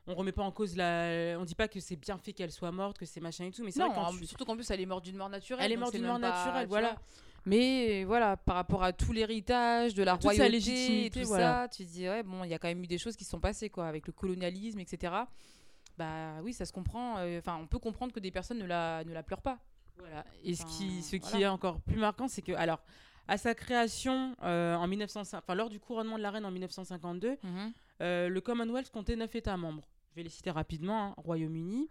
on 0.06 0.14
remet 0.14 0.32
pas 0.32 0.42
en 0.42 0.50
cause 0.52 0.76
la, 0.76 1.36
on 1.38 1.44
dit 1.44 1.54
pas 1.54 1.68
que 1.68 1.80
c'est 1.80 1.96
bien 1.96 2.18
fait 2.18 2.32
qu'elle 2.32 2.52
soit 2.52 2.72
morte, 2.72 2.98
que 2.98 3.06
c'est 3.06 3.20
machin 3.20 3.44
et 3.46 3.50
tout, 3.50 3.64
mais 3.64 3.70
c'est 3.70 3.80
Non, 3.80 3.86
vrai 3.86 3.94
quand 3.94 4.06
en- 4.08 4.12
tu- 4.12 4.26
surtout 4.26 4.44
qu'en 4.44 4.54
plus, 4.56 4.70
elle 4.70 4.80
est 4.80 4.86
morte 4.86 5.04
d'une 5.04 5.16
mort 5.16 5.28
naturelle. 5.30 5.64
Elle 5.64 5.72
est 5.72 5.76
morte 5.76 5.94
d'une 5.94 6.06
mort 6.06 6.18
naturelle, 6.18 6.62
tu 6.64 6.68
voilà. 6.68 6.96
Mais 7.46 8.04
voilà, 8.04 8.36
par 8.38 8.54
rapport 8.56 8.82
à 8.82 8.92
tout 8.94 9.12
l'héritage 9.12 9.94
de 9.94 10.02
la 10.02 10.12
Toute 10.12 10.22
royauté, 10.22 10.48
légitimité, 10.48 11.22
tout 11.22 11.28
voilà. 11.28 11.62
ça, 11.64 11.68
tu 11.68 11.84
dis, 11.84 12.08
ouais, 12.08 12.22
bon, 12.22 12.42
il 12.44 12.50
y 12.50 12.54
a 12.54 12.58
quand 12.58 12.68
même 12.68 12.82
eu 12.82 12.86
des 12.86 12.96
choses 12.98 13.16
qui 13.16 13.24
se 13.24 13.30
sont 13.30 13.40
passées, 13.40 13.68
quoi, 13.68 13.86
avec 13.86 14.06
le 14.06 14.12
colonialisme, 14.14 14.78
etc. 14.80 15.12
Bah 15.98 16.40
oui, 16.42 16.52
ça 16.52 16.64
se 16.64 16.72
comprend. 16.72 17.18
euh, 17.18 17.38
Enfin, 17.38 17.58
on 17.60 17.66
peut 17.66 17.78
comprendre 17.78 18.12
que 18.12 18.20
des 18.20 18.30
personnes 18.30 18.58
ne 18.58 18.66
la, 18.66 19.04
ne 19.04 19.12
la 19.12 19.22
pleurent 19.22 19.42
pas. 19.42 19.58
Voilà. 19.98 20.24
Et 20.42 20.54
ce 20.54 20.64
qui, 20.64 21.02
ce 21.02 21.16
qui 21.16 21.42
est 21.42 21.46
encore 21.46 21.80
plus 21.80 21.98
marquant, 21.98 22.28
c'est 22.28 22.42
que, 22.42 22.52
alors, 22.52 22.82
à 23.28 23.36
sa 23.38 23.54
création 23.54 24.34
euh, 24.42 24.74
en 24.74 24.86
1905, 24.88 25.38
enfin, 25.38 25.54
lors 25.54 25.68
du 25.70 25.78
couronnement 25.80 26.16
de 26.18 26.22
la 26.22 26.30
reine 26.30 26.44
en 26.44 26.50
1952, 26.50 27.36
euh, 28.00 28.28
le 28.28 28.40
Commonwealth 28.40 28.90
comptait 28.90 29.16
9 29.16 29.34
États 29.36 29.56
membres. 29.56 29.86
Je 30.14 30.20
vais 30.20 30.22
les 30.22 30.30
citer 30.30 30.52
rapidement 30.52 31.06
hein. 31.06 31.14
Royaume-Uni, 31.16 31.90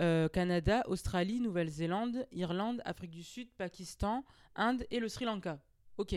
euh, 0.00 0.28
Canada, 0.28 0.82
Australie, 0.88 1.38
Nouvelle-Zélande, 1.38 2.26
Irlande, 2.32 2.82
Afrique 2.84 3.12
du 3.12 3.22
Sud, 3.22 3.48
Pakistan, 3.56 4.24
Inde 4.56 4.84
et 4.90 4.98
le 4.98 5.08
Sri 5.08 5.26
Lanka. 5.26 5.60
Ok. 5.96 6.16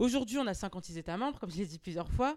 Aujourd'hui, 0.00 0.38
on 0.38 0.46
a 0.48 0.54
56 0.54 0.98
États 0.98 1.16
membres, 1.16 1.38
comme 1.38 1.52
je 1.52 1.58
l'ai 1.58 1.66
dit 1.66 1.78
plusieurs 1.78 2.10
fois. 2.10 2.36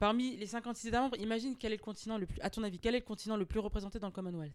Parmi 0.00 0.36
les 0.36 0.46
56 0.46 0.88
États 0.88 1.00
membres, 1.00 1.16
imagine 1.20 1.54
quel 1.56 1.72
est 1.72 1.76
le 1.76 1.82
continent 1.82 2.18
le 2.18 2.26
plus. 2.26 2.40
À 2.40 2.50
ton 2.50 2.64
avis, 2.64 2.80
quel 2.80 2.96
est 2.96 2.98
le 2.98 3.04
continent 3.04 3.36
le 3.36 3.46
plus 3.46 3.60
représenté 3.60 4.00
dans 4.00 4.08
le 4.08 4.12
Commonwealth? 4.12 4.52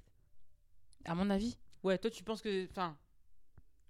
À 1.05 1.15
mon 1.15 1.29
avis. 1.29 1.57
Ouais, 1.83 1.97
toi, 1.97 2.11
tu 2.11 2.25
penses 2.25 2.41
que. 2.41 2.67
Enfin. 2.69 2.97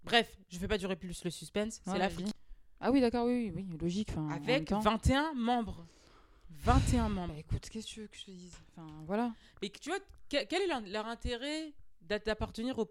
Bref, 0.03 0.37
je 0.49 0.59
fais 0.59 0.67
pas 0.67 0.77
durer 0.77 0.95
plus 0.95 1.23
le 1.23 1.31
suspense. 1.31 1.81
C'est 1.83 1.97
l'Afrique. 1.97 2.31
Ah 2.79 2.91
oui, 2.91 3.01
d'accord, 3.01 3.25
oui, 3.25 3.51
oui, 3.55 3.65
oui, 3.71 3.77
logique. 3.79 4.11
Avec 4.29 4.67
temps. 4.67 4.81
21 4.81 5.33
membres. 5.33 5.83
21 6.63 7.09
membres. 7.09 7.33
Bah, 7.33 7.39
écoute, 7.39 7.69
qu'est-ce 7.69 7.87
que 7.87 7.91
tu 7.93 8.01
veux 8.01 8.07
que 8.07 8.17
je 8.17 8.25
te 8.25 8.31
dise? 8.31 8.57
Enfin, 8.75 8.87
voilà. 9.05 9.33
Mais 9.61 9.69
tu 9.69 9.89
vois, 9.89 9.99
que- 10.29 10.45
quel 10.45 10.61
est 10.63 10.67
leur, 10.67 10.81
leur 10.81 11.07
intérêt 11.07 11.73
d'a- 12.01 12.19
d'appartenir 12.19 12.77
au, 12.79 12.85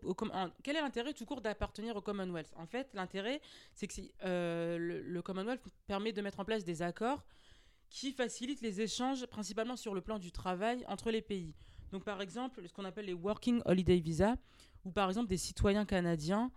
quel 0.63 0.77
est 0.77 0.81
l'intérêt 0.81 1.13
tout 1.13 1.25
court 1.27 1.41
d'appartenir 1.41 1.97
au 1.97 2.01
Commonwealth? 2.01 2.53
En 2.57 2.67
fait, 2.67 2.89
l'intérêt, 2.95 3.41
c'est 3.75 3.87
que 3.87 4.01
euh, 4.25 4.79
le, 4.79 5.03
le 5.03 5.23
Commonwealth 5.23 5.61
permet 5.87 6.13
de 6.13 6.23
mettre 6.23 6.41
en 6.41 6.45
place 6.45 6.65
des 6.65 6.83
accords 6.83 7.25
qui 7.91 8.13
facilitent 8.13 8.61
les 8.61 8.81
échanges, 8.81 9.25
principalement 9.27 9.77
sur 9.77 9.95
le 9.95 10.01
plan 10.01 10.19
du 10.19 10.31
travail 10.33 10.85
entre 10.89 11.11
les 11.11 11.23
pays. 11.23 11.55
Donc, 11.91 12.05
par 12.05 12.21
exemple, 12.21 12.63
ce 12.67 12.73
qu'on 12.75 12.85
appelle 12.85 13.07
les 13.07 13.15
Working 13.15 13.63
Holiday 13.65 13.99
Visa, 13.99 14.37
ou 14.85 14.91
par 14.91 15.09
exemple 15.09 15.29
des 15.29 15.39
citoyens 15.39 15.87
canadiens, 15.87 16.51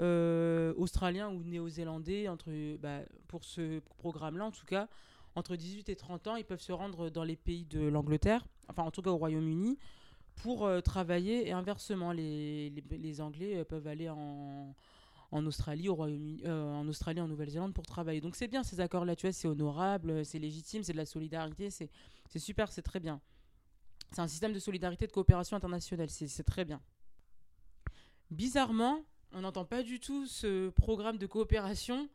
euh, 0.00 0.72
australiens 0.76 1.28
ou 1.28 1.42
néo-zélandais, 1.42 2.28
entre, 2.28 2.76
bah, 2.78 3.00
pour 3.26 3.44
ce 3.44 3.80
programme-là 3.98 4.46
en 4.46 4.50
tout 4.50 4.64
cas, 4.64 4.88
entre 5.38 5.56
18 5.56 5.88
et 5.88 5.96
30 5.96 6.26
ans, 6.26 6.36
ils 6.36 6.44
peuvent 6.44 6.60
se 6.60 6.72
rendre 6.72 7.10
dans 7.10 7.24
les 7.24 7.36
pays 7.36 7.64
de 7.64 7.80
l'Angleterre, 7.80 8.46
enfin 8.68 8.82
en 8.82 8.90
tout 8.90 9.02
cas 9.02 9.10
au 9.10 9.16
Royaume-Uni, 9.16 9.78
pour 10.36 10.66
euh, 10.66 10.80
travailler 10.80 11.48
et 11.48 11.52
inversement, 11.52 12.12
les, 12.12 13.20
Anglais 13.20 13.56
euh, 13.56 13.64
peuvent 13.64 13.86
aller 13.86 14.08
en, 14.08 14.74
Australie, 15.32 15.88
au 15.88 15.94
Royaume-Uni, 15.94 16.42
euh, 16.44 16.74
en 16.74 16.86
Australie, 16.88 17.20
en 17.20 17.28
Nouvelle-Zélande 17.28 17.74
pour 17.74 17.86
travailler. 17.86 18.20
Donc 18.20 18.36
c'est 18.36 18.48
bien 18.48 18.62
ces 18.62 18.80
accords-là, 18.80 19.16
tu 19.16 19.26
vois, 19.26 19.32
c'est 19.32 19.48
honorable, 19.48 20.24
c'est 20.24 20.38
légitime, 20.38 20.82
c'est 20.82 20.92
de 20.92 20.98
la 20.98 21.06
solidarité, 21.06 21.70
c'est 21.70 21.90
super, 22.38 22.72
c'est 22.72 22.82
très 22.82 23.00
bien. 23.00 23.20
C'est 24.12 24.20
un 24.20 24.28
système 24.28 24.52
de 24.52 24.58
solidarité 24.58 25.06
de 25.06 25.12
coopération 25.12 25.56
internationale, 25.56 26.08
c'est 26.08 26.44
très 26.44 26.64
bien. 26.64 26.80
Bizarrement, 28.30 29.02
on 29.32 29.42
n'entend 29.42 29.64
pas 29.64 29.82
du 29.82 30.00
tout 30.00 30.26
ce 30.26 30.70
programme 30.70 31.18
de 31.18 31.26
coopération 31.26 32.08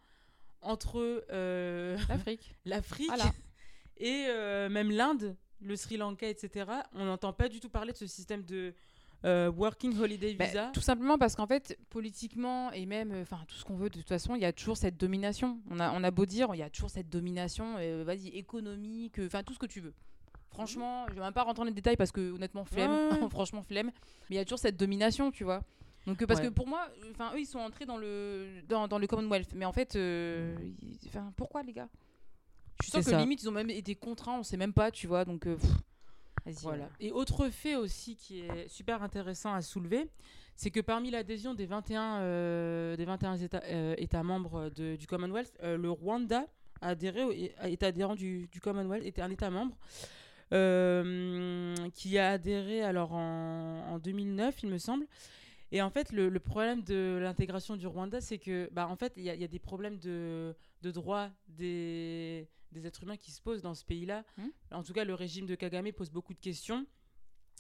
entre 0.64 1.26
euh, 1.32 1.98
L'Afrique. 2.10 2.56
l'Afrique 2.66 3.08
Voilà. 3.08 3.32
et 3.98 4.26
euh, 4.30 4.70
même 4.70 4.92
l'Inde, 4.92 5.36
le 5.62 5.76
Sri 5.76 5.98
Lanka, 5.98 6.28
etc. 6.28 6.66
On 6.94 7.06
n'entend 7.06 7.34
pas 7.34 7.50
du 7.50 7.60
tout 7.60 7.70
parler 7.70 7.94
de 7.94 7.98
ce 7.98 8.08
système 8.08 8.44
de 8.44 8.74
euh, 9.26 9.50
Working 9.52 9.98
Holiday 10.00 10.34
Bah, 10.34 10.46
Visa. 10.46 10.72
tout 10.74 10.82
simplement 10.82 11.18
parce 11.18 11.36
qu'en 11.36 11.48
fait, 11.48 11.78
politiquement 11.90 12.72
et 12.72 12.86
même, 12.86 13.14
enfin, 13.22 13.40
tout 13.48 13.56
ce 13.56 13.64
qu'on 13.64 13.76
veut, 13.76 13.90
de 13.90 14.00
toute 14.00 14.10
façon, 14.10 14.36
il 14.36 14.42
y 14.42 14.46
a 14.46 14.52
toujours 14.52 14.78
cette 14.78 14.98
domination. 14.98 15.60
On 15.70 15.80
a, 15.80 15.92
on 15.92 16.04
a 16.04 16.12
beau 16.12 16.26
dire, 16.26 16.50
il 16.54 16.58
y 16.60 16.64
a 16.64 16.70
toujours 16.70 16.90
cette 16.90 17.10
domination, 17.10 17.76
vas-y, 18.04 18.30
économique, 18.30 19.20
enfin, 19.26 19.44
tout 19.44 19.54
ce 19.54 19.60
que 19.60 19.66
tu 19.66 19.80
veux. 19.80 19.94
Franchement, 20.54 21.06
je 21.10 21.16
vais 21.16 21.22
même 21.22 21.34
pas 21.34 21.44
rentrer 21.44 21.62
dans 21.62 21.68
les 21.68 21.74
détails 21.74 21.98
parce 21.98 22.12
que 22.12 22.32
honnêtement, 22.32 22.64
flemme, 22.64 22.92
ouais. 22.92 23.30
franchement, 23.32 23.64
flemme. 23.64 23.92
Mais 24.30 24.36
il 24.36 24.36
y 24.36 24.40
a 24.40 24.46
toujours 24.46 24.60
cette 24.60 24.78
domination, 24.78 25.32
tu 25.32 25.44
vois. 25.44 25.64
Donc, 26.06 26.22
euh, 26.22 26.26
parce 26.28 26.40
Ouais. 26.42 26.48
que 26.48 26.52
pour 26.54 26.68
moi, 26.68 26.88
enfin, 27.12 27.32
eux, 27.34 27.40
ils 27.40 27.46
sont 27.46 27.60
entrés 27.60 27.86
dans 27.86 27.98
le, 27.98 28.62
dans, 28.68 28.88
dans 28.88 28.98
le 29.00 29.08
Commonwealth. 29.08 29.54
Mais 29.56 29.66
en 29.66 29.72
fait, 29.72 29.96
euh, 29.96 30.56
enfin, 31.08 31.32
pourquoi, 31.38 31.64
les 31.64 31.74
gars? 31.74 31.88
Je 32.82 32.86
suis 32.86 32.92
sûre 32.92 33.00
que 33.00 33.10
ça. 33.12 33.20
limite, 33.20 33.42
ils 33.44 33.48
ont 33.50 33.54
même 33.54 33.70
été 33.70 33.96
contraints, 33.96 34.38
on 34.40 34.44
sait 34.44 34.58
même 34.58 34.74
pas, 34.74 34.92
tu 34.92 35.08
vois. 35.08 35.24
Donc, 35.26 35.48
euh, 35.48 35.56
pff. 35.56 35.70
Voilà. 36.62 36.84
euh. 36.86 36.88
Et 37.00 37.12
autre 37.14 37.48
fait 37.50 37.78
aussi 37.78 38.18
qui 38.18 38.42
est 38.42 38.68
super 38.68 39.02
intéressant 39.02 39.54
à 39.54 39.62
soulever, 39.62 40.10
c'est 40.58 40.72
que 40.72 40.82
parmi 40.82 41.10
l'adhésion 41.10 41.54
des 41.54 41.66
21, 41.66 42.20
euh, 42.20 42.96
des 42.98 43.06
21 43.06 43.38
États, 43.38 43.64
euh, 43.64 43.96
États 43.98 44.24
membres 44.24 44.70
de- 44.72 44.98
du 44.98 45.08
Commonwealth, 45.08 45.54
euh, 45.64 45.78
le 45.78 45.90
Rwanda 45.90 46.46
a 46.82 46.90
adhéré, 46.90 47.54
est 47.64 47.82
adhérent 47.84 48.16
du, 48.16 48.48
du 48.52 48.60
Commonwealth, 48.60 49.06
était 49.06 49.22
un 49.22 49.32
État 49.32 49.50
membre. 49.50 49.78
qui 51.94 52.18
a 52.18 52.30
adhéré 52.32 52.84
alors 52.84 53.14
en, 53.14 53.86
en 53.90 54.00
2009 54.00 54.64
il 54.64 54.70
me 54.70 54.78
semble 54.78 55.08
et 55.76 55.82
en 55.82 55.90
fait 55.90 56.12
le, 56.14 56.30
le 56.30 56.40
problème 56.40 56.84
de 56.84 57.20
l'intégration 57.22 57.76
du 57.76 57.88
Rwanda 57.88 58.22
c'est 58.22 58.38
que 58.38 58.70
bah 58.72 58.88
en 58.88 58.96
fait 58.96 59.12
il 59.18 59.24
y, 59.24 59.30
a- 59.30 59.36
il 59.36 59.42
y 59.42 59.44
a 59.44 59.48
des 59.48 59.60
problèmes 59.60 59.98
de, 60.00 60.56
de 60.84 60.92
droits 60.92 61.30
des, 61.48 62.48
des 62.72 62.86
êtres 62.88 63.04
humains 63.04 63.18
qui 63.18 63.32
se 63.32 63.42
posent 63.42 63.62
dans 63.62 63.74
ce 63.74 63.84
pays 63.84 64.06
là 64.06 64.24
Hmm. 64.38 64.50
en 64.72 64.84
tout 64.84 64.94
cas 64.94 65.04
le 65.04 65.14
régime 65.16 65.46
de 65.46 65.56
Kagame 65.56 65.92
pose 65.92 66.10
beaucoup 66.12 66.34
de 66.34 66.40
questions 66.40 66.86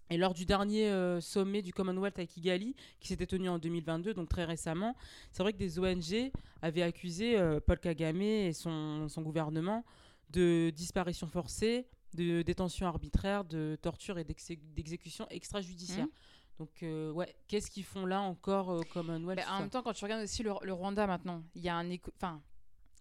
et 0.09 0.17
lors 0.17 0.33
du 0.33 0.45
dernier 0.45 0.89
euh, 0.89 1.21
sommet 1.21 1.61
du 1.61 1.71
Commonwealth 1.73 2.19
à 2.19 2.25
Kigali, 2.25 2.75
qui 2.99 3.07
s'était 3.07 3.25
tenu 3.25 3.47
en 3.47 3.57
2022, 3.57 4.13
donc 4.13 4.27
très 4.27 4.43
récemment, 4.43 4.95
c'est 5.31 5.41
vrai 5.43 5.53
que 5.53 5.57
des 5.57 5.79
ONG 5.79 6.29
avaient 6.61 6.81
accusé 6.83 7.39
euh, 7.39 7.61
Paul 7.65 7.79
Kagame 7.79 8.21
et 8.21 8.51
son, 8.51 9.07
son 9.07 9.21
gouvernement 9.21 9.85
de 10.29 10.71
disparition 10.75 11.25
forcée, 11.25 11.87
de 12.13 12.41
détention 12.41 12.85
arbitraire, 12.85 13.45
de 13.45 13.77
torture 13.81 14.19
et 14.19 14.25
d'exé- 14.25 14.59
d'exécution 14.75 15.25
extrajudiciaire. 15.29 16.05
Mhm. 16.05 16.11
Donc, 16.59 16.69
euh, 16.83 17.11
ouais, 17.11 17.35
qu'est-ce 17.47 17.69
qu'ils 17.71 17.83
font 17.83 18.05
là 18.05 18.21
encore 18.21 18.67
au 18.69 18.81
Commonwealth 18.93 19.37
Mais 19.37 19.43
tout 19.43 19.49
en 19.49 19.53
ça 19.55 19.59
même 19.61 19.69
temps, 19.69 19.81
quand 19.81 19.93
tu 19.93 20.03
regardes 20.05 20.23
aussi 20.23 20.43
le, 20.43 20.51
le 20.61 20.73
Rwanda 20.73 21.07
maintenant, 21.07 21.43
il 21.55 21.61
y 21.63 21.69
a 21.69 21.75
un 21.75 21.89
éco- 21.89 22.11
enfin, 22.15 22.41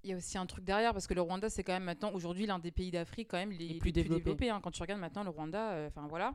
il 0.04 0.10
y 0.10 0.12
a 0.14 0.16
aussi 0.16 0.36
un 0.38 0.46
truc 0.46 0.64
derrière 0.64 0.92
parce 0.92 1.06
que 1.06 1.14
le 1.14 1.20
Rwanda 1.20 1.48
c'est 1.50 1.62
quand 1.62 1.74
même 1.74 1.84
maintenant 1.84 2.10
aujourd'hui 2.12 2.46
l'un 2.46 2.58
des 2.58 2.70
pays 2.72 2.90
d'Afrique 2.90 3.28
quand 3.30 3.36
même 3.36 3.52
les, 3.52 3.68
Les 3.68 3.74
plus 3.78 3.92
développés. 3.92 4.50
hein. 4.50 4.60
Quand 4.62 4.70
tu 4.70 4.82
regardes 4.82 5.00
maintenant 5.00 5.22
le 5.22 5.30
Rwanda, 5.30 5.70
euh, 5.72 5.88
enfin 5.88 6.06
voilà, 6.08 6.34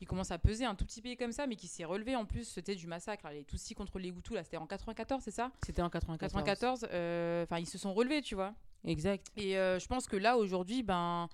il 0.00 0.06
commence 0.06 0.30
à 0.30 0.38
peser 0.38 0.66
un 0.66 0.74
tout 0.74 0.84
petit 0.84 1.00
pays 1.02 1.16
comme 1.16 1.32
ça, 1.32 1.46
mais 1.46 1.56
qui 1.56 1.66
s'est 1.68 1.84
relevé 1.86 2.14
en 2.14 2.26
plus. 2.26 2.44
C'était 2.44 2.74
du 2.76 2.86
massacre, 2.86 3.26
les 3.30 3.44
Tutsis 3.44 3.74
contre 3.74 3.98
les 3.98 4.10
Hutus 4.10 4.34
là, 4.36 4.44
c'était 4.44 4.58
en 4.58 4.66
94, 4.66 5.22
c'est 5.24 5.30
ça? 5.32 5.50
C'était 5.64 5.82
en 5.82 5.88
94. 5.90 6.32
94. 6.32 6.86
euh, 6.92 7.44
Enfin, 7.44 7.58
ils 7.58 7.66
se 7.66 7.78
sont 7.78 7.92
relevés, 7.94 8.20
tu 8.22 8.34
vois. 8.34 8.54
Exact. 8.84 9.26
Et 9.36 9.56
euh, 9.58 9.78
je 9.80 9.86
pense 9.88 10.06
que 10.06 10.16
là, 10.16 10.36
aujourd'hui, 10.36 10.82
ben. 10.82 11.28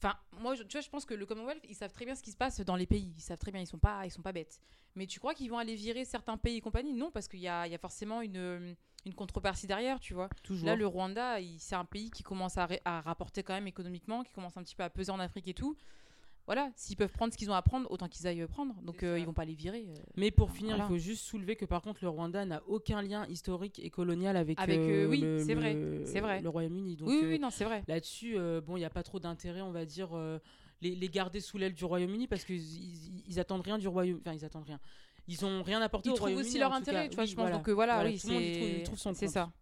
Enfin, 0.00 0.16
moi, 0.40 0.54
je- 0.54 0.62
tu 0.62 0.72
vois, 0.76 0.80
je 0.80 0.88
pense 0.88 1.04
que 1.04 1.14
le 1.14 1.26
Commonwealth, 1.26 1.64
ils 1.68 1.74
savent 1.74 1.92
très 1.92 2.04
bien 2.04 2.14
ce 2.14 2.22
qui 2.22 2.30
se 2.30 2.36
passe 2.36 2.60
dans 2.60 2.76
les 2.76 2.86
pays. 2.86 3.12
Ils 3.16 3.20
savent 3.20 3.38
très 3.38 3.50
bien, 3.50 3.60
ils 3.60 3.66
sont 3.66 3.78
pas, 3.78 4.06
ils 4.06 4.10
sont 4.10 4.22
pas 4.22 4.32
bêtes. 4.32 4.60
Mais 4.94 5.06
tu 5.06 5.18
crois 5.18 5.34
qu'ils 5.34 5.50
vont 5.50 5.58
aller 5.58 5.74
virer 5.74 6.04
certains 6.04 6.36
pays 6.36 6.56
et 6.56 6.60
compagnie? 6.60 6.92
Non, 6.92 7.10
parce 7.10 7.26
qu'il 7.28 7.40
y 7.40 7.48
a, 7.48 7.66
y 7.66 7.74
a 7.74 7.78
forcément 7.78 8.20
une, 8.22 8.76
une 9.04 9.14
contrepartie 9.14 9.66
derrière, 9.66 9.98
tu 9.98 10.14
vois. 10.14 10.28
Toujours. 10.44 10.66
Là, 10.68 10.76
le 10.76 10.86
Rwanda, 10.86 11.38
c'est 11.58 11.74
un 11.74 11.84
pays 11.84 12.10
qui 12.10 12.22
commence 12.22 12.58
à, 12.58 12.68
à 12.84 13.00
rapporter 13.00 13.42
quand 13.42 13.54
même 13.54 13.66
économiquement, 13.66 14.22
qui 14.22 14.32
commence 14.32 14.56
un 14.56 14.62
petit 14.62 14.76
peu 14.76 14.84
à 14.84 14.90
peser 14.90 15.10
en 15.10 15.18
Afrique 15.18 15.48
et 15.48 15.54
tout. 15.54 15.76
Voilà, 16.48 16.70
s'ils 16.76 16.96
peuvent 16.96 17.12
prendre 17.12 17.30
ce 17.30 17.36
qu'ils 17.38 17.50
ont 17.50 17.54
à 17.54 17.60
prendre, 17.60 17.90
autant 17.90 18.08
qu'ils 18.08 18.26
aillent 18.26 18.46
prendre. 18.46 18.74
Donc, 18.82 19.02
euh, 19.02 19.18
ils 19.18 19.26
vont 19.26 19.34
pas 19.34 19.44
les 19.44 19.52
virer. 19.54 19.84
euh. 19.86 19.94
Mais 20.16 20.30
pour 20.30 20.50
finir, 20.50 20.70
Voilà. 20.76 20.84
il 20.84 20.88
faut 20.88 20.98
juste 20.98 21.22
soulever 21.24 21.56
que 21.56 21.66
par 21.66 21.82
contre, 21.82 21.98
le 22.02 22.08
Rwanda 22.08 22.44
n'a 22.46 22.62
aucun 22.66 23.02
lien 23.02 23.26
historique 23.26 23.78
et 23.84 23.90
colonial 23.90 24.34
avec, 24.34 24.58
Avec, 24.58 24.78
euh, 24.78 25.04
euh, 25.04 25.08
oui, 25.08 25.20
le, 25.20 25.38
c'est 25.44 25.54
vrai, 25.54 25.74
le- 25.74 26.06
c'est 26.06 26.20
vrai. 26.20 26.40
le 26.40 26.48
Royaume-Uni. 26.48 26.96
Donc, 26.96 27.08
oui, 27.10 27.18
oui, 27.20 27.26
euh, 27.26 27.30
oui, 27.32 27.38
non, 27.38 27.50
c'est 27.50 27.64
vrai. 27.64 27.84
Là-dessus, 27.86 28.38
euh, 28.38 28.62
bon, 28.62 28.76
il 28.76 28.80
n'y 28.80 28.86
a 28.86 28.90
pas 28.90 29.02
trop 29.02 29.20
d'intérêt, 29.20 29.60
on 29.60 29.72
va 29.72 29.84
dire, 29.84 30.08
euh, 30.16 30.38
les, 30.80 30.94
les 30.96 31.08
garder 31.10 31.40
sous 31.40 31.58
l'aile 31.58 31.74
du 31.74 31.84
Royaume-Uni 31.84 32.26
parce 32.28 32.44
qu'ils 32.44 32.56
ils, 32.56 33.22
ils 33.28 33.38
attendent 33.38 33.60
rien 33.60 33.76
du 33.76 33.86
Royaume. 33.88 34.18
Enfin, 34.24 34.32
ils 34.32 34.44
attendent 34.46 34.64
rien. 34.66 34.80
Ils 35.30 35.44
ont 35.44 35.62
rien 35.62 35.82
apporté 35.82 36.08
Ils 36.08 36.12
au 36.12 36.14
trouvent 36.14 36.28
Royaume-Uni. 36.28 36.48
aussi 36.48 36.58
leur 36.58 36.70
en 36.70 36.76
tout 36.76 36.80
intérêt, 36.80 37.02
cas. 37.04 37.08
tu 37.10 37.14
vois, 37.16 37.24
Oui, 37.24 37.30
je 37.30 37.34
pense. 37.36 37.42
voilà. 37.42 37.56
Donc, 37.58 37.68
euh, 37.68 37.72
voilà, 37.72 37.94
Voilà, 37.96 38.08
oui, 38.08 38.18
tout 38.18 38.28
le 38.28 38.32
monde 38.32 38.42
y 38.42 38.52
trouve- 38.52 38.68
c'est 38.68 38.78
y 38.78 38.82
trouve 38.84 38.98
son 38.98 39.12
c'est 39.12 39.28
ça. 39.28 39.52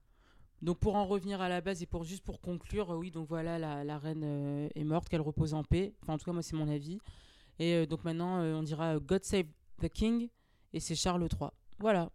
Donc 0.63 0.79
pour 0.79 0.97
en 0.97 1.05
revenir 1.05 1.41
à 1.43 1.49
la 1.49 1.61
base 1.61 1.83
et 1.83 1.87
pour 1.87 2.05
juste 2.05 2.25
pour 2.25 2.41
conclure, 2.41 2.93
euh, 2.93 2.97
oui, 2.97 3.11
donc 3.11 3.29
voilà, 3.29 3.59
la, 3.59 3.99
reine 3.99 4.23
euh, 4.25 4.69
est 4.75 4.85
morte, 4.85 5.09
qu'elle 5.09 5.21
repose 5.21 5.53
en 5.53 5.63
paix. 5.63 5.93
Enfin, 6.03 6.15
en 6.15 6.19
tout 6.19 6.25
cas, 6.25 6.33
moi, 6.33 6.43
c'est 6.43 6.57
mon 6.57 6.69
avis. 6.69 6.99
Et 7.59 7.75
euh, 7.75 7.87
donc 7.87 8.05
maintenant, 8.05 8.41
on 8.41 8.63
dira 8.63 8.99
God 8.99 9.25
Save 9.25 9.47
the 9.83 9.89
King 9.89 10.29
et 10.73 10.81
c'est 10.81 10.95
Charles 10.95 11.23
III. 11.23 11.51
Voilà. 11.79 12.11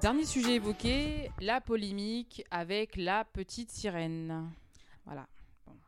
Dernier 0.00 0.26
sujet 0.26 0.56
évoqué, 0.56 1.30
la 1.40 1.62
polémique 1.62 2.44
avec 2.50 2.96
la 2.96 3.24
petite 3.24 3.70
sirène. 3.70 4.50
Voilà. 5.06 5.26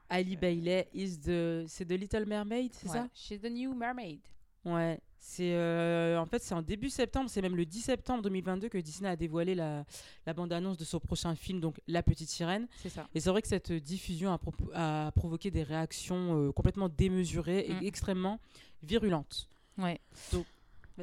Ali 0.09 0.37
Bailey 0.37 0.87
is 0.95 1.19
the 1.19 1.67
c'est 1.67 1.85
The 1.87 1.93
Little 1.93 2.27
Mermaid, 2.27 2.73
c'est 2.73 2.89
Ouais. 2.89 2.95
ça 2.95 3.09
She's 3.15 3.41
the 3.41 3.51
new 3.51 3.75
mermaid. 3.75 4.21
Ouais, 4.65 4.99
c'est 5.19 5.55
euh, 5.55 6.19
en 6.21 6.27
fait 6.27 6.43
c'est 6.43 6.55
en 6.55 6.63
début 6.63 6.91
septembre, 6.91 7.31
c'est 7.31 7.41
même 7.41 7.55
le 7.55 7.65
10 7.65 7.81
septembre 7.83 8.23
2022 8.25 8.69
que 8.69 8.79
Disney 8.79 9.09
a 9.09 9.15
dévoilé 9.15 9.55
la, 9.55 9.85
la 10.27 10.33
bande-annonce 10.35 10.77
de 10.77 10.85
son 10.85 10.99
prochain 10.99 11.35
film, 11.37 11.61
donc 11.61 11.81
La 11.87 12.03
Petite 12.03 12.29
Sirène. 12.29 12.67
C'est 12.83 12.89
ça. 12.89 13.07
Et 13.15 13.21
c'est 13.21 13.31
vrai 13.31 13.43
que 13.43 13.49
cette 13.49 13.73
diffusion 13.73 14.37
a, 14.75 15.13
provoqué 15.13 15.51
des 15.53 15.63
réactions 15.63 16.49
euh, 16.49 16.53
complètement 16.53 16.89
démesurées 16.89 17.67
Mm. 17.69 17.83
et 17.85 17.87
extrêmement 17.87 18.41
virulentes. 18.83 19.49
Ouais. 19.79 20.01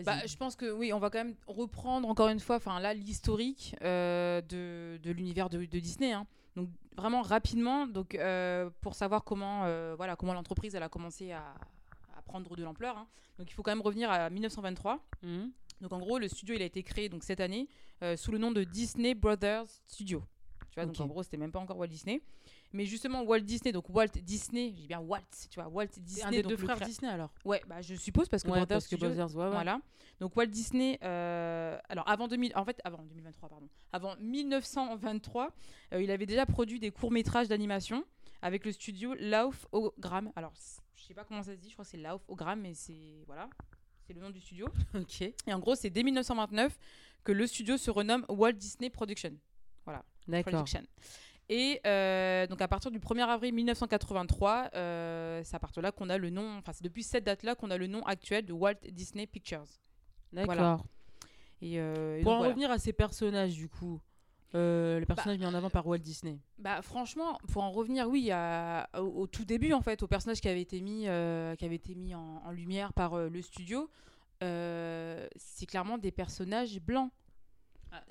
Bah, 0.04 0.26
je 0.26 0.36
pense 0.36 0.56
que 0.56 0.72
oui, 0.72 0.92
on 0.92 0.98
va 1.00 1.10
quand 1.12 1.20
même 1.24 1.36
reprendre 1.46 2.08
encore 2.10 2.28
une 2.30 2.40
fois, 2.40 2.56
enfin 2.56 2.80
là, 2.80 2.94
l'historique 2.96 3.76
euh, 3.84 4.42
de, 4.42 4.98
de 5.04 5.12
l'univers 5.12 5.50
de, 5.50 5.60
de 5.66 5.80
Disney. 5.80 6.12
hein. 6.12 6.26
Donc 6.56 6.68
vraiment 6.96 7.22
rapidement, 7.22 7.88
donc 7.88 8.16
euh, 8.16 8.70
pour 8.82 8.96
savoir 8.96 9.24
comment, 9.24 9.64
euh, 9.66 9.94
voilà, 9.98 10.16
comment 10.16 10.34
l'entreprise 10.34 10.76
elle 10.76 10.84
a 10.84 10.90
commencé 10.90 11.32
à, 11.32 11.54
à 12.18 12.22
prendre 12.24 12.56
de 12.56 12.64
l'ampleur. 12.64 12.98
hein. 12.98 13.08
Donc 13.38 13.50
il 13.50 13.54
faut 13.54 13.64
quand 13.64 13.72
même 13.72 13.82
revenir 13.82 14.12
à 14.12 14.30
1923. 14.30 15.00
Mhm. 15.24 15.52
Donc 15.82 15.92
en 15.92 16.00
gros, 16.00 16.20
le 16.20 16.28
studio 16.28 16.56
il 16.56 16.62
a 16.62 16.66
été 16.66 16.84
créé 16.84 17.10
donc 17.10 17.24
cette 17.24 17.40
année 17.40 17.68
euh, 18.04 18.16
sous 18.16 18.32
le 18.32 18.38
nom 18.38 18.52
de 18.52 18.64
Disney 18.64 19.14
Brothers 19.16 19.66
Studio. 19.88 20.24
Tu 20.70 20.76
vois, 20.76 20.86
donc 20.86 21.00
en 21.00 21.08
gros, 21.08 21.22
c'était 21.24 21.38
même 21.38 21.52
pas 21.52 21.60
encore 21.60 21.78
Walt 21.78 21.88
Disney. 21.88 22.22
Mais 22.74 22.86
justement, 22.86 23.22
Walt 23.22 23.42
Disney, 23.42 23.72
donc 23.72 23.88
Walt 23.90 24.08
Disney, 24.24 24.74
j'ai 24.76 24.88
bien 24.88 25.00
Walt, 25.00 25.22
tu 25.50 25.60
vois, 25.60 25.70
Walt 25.70 25.86
Disney. 25.98 26.26
Un 26.26 26.32
des 26.32 26.42
donc 26.42 26.50
deux 26.54 26.58
frères 26.58 26.80
Disney 26.82 27.12
alors? 27.12 27.32
Ouais, 27.46 27.62
bah 27.68 27.82
je 27.82 27.94
suppose 27.94 28.28
parce 28.28 28.42
que 28.42 28.48
Ouais, 28.50 28.58
Brothers 28.58 28.78
parce 28.78 28.88
que 28.88 28.96
Brothers, 28.96 29.36
ouais, 29.36 29.44
ouais. 29.46 29.52
voilà. 29.52 29.80
Donc 30.20 30.36
Walt 30.36 30.48
Disney, 30.48 30.98
euh, 31.04 31.78
alors 31.88 32.10
avant 32.10 32.28
2000, 32.28 32.52
en 32.56 32.66
fait 32.66 32.80
avant 32.84 33.04
2023 33.04 33.48
pardon, 33.50 33.70
avant 33.92 34.16
1923, 34.18 35.52
euh, 35.94 36.02
il 36.02 36.10
avait 36.10 36.26
déjà 36.26 36.48
produit 36.48 36.80
des 36.80 36.90
courts 36.90 37.12
métrages 37.12 37.48
d'animation 37.48 38.04
avec 38.42 38.66
le 38.66 38.72
studio 38.72 39.14
Lauf-O-Gram. 39.20 40.32
Alors 40.36 40.54
je 40.96 41.04
sais 41.04 41.14
pas 41.14 41.24
comment 41.26 41.44
ça 41.44 41.52
se 41.54 41.60
dit, 41.60 41.70
je 41.70 41.74
crois 41.74 41.86
que 41.86 41.92
c'est 41.92 41.98
Lauf-O-Gram, 41.98 42.60
mais 42.60 42.74
c'est 42.74 43.24
voilà, 43.28 43.50
c'est 44.08 44.14
le 44.14 44.22
nom 44.22 44.32
du 44.32 44.40
studio. 44.40 44.68
Ok. 44.96 45.22
Et 45.22 45.54
en 45.54 45.60
gros 45.60 45.76
c'est 45.76 45.92
dès 45.92 46.02
1929 46.02 46.76
que 47.24 47.32
le 47.32 47.46
studio 47.46 47.78
se 47.78 47.92
renomme 47.92 48.26
Walt 48.30 48.54
Disney 48.54 48.90
Production. 48.90 49.34
D'accord. 50.28 50.66
Et 51.50 51.82
euh, 51.86 52.48
donc 52.48 52.62
à 52.62 52.68
partir 52.68 52.90
du 52.90 53.00
1er 53.00 53.28
avril 53.28 53.54
1983, 53.54 54.70
euh, 54.76 55.42
c'est 55.44 55.56
à 55.56 55.60
partir 55.60 55.82
de 55.82 55.86
là 55.88 55.92
qu'on 55.92 56.10
a 56.10 56.18
le 56.18 56.30
nom, 56.30 56.58
enfin 56.58 56.72
c'est 56.74 56.84
depuis 56.84 57.04
cette 57.04 57.26
date-là 57.26 57.56
qu'on 57.56 57.70
a 57.70 57.78
le 57.78 57.88
nom 57.88 58.02
actuel 58.04 58.46
de 58.46 58.54
Walt 58.54 58.76
Disney 58.92 59.28
Pictures. 59.28 59.66
D'accord. 60.32 60.54
Voilà. 60.56 60.80
Et, 61.62 61.80
euh, 61.80 62.18
et 62.20 62.24
Pour 62.24 62.32
donc, 62.32 62.36
en 62.36 62.38
voilà. 62.40 62.50
revenir 62.54 62.72
à 62.72 62.78
ces 62.78 62.94
personnages 62.94 63.54
du 63.54 63.68
coup, 63.70 64.02
euh, 64.56 65.00
les 65.00 65.06
personnages 65.06 65.38
mis 65.38 65.46
en 65.46 65.54
avant 65.54 65.70
par 65.70 65.86
Walt 65.86 65.98
Disney. 66.00 66.40
Bah 66.60 66.82
franchement, 66.82 67.38
pour 67.52 67.64
en 67.64 67.72
revenir, 67.72 68.08
oui, 68.10 68.32
à- 68.32 68.88
au, 68.98 69.22
au 69.24 69.28
tout 69.28 69.44
début 69.46 69.74
en 69.74 69.82
fait, 69.82 70.02
au 70.02 70.08
personnage 70.08 70.40
qui 70.42 70.48
avait 70.48 70.62
été 70.62 70.80
mis, 70.82 71.08
euh, 71.08 71.56
qui 71.56 71.66
avait 71.66 71.76
été 71.76 71.94
mis 71.96 72.16
en, 72.16 72.42
en 72.46 72.52
lumière 72.52 72.94
par 72.94 73.14
euh, 73.16 73.30
le 73.30 73.42
studio, 73.42 73.90
c'est 74.42 75.66
clairement 75.68 75.98
des 75.98 76.12
personnages 76.12 76.80
blancs. 76.80 77.12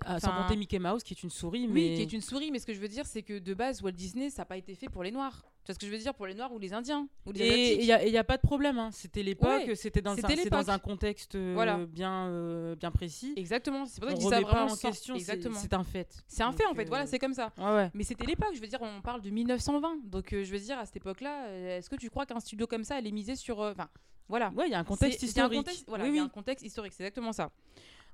Ah, 0.05 0.21
sans 0.21 0.33
compter 0.33 0.57
Mickey 0.57 0.79
Mouse 0.79 1.03
qui 1.03 1.15
est 1.15 1.23
une 1.23 1.31
souris, 1.31 1.67
Oui, 1.67 1.73
mais 1.73 1.95
qui 1.97 2.03
est 2.03 2.13
une 2.13 2.21
souris, 2.21 2.51
mais 2.51 2.59
ce 2.59 2.67
que 2.67 2.73
je 2.75 2.81
veux 2.81 2.89
dire, 2.89 3.07
c'est 3.07 3.23
que 3.23 3.39
de 3.39 3.55
base, 3.55 3.83
Walt 3.83 3.93
Disney, 3.93 4.31
ça 4.31 4.43
n'a 4.43 4.47
pas 4.47 4.57
été 4.57 4.75
fait 4.75 4.89
pour 4.89 5.03
les 5.03 5.11
noirs. 5.11 5.43
Tu 5.65 5.67
vois 5.71 5.75
ce 5.75 5.79
que 5.79 5.87
je 5.87 5.93
veux 5.93 5.99
dire 5.99 6.13
pour 6.15 6.27
les 6.27 6.35
Noirs 6.35 6.53
ou 6.53 6.59
les 6.59 6.73
Indiens 6.73 7.07
ou 7.25 7.31
les 7.31 7.41
Et 7.45 7.81
il 7.81 8.11
n'y 8.11 8.19
a, 8.19 8.25
pas 8.25 8.37
de 8.37 8.43
problème. 8.43 8.79
hein. 8.81 8.91
C'était 8.93 9.23
l'époque, 9.23 9.49
Ouais, 9.69 9.75
c'était 9.77 10.03
dans, 10.03 10.11
un- 10.11 10.63
dans 10.63 10.79
contexte 10.81 11.37
euh, 11.37 11.53
Voilà. 11.55 11.79
bien, 11.87 12.27
euh, 12.27 12.75
bien 12.75 12.91
précis. 12.91 13.33
Exactement. 13.37 13.87
C'est 13.87 14.01
pour 14.01 14.09
ça 14.11 14.15
On 14.15 14.17
que 14.17 14.23
je 14.23 14.27
dis 14.27 14.31
ça 14.31 14.37
remet 14.39 14.45
pas 14.47 14.51
vraiment 14.57 14.73
en 14.73 14.75
sans- 14.75 14.89
question, 14.89 15.17
c'est- 15.21 15.73
un 15.75 15.85
fait. 15.85 16.25
C'est 16.27 16.43
un 16.43 16.51
fait 16.51 16.67
en 16.67 16.75
fait. 16.75 16.83
euh, 16.83 16.89
Voilà, 16.89 17.07
c'est 17.07 17.21
comme 17.21 17.35
ça. 17.35 17.53
Ouais. 17.59 17.91
Mais 17.95 18.03
c'était 18.03 18.27
l'époque, 18.27 18.51
je 18.57 18.61
veux 18.61 18.67
dire, 18.67 18.81
on 18.83 19.01
parle 19.03 19.21
de 19.21 19.31
1920. 19.31 19.99
Donc 20.05 20.33
euh, 20.33 20.43
je 20.43 20.51
veux 20.51 20.59
dire, 20.59 20.79
à 20.81 20.85
cette 20.85 20.97
époque-là, 20.97 21.45
euh, 21.47 21.79
est-ce 21.79 21.89
que 21.89 21.95
tu 21.97 22.11
crois 22.11 22.27
qu'un 22.27 22.41
studio 22.41 22.67
comme 22.67 22.83
ça 22.83 22.97
allait 22.97 23.13
miser 23.13 23.37
sur. 23.37 23.61
euh, 23.61 23.71
Enfin, 23.71 23.89
voilà. 24.29 24.51
Ouais, 24.57 24.67
il 24.67 24.73
y 24.73 24.75
a 24.75 24.81
un 24.81 24.85
contexte 24.85 25.23
un 25.23 25.27
historique. 25.27 25.59
contexte- 25.61 25.85
voilà, 25.87 26.03
oui, 26.05 26.11
il 26.11 26.17
y 26.17 26.19
a 26.19 26.23
oui. 26.23 26.27
un 26.27 26.29
contexte 26.29 26.67
historique, 26.67 26.93
c'est 26.93 27.05
exactement 27.05 27.33
ça. 27.33 27.53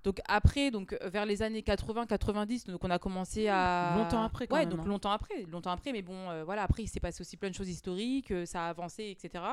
Donc 0.05 0.21
après, 0.29 0.71
donc 0.71 0.93
euh, 0.93 1.09
vers 1.09 1.27
les 1.27 1.43
années 1.43 1.63
80-90, 1.63 2.71
donc 2.71 2.85
on 2.85 2.91
a 2.91 2.99
commencé 2.99 3.49
à 3.49 3.95
Longtemps 3.97 4.23
après, 4.23 4.47
quand 4.47 4.55
ouais, 4.55 4.63
même, 4.63 4.71
donc 4.71 4.81
hein. 4.81 4.89
longtemps 4.89 5.11
après, 5.11 5.43
longtemps 5.51 5.71
après. 5.71 5.93
Mais 5.93 6.03
bon, 6.03 6.31
euh, 6.31 6.45
voilà, 6.45 6.63
après 6.63 6.85
il 6.85 6.89
s'est 6.89 7.01
passé 7.01 7.21
aussi 7.21 7.37
plein 7.37 7.51
de 7.51 7.55
choses 7.55 7.69
historiques, 7.69 8.31
euh, 8.31 8.47
ça 8.47 8.67
a 8.67 8.69
avancé, 8.69 9.11
etc. 9.11 9.45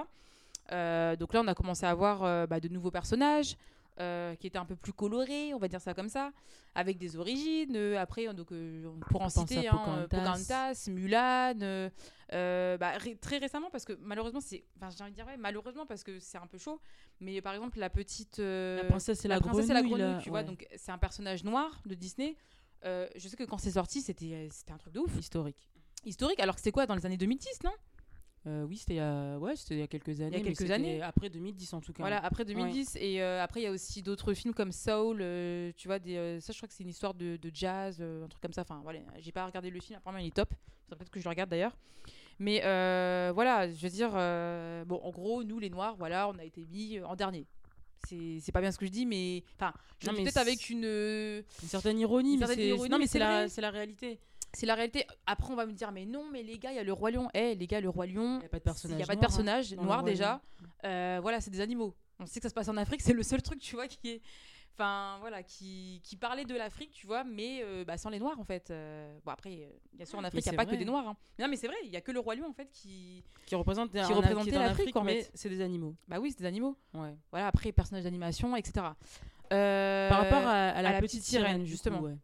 Euh, 0.72 1.16
donc 1.16 1.34
là, 1.34 1.42
on 1.44 1.48
a 1.48 1.56
commencé 1.56 1.86
à 1.86 1.90
avoir 1.90 2.48
bah, 2.48 2.60
de 2.60 2.68
nouveaux 2.70 2.92
personnages. 2.92 3.56
Euh, 4.00 4.36
qui 4.36 4.48
étaient 4.48 4.58
un 4.58 4.66
peu 4.66 4.76
plus 4.76 4.92
colorés, 4.94 5.54
on 5.54 5.58
va 5.58 5.68
dire 5.68 5.80
ça 5.82 5.94
comme 5.94 6.10
ça, 6.10 6.32
avec 6.74 6.98
des 6.98 7.16
origines. 7.16 7.76
Euh, 7.76 7.98
après, 7.98 8.32
donc, 8.34 8.52
euh, 8.52 8.86
on 8.88 9.00
pourra 9.00 9.26
en 9.26 9.30
citer 9.30 9.68
hein, 9.68 9.82
euh, 10.00 10.08
Pocahontas. 10.08 10.86
Mulan, 10.88 11.54
bah, 12.78 12.92
ré- 12.98 13.16
très 13.16 13.38
récemment, 13.38 13.70
parce 13.72 13.86
que 13.86 13.94
malheureusement, 14.02 14.42
c'est. 14.42 14.64
Enfin, 14.78 14.90
j'ai 14.96 15.04
envie 15.04 15.12
de 15.12 15.16
dire, 15.16 15.26
ouais, 15.28 15.38
malheureusement, 15.38 15.86
parce 15.86 16.04
que 16.04 16.20
c'est 16.20 16.38
un 16.38 16.48
peu 16.48 16.58
chaud. 16.58 16.80
Mais 17.22 17.42
par 17.42 17.54
exemple, 17.54 17.80
la 17.80 17.90
petite. 17.90 18.40
La 18.40 18.84
princesse 18.86 19.24
et 19.24 19.28
la, 19.28 19.40
princesse 19.40 19.70
et 19.70 19.74
la 19.74 19.82
grenouille, 19.82 20.00
grenouille, 20.02 20.24
tu 20.24 20.30
vois, 20.30 20.44
donc 20.44 20.68
c'est 20.76 20.92
un 20.92 20.98
personnage 20.98 21.44
noir 21.44 21.82
de 21.86 21.96
Disney. 21.96 22.36
Je 22.84 23.28
sais 23.28 23.38
que 23.38 23.44
quand 23.46 23.58
c'est 23.58 23.72
sorti, 23.72 24.02
c'était 24.02 24.50
c'était 24.52 24.72
un 24.74 24.78
truc 24.78 24.94
de 24.94 25.00
ouf. 25.00 25.16
historique. 25.18 25.70
Historique, 26.04 26.40
alors 26.40 26.54
que 26.56 26.62
c'était 26.62 26.72
quoi 26.72 26.86
dans 26.86 26.94
les 26.96 27.06
années 27.06 27.18
2010, 27.18 27.64
non? 27.64 27.72
Euh, 28.48 28.64
oui, 28.64 28.78
c'était 28.78 28.94
il 28.94 28.98
y 28.98 29.00
a... 29.00 29.38
ouais, 29.40 29.56
c'était 29.56 29.76
il 29.76 29.80
y 29.80 29.84
a 29.84 29.88
quelques 29.88 30.22
années. 30.22 30.42
quelques 30.42 30.70
années. 30.70 31.02
Après 31.02 31.30
2010 31.30 31.74
en 31.74 31.82
tout 31.82 31.94
cas. 31.94 32.04
Voilà, 32.04 32.24
après 32.24 32.46
2010. 32.46 32.98
Et 33.00 33.22
euh, 33.22 33.44
après, 33.44 33.62
il 33.62 33.64
y 33.64 33.68
a 33.68 33.72
aussi 33.72 34.04
d'autres 34.04 34.34
films 34.34 34.54
comme 34.54 34.72
Soul, 34.72 35.20
euh, 35.22 35.72
tu 35.76 35.88
vois, 35.88 36.00
des, 36.00 36.40
ça 36.42 36.54
je 36.54 36.58
crois 36.58 36.68
que 36.68 36.74
c'est 36.74 36.84
une 36.84 36.90
histoire 36.90 37.14
de, 37.14 37.38
de 37.38 37.52
jazz, 37.54 38.02
un 38.02 38.28
truc 38.28 38.42
comme 38.42 38.54
ça. 38.54 38.62
Enfin, 38.62 38.82
voilà, 38.84 39.00
j'ai 39.20 39.32
pas 39.32 39.46
regardé 39.46 39.70
le 39.70 39.80
film, 39.80 39.98
apparemment 39.98 40.24
il 40.24 40.28
est 40.28 40.36
top. 40.36 40.54
Peut-être 40.88 41.10
que 41.10 41.20
je 41.20 41.26
le 41.26 41.30
regarde 41.30 41.50
d'ailleurs. 41.50 41.76
Mais 42.38 42.60
voilà, 43.32 43.72
je 43.72 43.82
veux 43.82 43.90
dire, 43.90 44.12
bon, 44.86 45.00
en 45.02 45.10
gros, 45.12 45.44
nous 45.44 45.60
les 45.60 45.70
Noirs, 45.70 45.96
voilà, 45.98 46.30
on 46.30 46.38
a 46.38 46.44
été 46.44 46.66
mis 46.66 47.00
en 47.02 47.16
dernier. 47.16 47.48
C'est 48.08 48.52
pas 48.52 48.62
bien 48.62 48.72
ce 48.72 48.78
que 48.78 48.86
je 48.86 48.92
dis, 48.92 49.08
mais 49.08 49.44
enfin, 49.56 49.74
je 50.00 50.12
peut-être 50.12 50.38
avec 50.38 50.70
une. 50.70 50.84
Une 50.84 51.68
certaine 51.68 52.00
ironie, 52.00 52.36
Une 52.36 52.40
mais 52.42 52.46
certaine 52.46 53.08
c'est 53.08 53.20
mais 53.20 53.26
la, 53.26 53.50
c'est 53.50 53.62
la 53.62 53.72
réalité. 53.72 54.20
C'est 54.56 54.66
la 54.66 54.76
réalité. 54.76 55.06
Après, 55.28 55.52
on 55.52 55.56
va 55.56 55.66
me 55.66 55.74
dire, 55.74 55.92
mais 55.92 56.06
non, 56.06 56.26
mais 56.32 56.42
les 56.44 56.58
gars, 56.58 56.72
il 56.72 56.76
y 56.76 56.80
a 56.80 56.84
le 56.84 56.94
Roi 56.94 57.12
Lion. 57.12 57.28
Eh, 57.34 57.56
les 57.56 57.68
gars, 57.68 57.82
le 57.82 57.90
Roi 57.90 58.06
Lion, 58.08 58.36
Il 58.36 58.40
n'y 58.40 58.46
a 58.46 58.50
pas 58.50 58.60
de 58.60 58.64
personnage. 58.64 58.96
il 58.96 58.98
n'y 58.98 59.04
a 59.04 59.06
pas 59.08 59.16
de 59.16 59.20
noir, 59.20 59.26
hein, 59.26 59.28
personnage 59.28 59.74
noir 59.76 60.04
déjà. 60.04 60.42
Euh, 60.86 61.20
voilà, 61.22 61.42
c'est 61.42 61.52
des 61.52 61.62
animaux. 61.62 61.94
On 62.20 62.26
sait 62.26 62.40
que 62.40 62.44
ça 62.44 62.50
se 62.50 62.54
passe 62.54 62.70
en 62.70 62.78
Afrique, 62.78 63.02
c'est 63.04 63.14
le 63.14 63.24
seul 63.24 63.42
truc, 63.42 63.60
tu 63.60 63.76
vois, 63.76 63.88
qui 63.88 64.10
est. 64.10 64.22
Enfin, 64.78 65.16
voilà, 65.22 65.42
qui, 65.42 66.02
qui 66.04 66.18
parlait 66.18 66.44
de 66.44 66.54
l'Afrique, 66.54 66.92
tu 66.92 67.08
vois, 67.08 67.24
mais 67.24 67.62
euh, 67.64 67.86
bah, 67.86 67.98
sans 67.98 68.10
les 68.10 68.20
Noirs, 68.20 68.38
en 68.38 68.44
fait. 68.44 68.72
Euh, 68.72 69.18
bon, 69.26 69.32
après, 69.32 69.70
bien 69.94 70.06
sûr, 70.06 70.20
en 70.20 70.24
Afrique, 70.26 70.46
il 70.46 70.50
n'y 70.50 70.56
a 70.56 70.58
pas 70.58 70.66
que 70.70 70.76
des 70.76 70.84
Noirs. 70.84 71.08
hein. 71.08 71.16
Non, 71.40 71.48
mais 71.48 71.56
c'est 71.56 71.68
vrai, 71.68 71.78
il 71.86 71.90
n'y 71.92 71.96
a 71.96 72.02
que 72.02 72.12
le 72.12 72.20
Roi 72.20 72.36
Lion, 72.36 72.50
en 72.50 72.54
fait, 72.54 72.70
qui. 72.72 73.24
Qui 73.46 73.56
représente 73.56 73.92
Qui 73.92 74.00
représentait 74.14 74.52
l'Afrique, 74.52 74.96
en 74.98 75.06
fait. 75.06 75.32
c'est 75.34 75.48
des 75.50 75.62
animaux. 75.62 75.96
Bah 76.10 76.20
oui, 76.20 76.32
c'est 76.32 76.40
des 76.40 76.46
animaux. 76.46 76.76
Ouais. 76.94 77.16
Voilà, 77.32 77.48
après, 77.48 77.72
personnages 77.72 78.04
d'animation, 78.04 78.54
etc. 78.58 78.86
Par 79.50 80.20
rapport 80.20 80.46
à, 80.46 80.70
à 80.70 80.82
la, 80.82 80.90
à 80.90 80.94
la 80.94 81.00
petite 81.00 81.22
petite 81.22 81.24
sirène, 81.24 81.66
justement. 81.66 82.00
coup, 82.00 82.06
ouais. 82.08 82.18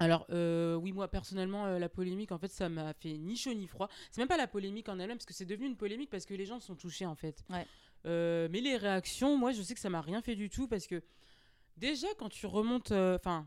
Alors, 0.00 0.26
euh, 0.30 0.74
oui, 0.74 0.92
moi, 0.92 1.08
personnellement, 1.08 1.66
euh, 1.66 1.78
la 1.78 1.88
polémique, 1.88 2.32
en 2.32 2.38
fait, 2.38 2.50
ça 2.50 2.68
m'a 2.68 2.92
fait 2.94 3.16
ni 3.16 3.36
chaud 3.36 3.54
ni 3.54 3.66
froid. 3.68 3.88
C'est 4.10 4.20
même 4.20 4.28
pas 4.28 4.36
la 4.36 4.48
polémique 4.48 4.88
en 4.88 4.98
elle-même, 4.98 5.16
parce 5.18 5.26
que 5.26 5.34
c'est 5.34 5.44
devenu 5.44 5.66
une 5.68 5.76
polémique 5.76 6.10
parce 6.10 6.26
que 6.26 6.34
les 6.34 6.46
gens 6.46 6.58
sont 6.60 6.74
touchés, 6.74 7.06
en 7.06 7.14
fait. 7.14 7.44
Ouais. 7.50 7.66
Euh, 8.06 8.48
mais 8.50 8.60
les 8.60 8.76
réactions, 8.76 9.36
moi, 9.38 9.52
je 9.52 9.62
sais 9.62 9.74
que 9.74 9.80
ça 9.80 9.90
m'a 9.90 10.00
rien 10.00 10.20
fait 10.20 10.34
du 10.34 10.50
tout, 10.50 10.66
parce 10.66 10.86
que 10.86 11.02
déjà, 11.76 12.08
quand 12.18 12.28
tu 12.28 12.46
remontes, 12.46 12.90
enfin, 12.92 13.46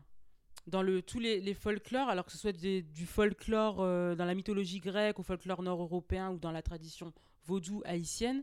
dans 0.66 0.82
le, 0.82 1.02
tous 1.02 1.18
les, 1.18 1.40
les 1.40 1.54
folklores, 1.54 2.08
alors 2.08 2.24
que 2.24 2.32
ce 2.32 2.38
soit 2.38 2.52
des- 2.52 2.82
du 2.82 3.06
folklore 3.06 3.76
dans 3.76 4.24
la 4.24 4.34
mythologie 4.34 4.80
grecque, 4.80 5.18
au 5.18 5.22
folklore 5.22 5.62
nord-européen 5.62 6.30
ou 6.30 6.38
dans 6.38 6.50
la 6.50 6.62
tradition 6.62 7.12
vaudou 7.44 7.82
haïtienne, 7.84 8.42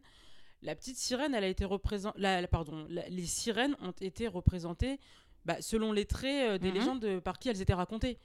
la 0.62 0.74
petite 0.76 0.98
sirène, 0.98 1.36
elle 1.36 1.44
a 1.44 1.48
été 1.48 1.66
représentée. 1.66 2.20
La, 2.20 2.42
la- 2.42 2.48
pardon, 2.48 2.86
la- 2.90 3.08
les 3.10 3.26
sirènes 3.26 3.76
ont 3.82 3.92
été 4.00 4.28
représentées 4.28 5.00
bah, 5.46 5.58
selon 5.62 5.92
les 5.92 6.06
traits 6.06 6.50
euh, 6.50 6.58
des 6.58 6.70
Mhm. 6.70 6.74
légendes 6.76 7.20
par 7.22 7.40
qui 7.40 7.50
elles 7.50 7.62
étaient 7.62 7.74
racontées. 7.74 8.18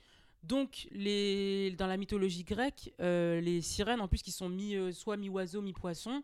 Donc, 0.42 0.88
les, 0.92 1.72
dans 1.72 1.86
la 1.86 1.98
mythologie 1.98 2.44
grecque, 2.44 2.92
euh, 3.00 3.40
les 3.42 3.60
sirènes, 3.60 4.00
en 4.00 4.08
plus, 4.08 4.22
qui 4.22 4.32
sont 4.32 4.48
mi, 4.48 4.74
euh, 4.74 4.90
soit 4.90 5.18
mi-oiseau, 5.18 5.60
mi-poisson, 5.60 6.22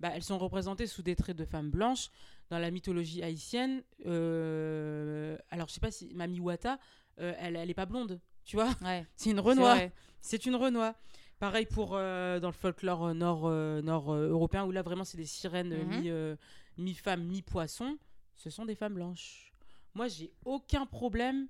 bah, 0.00 0.10
elles 0.14 0.22
sont 0.22 0.38
représentées 0.38 0.86
sous 0.86 1.02
des 1.02 1.14
traits 1.16 1.36
de 1.36 1.44
femmes 1.44 1.70
blanches. 1.70 2.08
Dans 2.48 2.58
la 2.58 2.70
mythologie 2.70 3.22
haïtienne, 3.22 3.82
euh, 4.06 5.36
alors 5.50 5.68
je 5.68 5.74
sais 5.74 5.80
pas 5.80 5.90
si 5.90 6.14
Mami 6.14 6.40
Wata, 6.40 6.78
elle, 7.18 7.56
elle 7.56 7.68
est 7.68 7.74
pas 7.74 7.84
blonde, 7.84 8.20
tu 8.44 8.56
vois? 8.56 8.70
Ouais, 8.80 9.04
C'est 9.16 9.30
une 9.30 9.40
Renoir. 9.40 9.76
C'est 10.20 10.46
une 10.46 10.56
Renoir. 10.56 10.94
Pareil 11.38 11.66
pour 11.66 11.90
dans 11.90 12.40
le 12.48 12.52
folklore 12.52 13.14
nord, 13.14 13.50
nord 13.82 14.12
européen, 14.14 14.64
où 14.64 14.70
là 14.72 14.82
vraiment 14.82 15.04
c'est 15.04 15.18
des 15.18 15.26
sirènes 15.26 15.72
euh, 15.72 15.84
Mhm. 15.84 16.36
mi, 16.78 16.90
mi-femme, 16.92 17.24
mi-poisson. 17.24 17.98
Ce 18.34 18.50
sont 18.50 18.64
des 18.64 18.74
femmes 18.76 18.94
blanches. 18.94 19.47
Moi, 19.94 20.08
j'ai 20.08 20.32
aucun 20.44 20.86
problème 20.86 21.48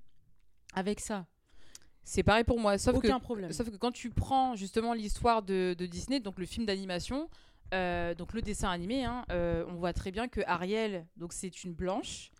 avec 0.74 1.01
ça. 1.01 1.27
C'est 2.05 2.22
pareil 2.22 2.44
pour 2.44 2.59
moi, 2.59 2.79
sauf 2.79 2.94
que 3.01 3.07
aucun 3.07 3.20
problème. 3.20 3.53
Sauf 3.53 3.70
que 3.70 3.77
quand 3.77 3.92
tu 3.92 4.11
prends 4.11 4.57
justement 4.57 4.94
l'histoire 4.94 5.42
de, 5.42 5.74
de 5.79 5.87
Disney, 5.87 6.20
donc 6.20 6.38
le 6.38 6.46
film 6.46 6.64
d'animation, 6.64 7.29
euh, 7.74 8.14
donc 8.14 8.33
le 8.33 8.40
dessin 8.40 8.70
animé, 8.70 9.05
hein, 9.05 9.27
euh, 9.31 9.64
on 9.68 9.74
voit 9.74 9.92
très 9.92 10.11
bien 10.11 10.27
que 10.27 10.40
Ariel, 10.46 11.07
donc 11.16 11.35
c'est 11.35 11.64
une 11.64 11.74
blanche. 11.74 12.31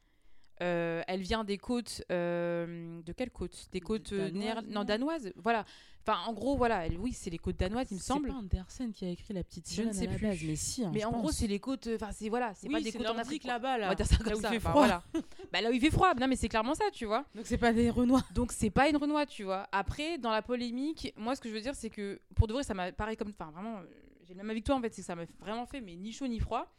Euh, 0.63 1.03
elle 1.07 1.21
vient 1.21 1.45
des 1.45 1.59
côtes 1.59 2.03
euh, 2.11 3.01
de 3.03 3.13
quelles 3.13 3.31
côtes? 3.31 3.69
Des 3.73 3.81
côtes 3.81 4.13
euh, 4.13 4.31
Danoises, 4.31 4.65
non 4.69 4.85
danoises. 4.85 5.33
Voilà. 5.37 5.65
Enfin, 6.07 6.19
en 6.27 6.33
gros, 6.33 6.57
voilà. 6.57 6.87
elle- 6.87 6.99
oui, 6.99 7.13
c'est 7.13 7.29
les 7.31 7.39
côtes 7.39 7.59
danoises, 7.59 7.89
il 7.91 7.95
me 7.95 8.01
C'est 8.01 8.07
semble. 8.07 8.29
pas 8.29 8.35
Andersen 8.35 8.93
qui 8.93 9.05
a 9.05 9.11
écrit 9.11 9.35
la 9.35 9.45
petite 9.45 9.71
Je 9.73 9.83
ne 9.83 9.93
sais 9.93 10.09
plus. 10.09 10.27
base, 10.27 10.39
mais 10.43 10.57
si. 10.57 10.85
hein, 10.85 10.91
Mais 10.95 11.05
en 11.05 11.13
gros, 11.13 11.31
c'est 11.31 11.47
les 11.47 11.59
côtes. 11.61 11.89
Enfin, 11.95 12.11
c'est 12.13 12.29
voilà, 12.29 12.55
c'est 12.55 12.67
oui, 12.67 12.73
pas 12.75 12.81
des 12.81 12.93
côtes 12.93 13.07
en 13.09 13.19
Afrique. 13.19 13.45
là-bas 13.45 13.77
là. 13.79 13.87
On 13.87 13.89
va 13.91 13.95
dire 13.95 14.07
ça 14.07 14.17
Là 14.17 14.25
comme 14.25 14.39
où 14.39 14.41
ça. 14.41 14.49
il 14.49 14.55
fait 14.55 14.61
froid. 14.61 14.73
voilà. 14.73 15.03
bah, 15.53 15.61
là 15.61 15.69
où 15.71 15.73
il 15.73 15.81
fait 15.81 15.91
froid. 15.91 16.15
Non, 16.15 16.27
mais 16.27 16.37
c'est 16.37 16.49
clairement 16.49 16.75
ça, 16.75 16.85
tu 16.93 17.05
vois. 17.05 17.25
Donc 17.35 17.47
c'est 17.47 17.59
pas 17.59 17.73
des 17.73 17.91
Renois. 17.91 18.23
Donc 18.35 18.53
c'est 18.53 18.71
pas 18.71 18.89
une 18.89 18.97
Renoir, 18.97 19.27
tu 19.27 19.45
vois. 19.45 19.69
Après, 19.71 20.17
dans 20.19 20.31
la 20.31 20.41
polémique, 20.43 21.13
moi 21.17 21.37
ce 21.37 21.41
que 21.41 21.49
je 21.51 21.55
veux 21.55 21.61
dire, 21.61 21.75
c'est 21.75 21.91
que 21.91 22.21
pour 22.35 22.47
de 22.47 22.55
vrai, 22.55 22.63
ça 22.63 22.75
m'a 22.75 22.91
pareil 22.91 23.17
comme. 23.17 23.29
Enfin, 23.39 23.51
vraiment, 23.53 23.81
j'ai 24.27 24.33
le 24.35 24.39
même 24.39 24.49
avis 24.51 24.61
que 24.63 24.67
toi 24.67 24.77
en 24.77 24.81
fait, 24.81 24.93
c'est 24.95 25.03
que 25.03 25.07
ça 25.07 25.15
m'a 25.15 25.25
vraiment 25.41 25.67
fait, 25.67 25.81
mais 25.83 25.95
ni 25.95 26.11
chaud 26.13 26.27
ni 26.27 26.41
froid. 26.41 26.73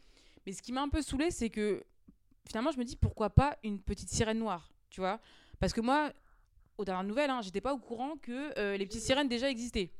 Mais 0.44 0.52
ce 0.52 0.60
qui 0.62 0.72
m'a 0.72 0.82
un 0.82 0.88
peu 0.88 1.02
saoulé, 1.02 1.30
c'est 1.30 1.50
que 1.50 1.84
finalement, 2.46 2.70
je 2.70 2.78
me 2.78 2.84
dis 2.84 2.96
pourquoi 2.96 3.30
pas 3.30 3.56
une 3.62 3.80
petite 3.80 4.08
sirène 4.08 4.38
noire, 4.38 4.72
tu 4.90 5.00
vois? 5.00 5.20
Parce 5.58 5.72
que 5.72 5.80
moi, 5.80 6.12
aux 6.78 6.84
dernières 6.84 7.04
nouvelles, 7.04 7.30
hein, 7.30 7.40
j'étais 7.42 7.60
pas 7.60 7.72
au 7.72 7.78
courant 7.78 8.16
que 8.16 8.58
euh, 8.58 8.76
les 8.76 8.86
petites 8.86 9.02
sirènes 9.02 9.28
déjà 9.28 9.50
existaient. 9.50 9.90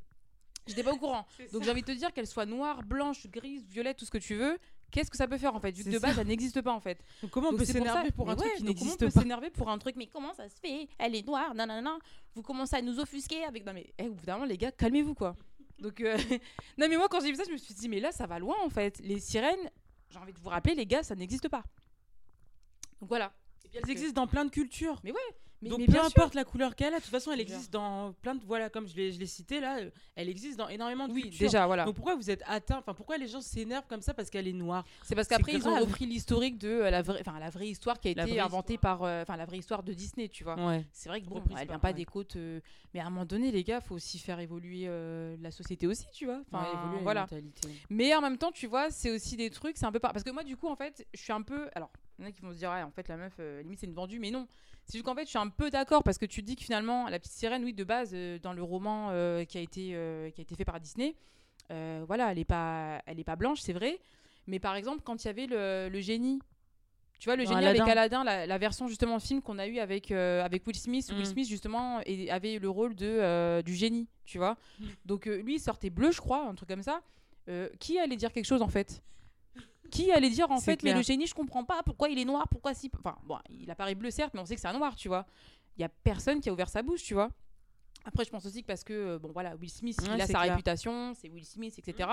J'étais 0.67 0.83
pas 0.83 0.93
au 0.93 0.97
courant. 0.97 1.25
Donc 1.53 1.63
j'ai 1.63 1.71
envie 1.71 1.81
de 1.81 1.87
te 1.87 1.91
dire 1.91 2.13
qu'elles 2.13 2.27
soient 2.27 2.45
noires, 2.45 2.83
blanches, 2.83 3.27
grises, 3.27 3.65
violettes, 3.67 3.97
tout 3.97 4.05
ce 4.05 4.11
que 4.11 4.17
tu 4.17 4.35
veux. 4.35 4.57
Qu'est-ce 4.91 5.09
que 5.09 5.17
ça 5.17 5.27
peut 5.27 5.37
faire 5.37 5.55
en 5.55 5.59
fait? 5.59 5.71
Vu 5.71 5.85
que 5.85 5.89
de 5.89 5.99
base, 5.99 6.15
ça. 6.15 6.23
n'existe 6.23 6.61
pas 6.61 6.73
en 6.73 6.81
fait. 6.81 6.99
Donc 7.21 7.31
comment 7.31 7.47
on 7.47 7.51
Donc 7.51 7.59
peut 7.59 7.65
pour 7.65 7.73
s'énerver 7.73 8.11
pour, 8.11 8.29
un 8.29 8.35
truc 8.35 8.53
qui 8.55 8.63
donc 8.63 8.75
comment 8.75 8.85
n'existe 8.89 9.01
on 9.01 9.05
peut 9.05 9.11
pas? 9.11 9.21
s'énerver 9.21 9.49
pour 9.49 9.69
un 9.69 9.77
truc, 9.77 9.95
mais 9.95 10.07
comment 10.07 10.33
ça 10.33 10.49
se 10.49 10.59
fait? 10.59 10.89
Elle 10.99 11.15
est 11.15 11.25
noire, 11.25 11.55
non. 11.55 11.99
Vous 12.35 12.41
commencez 12.41 12.75
à 12.75 12.81
nous 12.81 12.99
offusquer 12.99 13.45
avec. 13.45 13.65
Non, 13.65 13.73
mais 13.73 13.93
eh, 13.97 14.09
au 14.09 14.13
bout 14.13 14.25
d'un 14.25 14.33
moment, 14.33 14.45
les 14.45 14.57
gars, 14.57 14.71
calmez-vous 14.71 15.13
quoi. 15.13 15.35
Donc, 15.79 16.01
euh, 16.01 16.17
non, 16.77 16.87
mais 16.89 16.97
moi, 16.97 17.07
quand 17.09 17.21
j'ai 17.21 17.31
vu 17.31 17.35
ça, 17.35 17.43
je 17.47 17.51
me 17.51 17.57
suis 17.57 17.73
dit, 17.73 17.87
mais 17.87 17.99
là, 17.99 18.11
ça 18.11 18.27
va 18.27 18.37
loin 18.37 18.55
en 18.63 18.69
fait. 18.69 18.99
Les 18.99 19.19
sirènes, 19.19 19.71
j'ai 20.09 20.19
envie 20.19 20.33
de 20.33 20.39
vous 20.39 20.49
rappeler, 20.49 20.75
les 20.75 20.85
gars, 20.85 21.03
ça 21.03 21.15
n'existe 21.15 21.47
pas. 21.47 21.63
Donc 23.01 23.09
voilà. 23.09 23.33
Elles 23.73 23.89
existent 23.89 24.21
dans 24.21 24.27
plein 24.27 24.45
de 24.45 24.49
cultures. 24.51 24.99
Mais, 25.03 25.11
Donc 25.69 25.79
mais 25.79 25.85
peu 25.85 25.91
bien 25.91 26.01
sûr. 26.01 26.07
importe 26.17 26.33
la 26.33 26.43
couleur 26.43 26.75
qu'elle 26.75 26.93
a, 26.93 26.97
de 26.97 27.03
toute 27.03 27.11
façon, 27.11 27.31
elle 27.31 27.39
existe 27.39 27.71
dans 27.71 28.13
plein 28.13 28.33
de 28.35 28.43
voilà, 28.43 28.69
comme 28.69 28.87
je 28.87 28.95
l'ai 28.95 29.25
cité 29.27 29.59
là, 29.59 29.77
euh, 29.77 29.91
elle 30.15 30.27
existe 30.27 30.57
dans 30.57 30.67
énormément 30.67 31.07
de 31.07 31.13
Oui, 31.13 31.21
cultures. 31.21 31.39
déjà, 31.47 31.67
voilà. 31.67 31.85
Donc 31.85 31.95
pourquoi 31.95 32.15
vous 32.15 32.31
êtes 32.31 32.43
atteint 32.47 32.79
Enfin 32.79 32.95
pourquoi 32.95 33.17
les 33.17 33.27
gens 33.27 33.41
s'énervent 33.41 33.85
comme 33.87 34.01
ça 34.01 34.13
parce 34.15 34.29
qu'elle 34.31 34.47
est 34.47 34.53
noire? 34.53 34.83
C'est 35.03 35.13
parce 35.13 35.27
qu'après, 35.27 35.53
ils 35.53 35.67
ont 35.67 35.79
repris 35.79 36.07
l'historique 36.07 36.57
de 36.57 36.67
euh, 36.67 36.89
la 36.89 37.01
vraie, 37.03 37.19
enfin 37.21 37.39
la 37.39 37.51
vraie 37.51 37.67
histoire 37.67 37.99
qui 37.99 38.09
a 38.09 38.13
La 38.15 38.27
été 38.27 38.39
inventée 38.39 38.77
par, 38.79 39.03
euh, 39.03 39.21
enfin 39.21 39.37
la 39.37 39.45
vraie 39.45 39.59
histoire 39.59 39.83
de 39.83 39.93
Disney, 39.93 40.27
tu 40.29 40.43
vois. 40.43 40.55
Ouais. 40.55 40.83
C'est 40.91 41.09
vrai 41.09 41.21
que 41.21 41.27
bon, 41.27 41.43
elle 41.57 41.67
vient 41.67 41.79
pas 41.79 41.89
ouais. 41.89 41.93
des 41.93 42.05
côtes, 42.05 42.35
euh, 42.37 42.59
mais 42.93 42.99
à 42.99 43.05
un 43.05 43.09
moment 43.11 43.25
donné, 43.25 43.51
les 43.51 43.63
gars, 43.63 43.81
faut 43.81 43.95
aussi 43.95 44.17
faire 44.17 44.39
évoluer 44.39 44.89
la 45.39 45.51
société 45.51 45.85
aussi, 45.87 46.07
tu 46.11 46.25
vois. 46.25 46.41
Enfin, 46.51 46.65
voilà. 47.03 47.27
Mais 47.89 48.13
en 48.15 48.21
même 48.21 48.37
temps, 48.37 48.51
tu 48.51 48.65
vois, 48.67 48.89
c'est 48.89 49.11
aussi 49.11 49.37
des 49.37 49.49
trucs, 49.49 49.77
c'est 49.77 49.85
un 49.85 49.91
peu 49.91 49.99
par... 49.99 50.11
parce 50.11 50.23
que 50.25 50.31
moi, 50.31 50.43
du 50.43 50.57
coup, 50.57 50.67
en 50.67 50.75
fait, 50.75 51.07
je 51.13 51.21
suis 51.21 51.31
un 51.31 51.43
peu, 51.43 51.69
alors, 51.75 51.91
il 52.21 52.23
y 52.23 52.27
en 52.27 52.29
a 52.29 52.31
qui 52.31 52.41
vont 52.41 52.51
se 52.53 52.57
dire, 52.57 52.69
en 52.69 52.91
fait, 52.91 53.07
la 53.07 53.17
meuf, 53.17 53.33
euh, 53.39 53.63
limite, 53.63 53.79
c'est 53.79 53.87
une 53.87 53.93
vendue, 53.95 54.19
mais 54.19 54.29
non. 54.29 54.47
C'est 54.85 54.93
juste 54.93 55.05
qu'en 55.05 55.15
fait, 55.15 55.23
je 55.25 55.29
suis 55.29 55.39
un 55.39 55.49
peu 55.49 55.69
d'accord 55.71 56.03
parce 56.03 56.17
que 56.19 56.25
tu 56.27 56.41
dis 56.43 56.55
que 56.55 56.63
finalement, 56.63 57.07
la 57.09 57.17
petite 57.19 57.33
sirène, 57.33 57.63
oui, 57.63 57.73
de 57.73 57.83
base, 57.83 58.11
euh, 58.13 58.37
dans 58.39 58.53
le 58.53 58.61
roman 58.63 59.09
euh, 59.11 59.43
qui 59.43 59.57
a 59.57 59.61
été 59.61 59.91
euh, 59.95 60.29
qui 60.29 60.41
a 60.41 60.43
été 60.43 60.55
fait 60.55 60.65
par 60.65 60.79
Disney, 60.79 61.15
voilà, 62.05 62.31
elle 62.31 62.39
est 62.39 62.45
pas, 62.45 63.01
elle 63.05 63.19
est 63.19 63.23
pas 63.23 63.35
blanche, 63.35 63.59
c'est 63.61 63.73
vrai. 63.73 63.99
Mais 64.47 64.59
par 64.59 64.75
exemple, 64.75 65.01
quand 65.03 65.23
il 65.23 65.27
y 65.27 65.29
avait 65.29 65.47
le, 65.47 65.87
le 65.89 65.99
génie 66.01 66.39
Tu 67.19 67.25
vois, 67.25 67.35
le 67.35 67.43
génie 67.45 67.65
avec 67.65 67.81
Aladdin. 67.81 67.91
Aladdin, 67.91 68.23
la, 68.23 68.45
la 68.47 68.57
version 68.57 68.87
justement 68.87 69.19
film 69.19 69.41
qu'on 69.41 69.57
a 69.59 69.67
eu 69.67 69.79
avec, 69.79 70.11
euh, 70.11 70.43
avec 70.43 70.65
Will 70.67 70.75
Smith. 70.75 71.07
Will 71.11 71.21
Mm. 71.21 71.25
Smith, 71.25 71.47
justement, 71.47 72.01
et- 72.05 72.29
avait 72.31 72.59
le 72.59 72.69
rôle 72.69 72.93
de, 72.95 73.05
euh, 73.05 73.61
du 73.61 73.73
génie, 73.75 74.07
tu 74.25 74.37
vois. 74.37 74.57
Mm. 74.79 74.85
Donc, 75.05 75.27
euh, 75.27 75.41
lui, 75.41 75.55
il 75.55 75.59
sortait 75.59 75.89
bleu, 75.91 76.11
je 76.11 76.19
crois, 76.19 76.45
un 76.47 76.55
truc 76.55 76.67
comme 76.69 76.83
ça. 76.83 77.01
Qui 77.79 77.99
allait 77.99 78.15
dire 78.15 78.31
quelque 78.31 78.45
chose, 78.45 78.61
en 78.61 78.67
fait? 78.69 79.01
Qui 79.91 80.11
allait 80.11 80.29
dire, 80.29 80.49
en 80.51 80.59
fait, 80.59 80.81
mais 80.83 80.93
le 80.93 81.01
génie, 81.01 81.27
je 81.27 81.33
comprends 81.33 81.63
pas, 81.63 81.81
pourquoi 81.83 82.09
il 82.09 82.17
est 82.17 82.25
noir, 82.25 82.47
pourquoi 82.49 82.73
si. 82.73 82.89
Enfin, 82.97 83.17
bon, 83.23 83.37
il 83.49 83.69
apparaît 83.69 83.95
bleu, 83.95 84.09
certes, 84.11 84.33
mais 84.33 84.39
on 84.39 84.45
sait 84.45 84.55
que 84.55 84.61
c'est 84.61 84.67
un 84.67 84.73
noir, 84.77 84.95
tu 84.95 85.07
vois. 85.07 85.25
Il 85.77 85.81
y 85.81 85.83
a 85.85 85.89
personne 85.89 86.39
qui 86.39 86.49
a 86.49 86.53
ouvert 86.53 86.69
sa 86.69 86.81
bouche, 86.81 87.03
tu 87.03 87.13
vois. 87.13 87.29
Après, 88.05 88.25
je 88.25 88.29
pense 88.31 88.45
aussi 88.45 88.61
que 88.61 88.67
parce 88.67 88.83
que, 88.83 88.93
euh, 88.93 89.19
bon, 89.19 89.31
voilà, 89.31 89.55
Will 89.57 89.69
Smith, 89.69 89.97
Ouais, 90.01 90.15
il 90.15 90.21
a 90.21 90.25
sa 90.27 90.33
clair. 90.39 90.51
réputation, 90.53 91.13
c'est 91.13 91.29
Will 91.29 91.45
Smith, 91.45 91.77
etc. 91.77 92.09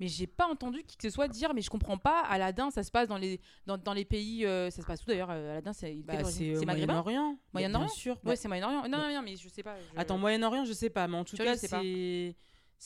Mais 0.00 0.08
j'ai 0.08 0.26
pas 0.26 0.46
entendu 0.48 0.82
qui 0.82 0.96
que 0.96 1.02
ce 1.04 1.10
soit 1.10 1.28
dire, 1.28 1.54
mais 1.54 1.62
je 1.62 1.70
comprends 1.70 1.96
pas. 1.98 2.20
Aladdin, 2.22 2.70
ça 2.72 2.82
se 2.82 2.90
passe 2.90 3.06
dans 3.08 3.16
les, 3.16 3.40
dans, 3.64 3.78
dans 3.78 3.92
les 3.92 4.04
pays. 4.04 4.44
euh, 4.44 4.68
ça 4.68 4.82
se 4.82 4.86
passe 4.86 5.00
où 5.02 5.06
d'ailleurs 5.06 5.30
euh, 5.30 5.52
Aladdin, 5.52 5.72
c'est 5.72 5.94
Bah, 6.04 6.14
maghrébin 6.14 6.64
Moyen-Orient. 6.66 7.38
Moyen-Orient 7.52 7.86
Bien 7.86 7.94
sûr. 7.94 8.14
Ouais, 8.24 8.30
ouais. 8.30 8.36
c'est 8.36 8.48
Moyen-Orient. 8.48 8.82
Non, 8.88 8.98
non, 8.98 9.14
non, 9.14 9.22
mais 9.22 9.36
je 9.36 9.48
sais 9.48 9.62
pas. 9.62 9.76
je- 9.78 10.00
Attends, 10.00 10.18
Moyen-Orient, 10.18 10.64
je 10.64 10.72
sais 10.72 10.90
pas, 10.90 11.06
mais 11.06 11.16
en 11.16 11.24
tout 11.24 11.36
Tu 11.36 11.44
cas, 11.44 11.56
c'est. 11.56 12.34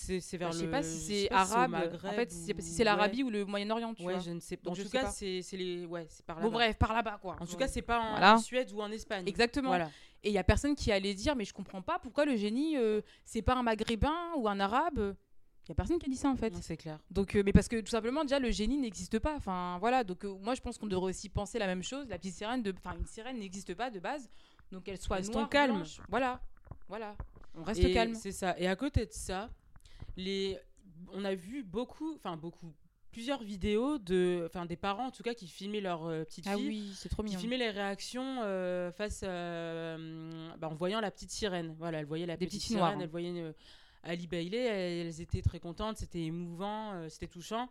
C'est 0.01 0.21
c'est 0.21 0.37
vers 0.37 0.53
je 0.53 0.59
le. 0.61 0.65
sais 0.67 0.71
pas 0.71 0.83
si 0.83 0.91
je 0.95 0.99
c'est 1.01 1.23
sais 1.25 1.29
pas 1.29 1.45
si 1.45 1.53
au 1.53 1.55
arabe. 1.57 1.75
en 2.05 2.13
fait, 2.13 2.31
c'est 2.31 2.39
si 2.47 2.53
ou- 2.53 2.57
c'est 2.77 2.85
l'Arabie 2.85 3.25
ou 3.25 3.31
le 3.31 3.45
Moyen-Orient, 3.45 3.91
Ouais, 3.99 4.13
vois. 4.13 4.19
je 4.21 4.31
ne 4.31 4.39
sais 4.39 4.57
pas. 4.57 4.71
En 4.71 4.75
tout 4.75 4.89
cas, 4.89 5.11
c'est 5.11 5.43
c'est 5.43 5.57
les. 5.57 5.85
Ouais, 5.87 6.07
c'est 6.09 6.25
par 6.25 6.37
là. 6.37 6.43
Bon, 6.43 6.51
bref, 6.51 6.77
par 6.79 6.93
là-bas, 6.93 7.19
quoi. 7.21 7.37
En 7.41 7.47
tout 7.47 7.57
cas, 7.57 7.67
c'est 7.67 7.83
pas 7.83 7.99
en, 8.01 8.11
Voilà. 8.11 8.39
Suède 8.39 8.71
ou 8.73 8.81
en 8.81 8.91
Espagne. 8.93 9.25
Exactement. 9.27 9.69
Voilà. 9.71 9.91
Et 10.23 10.29
il 10.29 10.33
y 10.33 10.39
a 10.39 10.45
personne 10.45 10.75
qui 10.77 10.93
allait 10.93 11.15
dire, 11.15 11.35
mais 11.35 11.45
je 11.45 11.53
comprends 11.53 11.83
pas 11.83 11.99
pourquoi 11.99 12.25
le 12.25 12.37
génie, 12.37 12.77
euh, 12.77 13.01
c'est 13.25 13.43
pas 13.43 13.55
un 13.57 13.63
maghrébin 13.63 14.15
ou 14.37 14.49
un 14.49 14.61
arabe. 14.61 15.17
Il 15.65 15.69
y 15.69 15.73
a 15.73 15.75
personne 15.75 15.99
qui 15.99 16.07
a 16.07 16.09
dit 16.09 16.17
ça, 16.17 16.29
en 16.29 16.37
fait. 16.37 16.55
C'est 16.63 16.77
clair. 16.77 16.99
Donc, 17.11 17.35
euh, 17.35 17.43
mais 17.45 17.53
parce 17.53 17.69
que 17.69 17.81
tout 17.81 17.91
simplement, 17.91 18.23
déjà, 18.23 18.39
le 18.39 18.51
génie 18.53 18.79
n'existe 18.79 19.19
pas. 19.19 19.35
Enfin, 19.35 19.79
voilà. 19.81 20.05
Donc, 20.05 20.25
euh, 20.25 20.35
moi, 20.41 20.55
je 20.55 20.61
pense 20.61 20.79
qu'on 20.79 20.87
devrait 20.87 21.11
aussi 21.11 21.29
penser 21.29 21.59
la 21.59 21.67
même 21.67 21.83
chose. 21.83 22.09
La 22.09 22.19
petite 22.19 22.35
sirène, 22.37 22.63
de... 22.63 22.73
enfin, 22.85 22.97
une 22.99 23.05
sirène 23.07 23.39
n'existe 23.39 23.75
pas 23.75 23.91
de 23.91 23.99
base. 24.01 24.31
Donc, 24.73 24.89
elle 24.89 24.99
soit 24.99 25.17
Restons 25.17 25.41
noire, 25.41 25.51
calmes. 25.51 25.75
blanche. 25.77 26.01
Voilà. 26.09 26.41
Voilà. 26.89 27.17
On 27.55 27.65
reste 27.65 27.83
Et 27.83 27.93
calme. 27.93 28.15
C'est 28.15 28.33
ça. 28.33 28.55
Et 28.59 28.67
à 28.69 28.77
côté 28.77 29.05
de 29.05 29.13
ça, 29.13 29.51
les... 30.19 30.59
on 31.13 31.25
a 31.25 31.35
vu 31.35 31.63
beaucoup, 31.63 32.15
enfin 32.17 32.37
beaucoup, 32.37 32.75
plusieurs 33.11 33.43
vidéos 33.43 33.99
de, 33.99 34.45
enfin 34.47 34.67
des 34.67 34.77
parents 34.77 35.07
en 35.07 35.11
tout 35.11 35.23
cas 35.23 35.33
qui 35.35 35.49
filmaient 35.49 35.81
leur 35.81 36.05
euh, 36.07 36.25
petite 36.25 36.47
Ah 36.47 36.57
fille, 36.57 36.69
oui, 36.69 36.93
c'est 36.95 37.09
trop 37.09 37.23
qui 37.23 37.29
mignon. 37.31 37.41
filmaient 37.41 37.57
les 37.57 37.71
réactions 37.71 38.41
euh, 38.43 38.93
face, 38.93 39.23
hum, 39.23 40.55
bah, 40.59 40.69
en 40.69 40.75
voyant 40.75 41.01
la 41.01 41.11
petite 41.11 41.31
sirène. 41.31 41.75
Voilà, 41.79 42.01
elle 42.01 42.07
voyait 42.07 42.27
la 42.27 42.37
Des 42.37 42.47
petite 42.47 42.61
sirène, 42.63 42.79
noires, 42.81 42.93
hein. 42.93 43.01
elle 43.01 43.09
voyait 43.09 43.41
euh, 43.41 43.53
Ali 44.03 44.27
Bailey, 44.27 44.59
elles, 45.07 45.21
étaient 45.21 45.43
très 45.43 45.59
contentes, 45.61 45.97
c'était 45.97 46.21
émouvant, 46.23 46.93
euh, 46.93 47.09
c'était 47.09 47.27
touchant. 47.29 47.69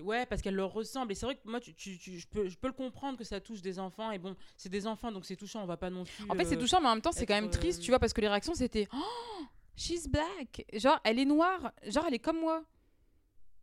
Ouais, 0.00 0.24
parce 0.24 0.40
qu'elle 0.40 0.54
leur 0.54 0.72
ressemble. 0.72 1.12
Et 1.12 1.14
c'est 1.14 1.26
vrai 1.26 1.34
que 1.34 1.46
moi, 1.46 1.60
tu, 1.60 1.74
tu- 1.74 1.98
tu- 1.98 2.18
je, 2.18 2.26
peux, 2.26 2.48
je 2.48 2.56
peux 2.56 2.66
le 2.66 2.72
comprendre 2.72 3.18
que 3.18 3.24
ça 3.24 3.40
touche 3.40 3.60
des 3.60 3.78
enfants. 3.78 4.10
Et 4.10 4.18
bon, 4.18 4.34
c'est 4.56 4.70
des 4.70 4.86
enfants, 4.86 5.12
donc 5.12 5.26
c'est 5.26 5.36
touchant. 5.36 5.62
On 5.62 5.66
va 5.66 5.76
pas 5.76 5.90
non 5.90 6.04
plus. 6.04 6.24
En 6.30 6.34
fait, 6.34 6.46
c'est 6.46 6.56
euh, 6.56 6.60
touchant, 6.60 6.80
mais 6.80 6.88
en 6.88 6.94
même 6.94 7.02
temps, 7.02 7.12
c'est 7.12 7.26
quand 7.26 7.34
même 7.34 7.50
triste, 7.50 7.80
euh, 7.80 7.84
tu 7.84 7.90
vois, 7.90 7.98
parce 7.98 8.14
que 8.14 8.22
les 8.22 8.28
réactions, 8.28 8.54
c'était 8.54 8.88
Oh, 8.94 9.44
she's 9.76 10.08
black. 10.08 10.64
Genre, 10.74 10.98
elle 11.04 11.18
est 11.18 11.24
noire. 11.24 11.72
Genre, 11.86 12.04
elle 12.06 12.14
est 12.14 12.18
comme 12.18 12.40
moi. 12.40 12.62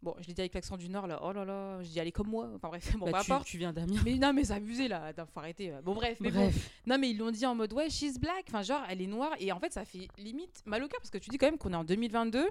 Bon, 0.02 0.16
je 0.22 0.28
l'ai 0.28 0.34
dit 0.34 0.40
avec 0.40 0.54
l'accent 0.54 0.78
du 0.78 0.88
Nord, 0.88 1.08
là. 1.08 1.20
Oh 1.24 1.34
là 1.34 1.44
là, 1.44 1.84
je 1.84 1.90
dis, 1.90 2.00
elle 2.00 2.08
est 2.08 2.12
comme 2.14 2.30
moi. 2.30 2.50
Enfin, 2.56 2.70
bref, 2.70 2.96
bon, 2.96 3.12
bah, 3.12 3.20
peu 3.20 3.26
tu, 3.26 3.32
importe. 3.34 3.48
tu 3.48 3.58
viens 3.58 3.74
d'Amiens. 3.74 4.02
Mais 4.06 4.16
non, 4.16 4.32
mais 4.32 4.46
c'est 4.46 4.54
abusé, 4.54 4.88
là. 4.88 5.12
Faut 5.34 5.40
arrêter. 5.42 5.74
Bon, 5.84 5.94
bref, 5.94 6.18
mais 6.22 6.32
bon. 6.32 6.44
Bref. 6.46 6.70
Non, 6.88 6.98
mais 6.98 7.10
ils 7.10 7.18
l'ont 7.18 7.32
dit 7.32 7.46
en 7.46 7.54
mode, 7.54 7.74
ouais, 7.74 7.90
she's 7.90 8.18
black. 8.18 8.46
Enfin, 8.48 8.62
genre, 8.62 8.82
elle 8.90 9.02
est 9.02 9.08
noire. 9.08 9.34
Et 9.40 9.52
en 9.52 9.60
fait, 9.60 9.74
ça 9.74 9.84
fait 9.84 10.08
limite 10.18 10.62
mal 10.66 10.82
au 10.84 10.88
cœur, 10.88 11.02
parce 11.02 11.10
que 11.10 11.18
tu 11.18 11.30
dis 11.30 11.38
quand 11.38 11.48
même 11.48 11.58
qu'on 11.58 11.74
est 11.74 11.76
en 11.76 11.84
2022. 11.84 12.48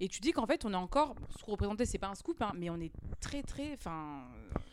Et 0.00 0.08
tu 0.08 0.20
dis 0.20 0.32
qu'en 0.32 0.46
fait, 0.46 0.64
on 0.64 0.72
est 0.72 0.76
encore. 0.76 1.14
représentait, 1.46 1.86
c'est 1.86 1.98
pas 1.98 2.08
un 2.08 2.16
scoop, 2.16 2.42
hein, 2.42 2.50
mais 2.56 2.68
on 2.68 2.80
est 2.80 2.90
très, 3.20 3.42
très. 3.44 3.74
Enfin. 3.74 4.24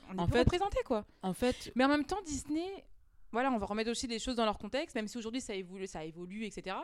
On 0.09 0.15
est 0.17 0.19
En 0.19 0.27
fait- 0.27 0.39
représenté, 0.39 0.79
quoi. 0.85 1.05
En 1.21 1.33
fait, 1.35 1.71
Mais 1.75 1.83
en 1.85 1.89
même 1.89 2.05
temps, 2.05 2.21
Disney, 2.25 2.67
voilà, 3.31 3.51
on 3.51 3.59
va 3.59 3.67
remettre 3.67 3.91
aussi 3.91 4.07
des 4.07 4.17
choses 4.17 4.35
dans 4.35 4.45
leur 4.45 4.57
contexte, 4.57 4.95
même 4.95 5.07
si 5.07 5.19
aujourd'hui 5.19 5.41
ça 5.41 5.53
évolue, 5.53 5.85
ça 5.85 6.03
évolue, 6.03 6.45
etc. 6.45 6.75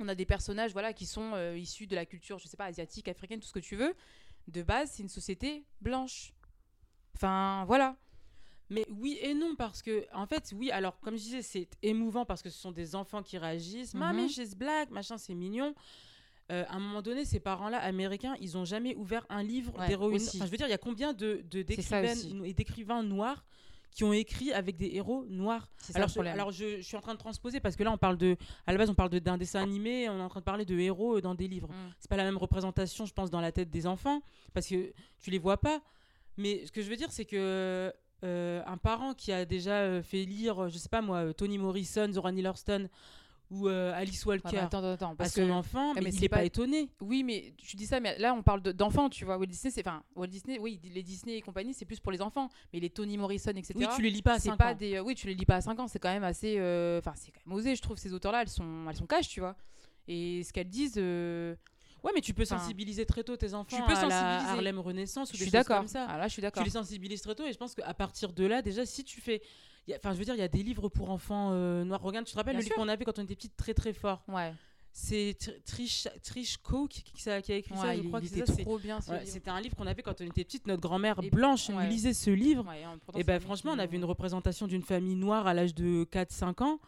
On 0.00 0.08
a 0.08 0.14
des 0.14 0.26
personnages, 0.26 0.72
voilà, 0.72 0.92
qui 0.92 1.06
sont 1.06 1.32
euh, 1.34 1.56
issus 1.56 1.86
de 1.86 1.94
la 1.94 2.06
culture, 2.06 2.38
je 2.38 2.46
sais 2.46 2.56
pas, 2.56 2.66
asiatique, 2.66 3.08
africaine, 3.08 3.40
tout 3.40 3.48
ce 3.48 3.52
que 3.52 3.58
tu 3.58 3.76
veux. 3.76 3.94
De 4.46 4.62
base, 4.62 4.92
c'est 4.92 5.02
une 5.02 5.08
société 5.08 5.64
blanche. 5.80 6.32
Enfin, 7.14 7.64
voilà. 7.66 7.96
Mais 8.70 8.84
oui 8.90 9.18
et 9.20 9.34
non, 9.34 9.54
parce 9.56 9.82
que, 9.82 10.06
en 10.12 10.26
fait, 10.26 10.52
oui, 10.54 10.70
alors, 10.70 11.00
comme 11.00 11.16
je 11.16 11.22
disais, 11.22 11.42
c'est 11.42 11.68
émouvant 11.82 12.24
parce 12.24 12.42
que 12.42 12.50
ce 12.50 12.58
sont 12.58 12.72
des 12.72 12.94
enfants 12.94 13.22
qui 13.22 13.38
réagissent. 13.38 13.94
Mhm. 13.94 14.00
Mamie, 14.00 14.28
she's 14.28 14.54
black, 14.54 14.90
machin, 14.90 15.18
c'est 15.18 15.34
mignon. 15.34 15.74
Euh, 16.50 16.64
à 16.68 16.76
un 16.76 16.78
moment 16.78 17.02
donné, 17.02 17.24
ces 17.24 17.40
parents-là, 17.40 17.78
américains, 17.78 18.34
ils 18.40 18.56
ont 18.56 18.64
jamais 18.64 18.94
ouvert 18.96 19.26
un 19.28 19.42
livre 19.42 19.78
Ouais, 19.78 19.86
d'héroïne. 19.86 20.22
Enfin, 20.22 20.46
je 20.46 20.50
veux 20.50 20.56
dire, 20.56 20.66
il 20.66 20.70
y 20.70 20.74
a 20.74 20.78
combien 20.78 21.12
de, 21.12 21.42
d'écrivaines 21.42 22.44
et 22.44 22.54
d'écrivains 22.54 23.02
noirs 23.02 23.44
qui 23.98 24.04
ont 24.04 24.12
écrit 24.12 24.52
avec 24.52 24.76
des 24.76 24.90
héros 24.94 25.24
noirs 25.28 25.68
ça 25.78 25.92
alors, 25.96 26.08
je, 26.08 26.20
alors 26.20 26.50
je, 26.52 26.76
je 26.76 26.82
suis 26.82 26.96
en 26.96 27.00
train 27.00 27.14
de 27.14 27.18
transposer 27.18 27.58
parce 27.58 27.74
que 27.74 27.82
là, 27.82 27.90
on 27.90 27.98
parle 27.98 28.16
de, 28.16 28.36
à 28.64 28.70
la 28.70 28.78
base, 28.78 28.88
on 28.90 28.94
parle 28.94 29.10
de- 29.10 29.18
d'un 29.18 29.36
dessin 29.36 29.60
animé, 29.60 30.08
on 30.08 30.16
est 30.16 30.22
en 30.22 30.28
train 30.28 30.38
de 30.38 30.44
parler 30.44 30.64
de 30.64 30.78
héros 30.78 31.16
euh, 31.16 31.20
dans 31.20 31.34
des 31.34 31.48
livres. 31.48 31.66
Mm. 31.66 31.92
C'est 31.98 32.08
pas 32.08 32.16
la 32.16 32.22
même 32.22 32.36
représentation, 32.36 33.06
je 33.06 33.12
pense, 33.12 33.28
dans 33.28 33.40
la 33.40 33.50
tête 33.50 33.70
des 33.70 33.88
enfants 33.88 34.22
parce 34.54 34.68
que 34.68 34.92
tu 35.18 35.32
les 35.32 35.40
vois 35.40 35.56
pas. 35.56 35.80
Mais 36.36 36.64
ce 36.64 36.70
que 36.70 36.80
je 36.80 36.88
veux 36.88 36.94
dire, 36.94 37.10
c'est 37.10 37.24
que 37.24 37.92
euh, 38.22 38.62
un 38.66 38.76
parent 38.76 39.14
qui 39.14 39.32
a 39.32 39.44
déjà 39.44 39.78
euh, 39.80 40.00
fait 40.00 40.22
lire, 40.24 40.68
je 40.68 40.78
sais 40.78 40.88
pas 40.88 41.02
moi, 41.02 41.34
Toni 41.34 41.58
Morrison, 41.58 42.08
Zora 42.12 42.30
Neale 42.30 42.46
Hurston 42.46 42.88
ou 43.50 43.68
euh, 43.68 43.92
Alice 43.94 44.22
Ah, 44.24 44.28
Walker 44.28 44.48
mais 44.52 44.58
attends, 44.58 44.78
attends, 44.78 44.92
attends, 44.92 45.12
à 45.12 45.16
parce 45.16 45.32
son 45.32 45.46
que 45.46 45.50
enfant, 45.50 45.90
Ah, 45.92 45.94
mais, 45.96 46.00
mais 46.02 46.10
il 46.14 46.20
n'est 46.20 46.28
pas... 46.28 46.36
pas- 46.38 46.44
étonné. 46.44 46.90
oui, 47.00 47.22
mais 47.22 47.54
tu 47.56 47.76
dis 47.76 47.86
ça, 47.86 47.98
mais 48.00 48.18
là 48.18 48.34
on 48.34 48.42
parle 48.42 48.60
de- 48.62 48.72
d'enfants, 48.72 49.08
tu 49.08 49.24
vois. 49.24 49.38
Walt 49.38 49.46
Disney, 49.46 49.70
c'est 49.70 49.86
enfin 49.86 50.02
Walt 50.16 50.26
Disney, 50.26 50.58
oui, 50.58 50.78
les 50.92 51.02
Disney 51.02 51.36
et 51.36 51.40
compagnie, 51.40 51.72
c'est 51.72 51.84
plus 51.86 51.98
pour 52.00 52.12
les 52.12 52.20
enfants. 52.20 52.48
Mais 52.72 52.80
les 52.80 52.90
Toni 52.90 53.16
Morrison, 53.16 53.52
etc. 53.52 53.74
Oui, 53.76 53.86
tu 53.96 54.02
les 54.02 54.10
lis 54.10 54.22
pas 54.22 54.34
à 54.34 54.38
c'est 54.38 54.48
5 54.50 54.56
pas 54.58 54.72
ans. 54.72 54.76
des 54.76 54.96
euh, 54.96 55.02
oui 55.02 55.14
tu 55.14 55.26
les 55.26 55.34
lis 55.34 55.46
pas 55.46 55.56
à 55.56 55.60
5 55.60 55.78
ans 55.80 55.88
c'est 55.88 55.98
quand 55.98 56.12
même 56.12 56.24
assez 56.24 56.56
euh, 56.58 56.98
enfin 56.98 57.12
c'est 57.16 57.30
quand 57.32 57.40
même 57.46 57.54
osé 57.56 57.74
je 57.74 57.80
trouve 57.82 57.96
ces 57.96 58.12
auteurs 58.12 58.32
là 58.32 58.42
elles 58.42 58.48
sont 58.48 58.86
elles 58.88 58.96
sont 58.96 59.06
cash 59.06 59.28
tu 59.28 59.40
vois 59.40 59.56
et 60.06 60.42
ce 60.42 60.52
qu'elles 60.52 60.68
disent 60.68 60.94
euh, 60.98 61.54
Ouais, 62.04 62.12
mais 62.14 62.20
tu 62.20 62.32
peux 62.32 62.44
sensibiliser 62.44 63.04
très 63.06 63.24
tôt 63.24 63.36
tes 63.36 63.54
enfants 63.54 63.76
peux 63.84 63.92
à 63.92 63.96
sensibiliser. 63.96 64.50
Harlem 64.50 64.78
Renaissance 64.78 65.32
ou 65.32 65.36
je 65.36 65.44
des 65.44 65.50
choses 65.50 65.66
comme 65.66 65.88
ça. 65.88 66.06
ah 66.08 66.16
là 66.16 66.28
je 66.28 66.32
suis 66.32 66.40
tu 66.40 66.42
d'accord 66.42 66.62
les 66.62 66.70
sensibilises 66.70 67.20
très 67.22 67.34
tôt 67.34 67.44
et 67.44 67.52
je 67.52 67.58
pense 67.58 67.74
qu'à 67.74 67.92
partir 67.92 68.32
de 68.32 68.44
là 68.46 68.62
déjà 68.62 68.86
si 68.86 69.02
tu 69.02 69.20
fais 69.20 69.42
enfin 69.96 70.12
je 70.14 70.18
veux 70.18 70.24
dire 70.24 70.34
il 70.34 70.40
y 70.40 70.42
a 70.42 70.48
des 70.48 70.62
livres 70.62 70.88
pour 70.88 71.10
enfants 71.10 71.50
euh, 71.52 71.84
noirs. 71.84 72.02
Regarde 72.02 72.26
tu 72.26 72.32
te 72.32 72.36
rappelles 72.38 72.54
Bien 72.54 72.60
le 72.60 72.64
livre 72.64 72.76
qu'on 72.76 72.88
avait 72.88 73.04
quand 73.04 73.18
on 73.18 73.22
était 73.24 73.34
petite 73.36 73.56
très 73.56 73.74
très 73.74 73.92
fort? 73.92 74.22
Ouais, 74.28 74.52
c'est 74.92 75.36
Tr- 75.40 75.62
Trish 75.64 76.08
Trish 76.22 76.56
Coe 76.58 76.88
qui, 76.88 77.02
qui- 77.02 77.12
qui 77.12 77.28
a 77.30 77.38
écrit 77.56 77.76
ça 77.76 77.94
je 77.94 78.00
il, 78.00 78.08
crois 78.08 78.20
il 78.20 78.22
que 78.22 78.28
c'est 78.28 78.38
était 78.40 78.46
ça, 78.46 78.54
c'est- 78.54 78.62
trop 78.62 78.78
bien 78.78 78.98
c'était 79.24 79.50
un 79.50 79.60
livre 79.60 79.76
qu'on 79.76 79.86
avait 79.86 80.02
quand 80.02 80.20
on 80.20 80.24
était 80.24 80.44
petite. 80.44 80.66
Notre 80.66 80.80
grand-mère 80.82 81.20
blanche 81.30 81.68
ouais. 81.68 81.88
lisait 81.88 82.14
ce 82.14 82.30
livre. 82.30 82.64
Et 83.16 83.24
ben 83.24 83.38
franchement 83.40 83.72
on 83.74 83.78
avait 83.78 83.96
une 83.96 84.04
représentation 84.04 84.66
d'une 84.66 84.82
famille 84.82 85.14
noire 85.16 85.46
à 85.46 85.54
l'âge 85.54 85.74
de 85.74 86.04
4 86.04 86.32
5 86.32 86.60
ans. 86.62 86.80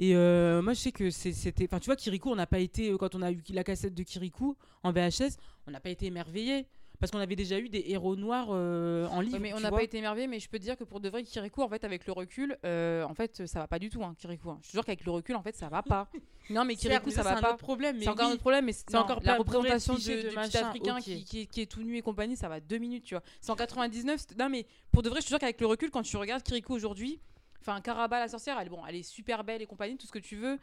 Et 0.00 0.14
euh, 0.14 0.62
moi 0.62 0.74
je 0.74 0.78
sais 0.78 0.92
que 0.92 1.10
c'était 1.10 1.64
enfin 1.64 1.80
tu 1.80 1.86
vois 1.86 1.96
Kirikou 1.96 2.30
on 2.30 2.36
n'a 2.36 2.46
pas 2.46 2.60
été 2.60 2.94
quand 2.98 3.14
on 3.16 3.22
a 3.22 3.32
eu 3.32 3.42
la 3.50 3.64
cassette 3.64 3.94
de 3.94 4.02
Kirikou 4.04 4.56
en 4.84 4.92
VHS 4.92 5.36
on 5.66 5.72
n'a 5.72 5.80
pas 5.80 5.90
été 5.90 6.06
émerveillés 6.06 6.66
parce 7.00 7.12
qu'on 7.12 7.18
avait 7.18 7.36
déjà 7.36 7.58
eu 7.58 7.68
des 7.68 7.84
héros 7.88 8.16
noirs 8.16 8.48
euh, 8.50 9.06
en 9.08 9.20
livre 9.20 9.34
Ouais, 9.34 9.40
mais 9.40 9.52
on 9.54 9.60
n'a 9.60 9.70
pas 9.70 9.82
été 9.82 9.98
émerveillé 9.98 10.26
mais 10.26 10.40
je 10.40 10.48
peux 10.48 10.58
te 10.58 10.62
dire 10.64 10.76
que 10.76 10.84
pour 10.84 11.00
de 11.00 11.08
vrai 11.08 11.22
Kirikou 11.22 11.62
en 11.62 11.68
fait 11.68 11.84
avec 11.84 12.06
le 12.06 12.12
recul 12.12 12.56
euh, 12.64 13.04
en 13.04 13.14
fait 13.14 13.46
ça 13.46 13.60
va 13.60 13.68
pas 13.68 13.78
du 13.78 13.88
tout 13.90 14.02
hein, 14.02 14.14
Kirikou 14.18 14.50
hein. 14.50 14.58
je 14.62 14.68
te 14.68 14.72
jure 14.72 14.84
qu'avec 14.84 15.04
le 15.04 15.10
recul 15.12 15.36
en 15.36 15.42
fait 15.42 15.54
ça 15.56 15.68
va 15.68 15.82
pas. 15.82 16.08
Non 16.50 16.64
mais 16.64 16.76
Kirikou 16.76 17.10
ça 17.10 17.16
c'est 17.22 17.28
va 17.28 17.36
un 17.36 17.40
pas. 17.42 17.48
autre 17.50 17.58
problème 17.58 17.98
c'est 18.00 18.08
encore 18.08 18.24
oui. 18.24 18.30
un 18.30 18.34
autre 18.34 18.40
problème 18.40 18.64
mais 18.64 18.72
c'est 18.72 18.84
C'est 18.90 18.96
encore 18.96 19.20
la 19.22 19.34
de 19.34 19.38
représentation 19.38 19.94
de, 19.94 20.30
de 20.30 20.34
machin, 20.34 20.64
africain 20.66 20.98
qui, 20.98 21.22
qui, 21.24 21.46
qui 21.46 21.60
est 21.60 21.66
tout 21.66 21.82
nu 21.82 21.96
et 21.98 22.00
compagnie 22.02 22.36
ça 22.36 22.48
va 22.48 22.58
deux 22.60 22.78
minutes 22.78 23.04
tu 23.04 23.14
vois. 23.14 23.22
c'est 23.42 23.50
en 23.52 23.56
99 23.56 24.18
c'est- 24.26 24.38
non 24.38 24.48
mais 24.48 24.64
pour 24.90 25.02
de 25.02 25.10
vrai 25.10 25.20
je 25.20 25.26
te 25.26 25.28
jure 25.28 25.38
qu'avec 25.38 25.60
le 25.60 25.66
recul 25.66 25.90
quand 25.90 26.02
tu 26.02 26.16
regardes 26.16 26.42
Kirikou 26.42 26.72
aujourd'hui 26.74 27.20
enfin 27.60 27.80
Caraba 27.82 28.18
la 28.20 28.28
sorcière 28.28 28.58
elle 28.60 28.70
bon 28.70 28.80
elle 28.88 28.96
est 28.96 29.02
super 29.02 29.44
belle 29.44 29.60
et 29.60 29.66
compagnie 29.66 29.96
tout 29.98 30.06
ce 30.06 30.12
que 30.12 30.18
tu 30.18 30.36
veux 30.36 30.58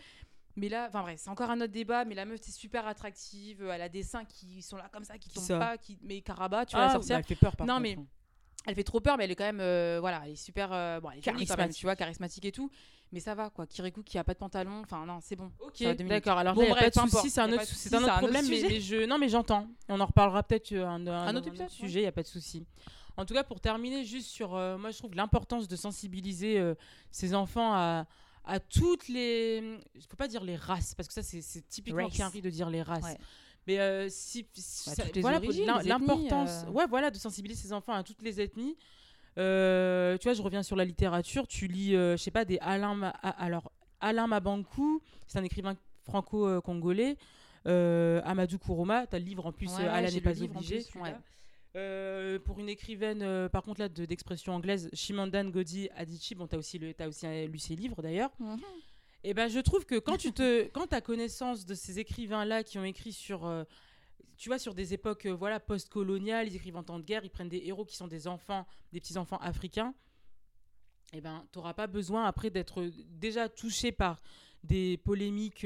mais 0.56 0.70
là 0.70 0.86
enfin 0.88 1.01
bref 1.01 1.20
c'est 1.22 1.30
encore 1.30 1.49
un 1.49 1.60
autre 1.62 1.74
débat 1.74 2.06
mais 2.06 2.16
la 2.16 2.26
meuf 2.26 2.39
c'est 2.41 2.51
super 2.51 2.88
attractive 2.88 3.64
elle 3.72 3.82
a 3.82 3.89
des 3.89 4.03
seins 4.03 4.26
qui 4.26 4.62
sont 4.62 4.78
là 4.78 4.89
comme 4.91 5.03
ça 5.03 5.18
qui 5.18 5.30
Qui 5.30 5.36
tombent 5.36 5.43
ça 5.45 5.60
pas 5.60 5.78
qui 5.78 5.97
mais 6.01 6.22
Caraba 6.22 6.66
tu 6.66 6.76
vois 6.76 6.86
Ah, 6.86 6.88
la 6.88 6.93
sorcière 6.93 7.18
bah, 7.18 7.24
elle 7.28 7.36
fait 7.36 7.39
peur 7.39 7.56
par 7.56 7.68
Non, 7.68 7.74
contre, 7.76 7.84
mais- 7.84 7.95
hein. 7.99 8.06
elle 8.66 8.76
fait 8.76 8.84
trop 8.84 8.99
peur 8.99 9.18
mais 9.18 9.26
elle 9.26 9.32
est 9.32 9.36
quand 9.36 9.43
même 9.43 9.60
euh, 9.60 9.97
voilà 9.99 10.22
elle 10.26 10.32
est 10.32 10.36
super 10.36 10.70
euh, 10.72 10.99
bon 10.99 11.12
elle 11.12 11.20
est 11.20 11.22
jolie 11.22 11.38
quand 11.38 11.39
même, 11.39 11.47
Charismatique. 11.47 11.80
tu 11.80 11.86
vois 11.86 11.95
charismatique 11.95 12.45
et 12.45 12.51
tout 12.51 12.70
mais 13.12 13.20
ça 13.20 13.36
va 13.36 13.49
quoi 13.49 13.68
Kirikou 13.68 14.01
qui 14.03 14.18
a 14.18 14.24
pas 14.24 14.34
de 14.34 14.39
pantalon 14.39 14.82
enfin 14.82 15.06
non 15.06 15.20
c'est 15.22 15.36
bon 15.36 15.51
Ok, 15.60 15.84
d'accord. 15.84 16.38
Alors 16.38 16.56
Bon, 16.56 16.62
là, 16.62 16.68
il 16.68 16.72
n'y 16.72 16.78
a 16.78 16.82
bref, 16.82 16.93
pas 16.93 17.01
de 17.01 17.06
peu 17.06 17.10
souci, 17.12 17.18
importe. 17.18 17.30
c'est 17.30 17.41
un 17.41 17.49
Y 17.49 17.53
autre, 17.53 17.64
souci, 17.66 17.95
un 17.95 18.03
autre 18.03 18.18
problème, 18.18 18.45
mais, 18.49 18.56
sujet. 18.56 18.68
mais 18.70 18.80
je, 18.82 19.06
non, 19.06 19.18
mais 19.20 19.30
j'entends. 19.30 19.68
Et 19.88 19.91
On 19.93 19.99
en 19.99 20.06
reparlera 20.06 20.41
peut-être 20.41 20.72
euh, 20.72 20.86
un, 20.88 21.06
un, 21.08 21.36
autre 21.36 21.47
épisode, 21.49 21.68
ouais. 21.68 21.72
sujet, 21.74 21.99
il 21.99 22.03
n'y 22.03 22.08
a 22.08 22.12
pas 22.12 22.24
de 22.24 22.28
souci. 22.28 22.66
En 23.18 23.26
tout 23.26 23.34
cas, 23.34 23.43
pour 23.43 23.60
terminer, 23.62 24.03
juste 24.03 24.28
sur, 24.30 24.56
euh, 24.56 24.78
moi, 24.78 24.89
je 24.91 24.97
trouve 24.97 25.14
l'importance 25.16 25.68
de 25.68 25.76
sensibiliser 25.76 26.60
euh, 26.60 26.74
ces 27.12 27.34
enfants 27.36 27.74
à, 27.74 28.06
à 28.45 28.59
toutes 28.59 29.07
les, 29.07 29.79
il 29.95 30.01
faut 30.03 30.15
pas 30.17 30.27
dire 30.27 30.43
les 30.43 30.55
races, 30.55 30.93
parce 30.95 31.07
que 31.07 31.13
ça, 31.13 31.23
c'est 31.23 31.67
typiquement. 31.67 32.09
Kiari 32.09 32.41
de 32.41 32.49
dire 32.49 32.69
les 32.69 32.81
races. 32.81 33.03
Ouais. 33.03 33.17
Mais 33.67 33.79
euh, 33.79 34.07
si, 34.09 34.45
si- 34.53 34.89
Bah, 34.89 34.95
ça- 34.95 35.03
voilà, 35.21 35.39
l'importance, 35.83 36.65
euh. 36.67 36.71
ouais, 36.71 36.85
voilà, 36.87 37.09
de 37.11 37.17
sensibiliser 37.17 37.63
ces 37.63 37.73
enfants 37.73 37.93
à 37.93 38.03
toutes 38.03 38.21
les 38.21 38.39
ethnies. 38.39 38.75
Euh, 39.37 40.17
tu 40.17 40.25
vois, 40.25 40.33
je 40.33 40.41
reviens 40.41 40.63
sur 40.63 40.75
la 40.75 40.85
littérature. 40.85 41.47
Tu 41.47 41.67
lis, 41.67 41.91
je 41.91 42.15
sais 42.17 42.31
pas, 42.31 42.45
des 42.45 42.57
Alain, 42.59 42.95
Ma- 42.95 43.13
ah, 43.23 43.29
alors 43.43 43.71
Alain 43.99 44.27
Mabankou, 44.27 45.01
c'est 45.27 45.39
un 45.39 45.43
écrivain 45.43 45.75
franco-congolais. 46.03 47.17
Amadou 47.65 48.59
Kourouma, 48.59 49.07
tu 49.07 49.15
as 49.15 49.19
le 49.19 49.25
livre 49.25 49.45
en 49.47 49.51
plus, 49.51 49.67
Ouais, 49.69 50.07
j'ai 50.07 50.15
n'est 50.15 50.21
pas 50.21 50.41
obligé. 50.41 50.75
plus, 50.77 50.83
celui-là. 50.85 51.05
ouais. 51.11 51.15
Euh, 51.76 52.39
pour 52.39 52.59
une 52.59 52.69
écrivaine, 52.69 53.21
euh, 53.21 53.49
par 53.49 53.63
contre 53.63 53.82
là, 53.82 53.89
de- 53.89 54.05
d'expression 54.05 54.53
anglaise, 54.53 54.89
Shimandan 54.93 55.49
Godi 55.49 55.89
Adichie, 55.95 56.34
bon, 56.34 56.47
t'as 56.47 56.57
aussi, 56.57 56.80
le, 56.80 56.93
as 56.97 57.07
aussi 57.07 57.26
euh, 57.26 57.47
lu 57.47 57.59
ses 57.59 57.76
livres 57.76 58.01
d'ailleurs. 58.01 58.32
Et 59.26 59.34
ben, 59.34 59.49
je 59.49 59.59
trouve 59.59 59.86
que 59.86 59.99
quand 59.99 60.17
tu 60.17 60.32
te, 60.32 60.67
quand 60.73 60.93
as 60.93 61.01
connaissance 61.01 61.65
de 61.65 61.73
ces 61.73 61.99
écrivains-là 61.99 62.63
qui 62.63 62.78
ont 62.78 62.86
écrit 62.86 63.11
sur, 63.11 63.45
euh, 63.45 63.65
tu 64.38 64.47
vois, 64.47 64.57
sur 64.57 64.73
des 64.73 64.93
époques, 64.93 65.26
voilà, 65.26 65.59
post-coloniales, 65.59 66.47
ils 66.47 66.55
écrivent 66.55 66.78
en 66.78 66.84
temps 66.84 66.99
de 66.99 67.03
guerre, 67.03 67.26
ils 67.26 67.30
prennent 67.30 67.49
des 67.49 67.63
héros 67.65 67.84
qui 67.84 67.97
sont 67.97 68.07
des 68.07 68.28
enfants, 68.28 68.65
des 68.93 69.01
petits 69.01 69.17
enfants 69.17 69.39
africains. 69.39 69.93
Et 71.11 71.19
ben, 71.19 71.45
t'auras 71.51 71.73
pas 71.73 71.88
besoin 71.88 72.26
après 72.26 72.49
d'être 72.49 72.89
déjà 73.09 73.49
touché 73.49 73.91
par 73.91 74.21
des 74.63 74.97
polémiques 74.97 75.65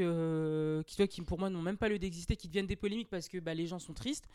qui 0.87 1.21
pour 1.21 1.39
moi 1.39 1.49
n'ont 1.49 1.61
même 1.61 1.77
pas 1.77 1.87
lieu 1.87 1.99
d'exister, 1.99 2.35
qui 2.35 2.47
deviennent 2.47 2.67
des 2.67 2.75
polémiques 2.75 3.09
parce 3.09 3.27
que 3.29 3.37
bah, 3.37 3.53
les 3.53 3.67
gens 3.67 3.79
sont 3.79 3.93
tristes. 3.93 4.27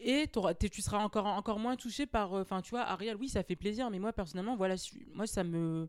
Et 0.00 0.28
tu 0.70 0.80
seras 0.82 0.98
encore, 0.98 1.26
encore 1.26 1.58
moins 1.58 1.76
touché 1.76 2.06
par. 2.06 2.32
euh, 2.34 2.42
Enfin, 2.42 2.62
tu 2.62 2.70
vois, 2.70 2.82
Ariel, 2.82 3.16
oui, 3.16 3.28
ça 3.28 3.42
fait 3.42 3.56
plaisir, 3.56 3.90
mais 3.90 3.98
moi, 3.98 4.12
personnellement, 4.12 4.56
voilà, 4.56 4.76
moi, 5.14 5.26
ça 5.26 5.42
me. 5.44 5.88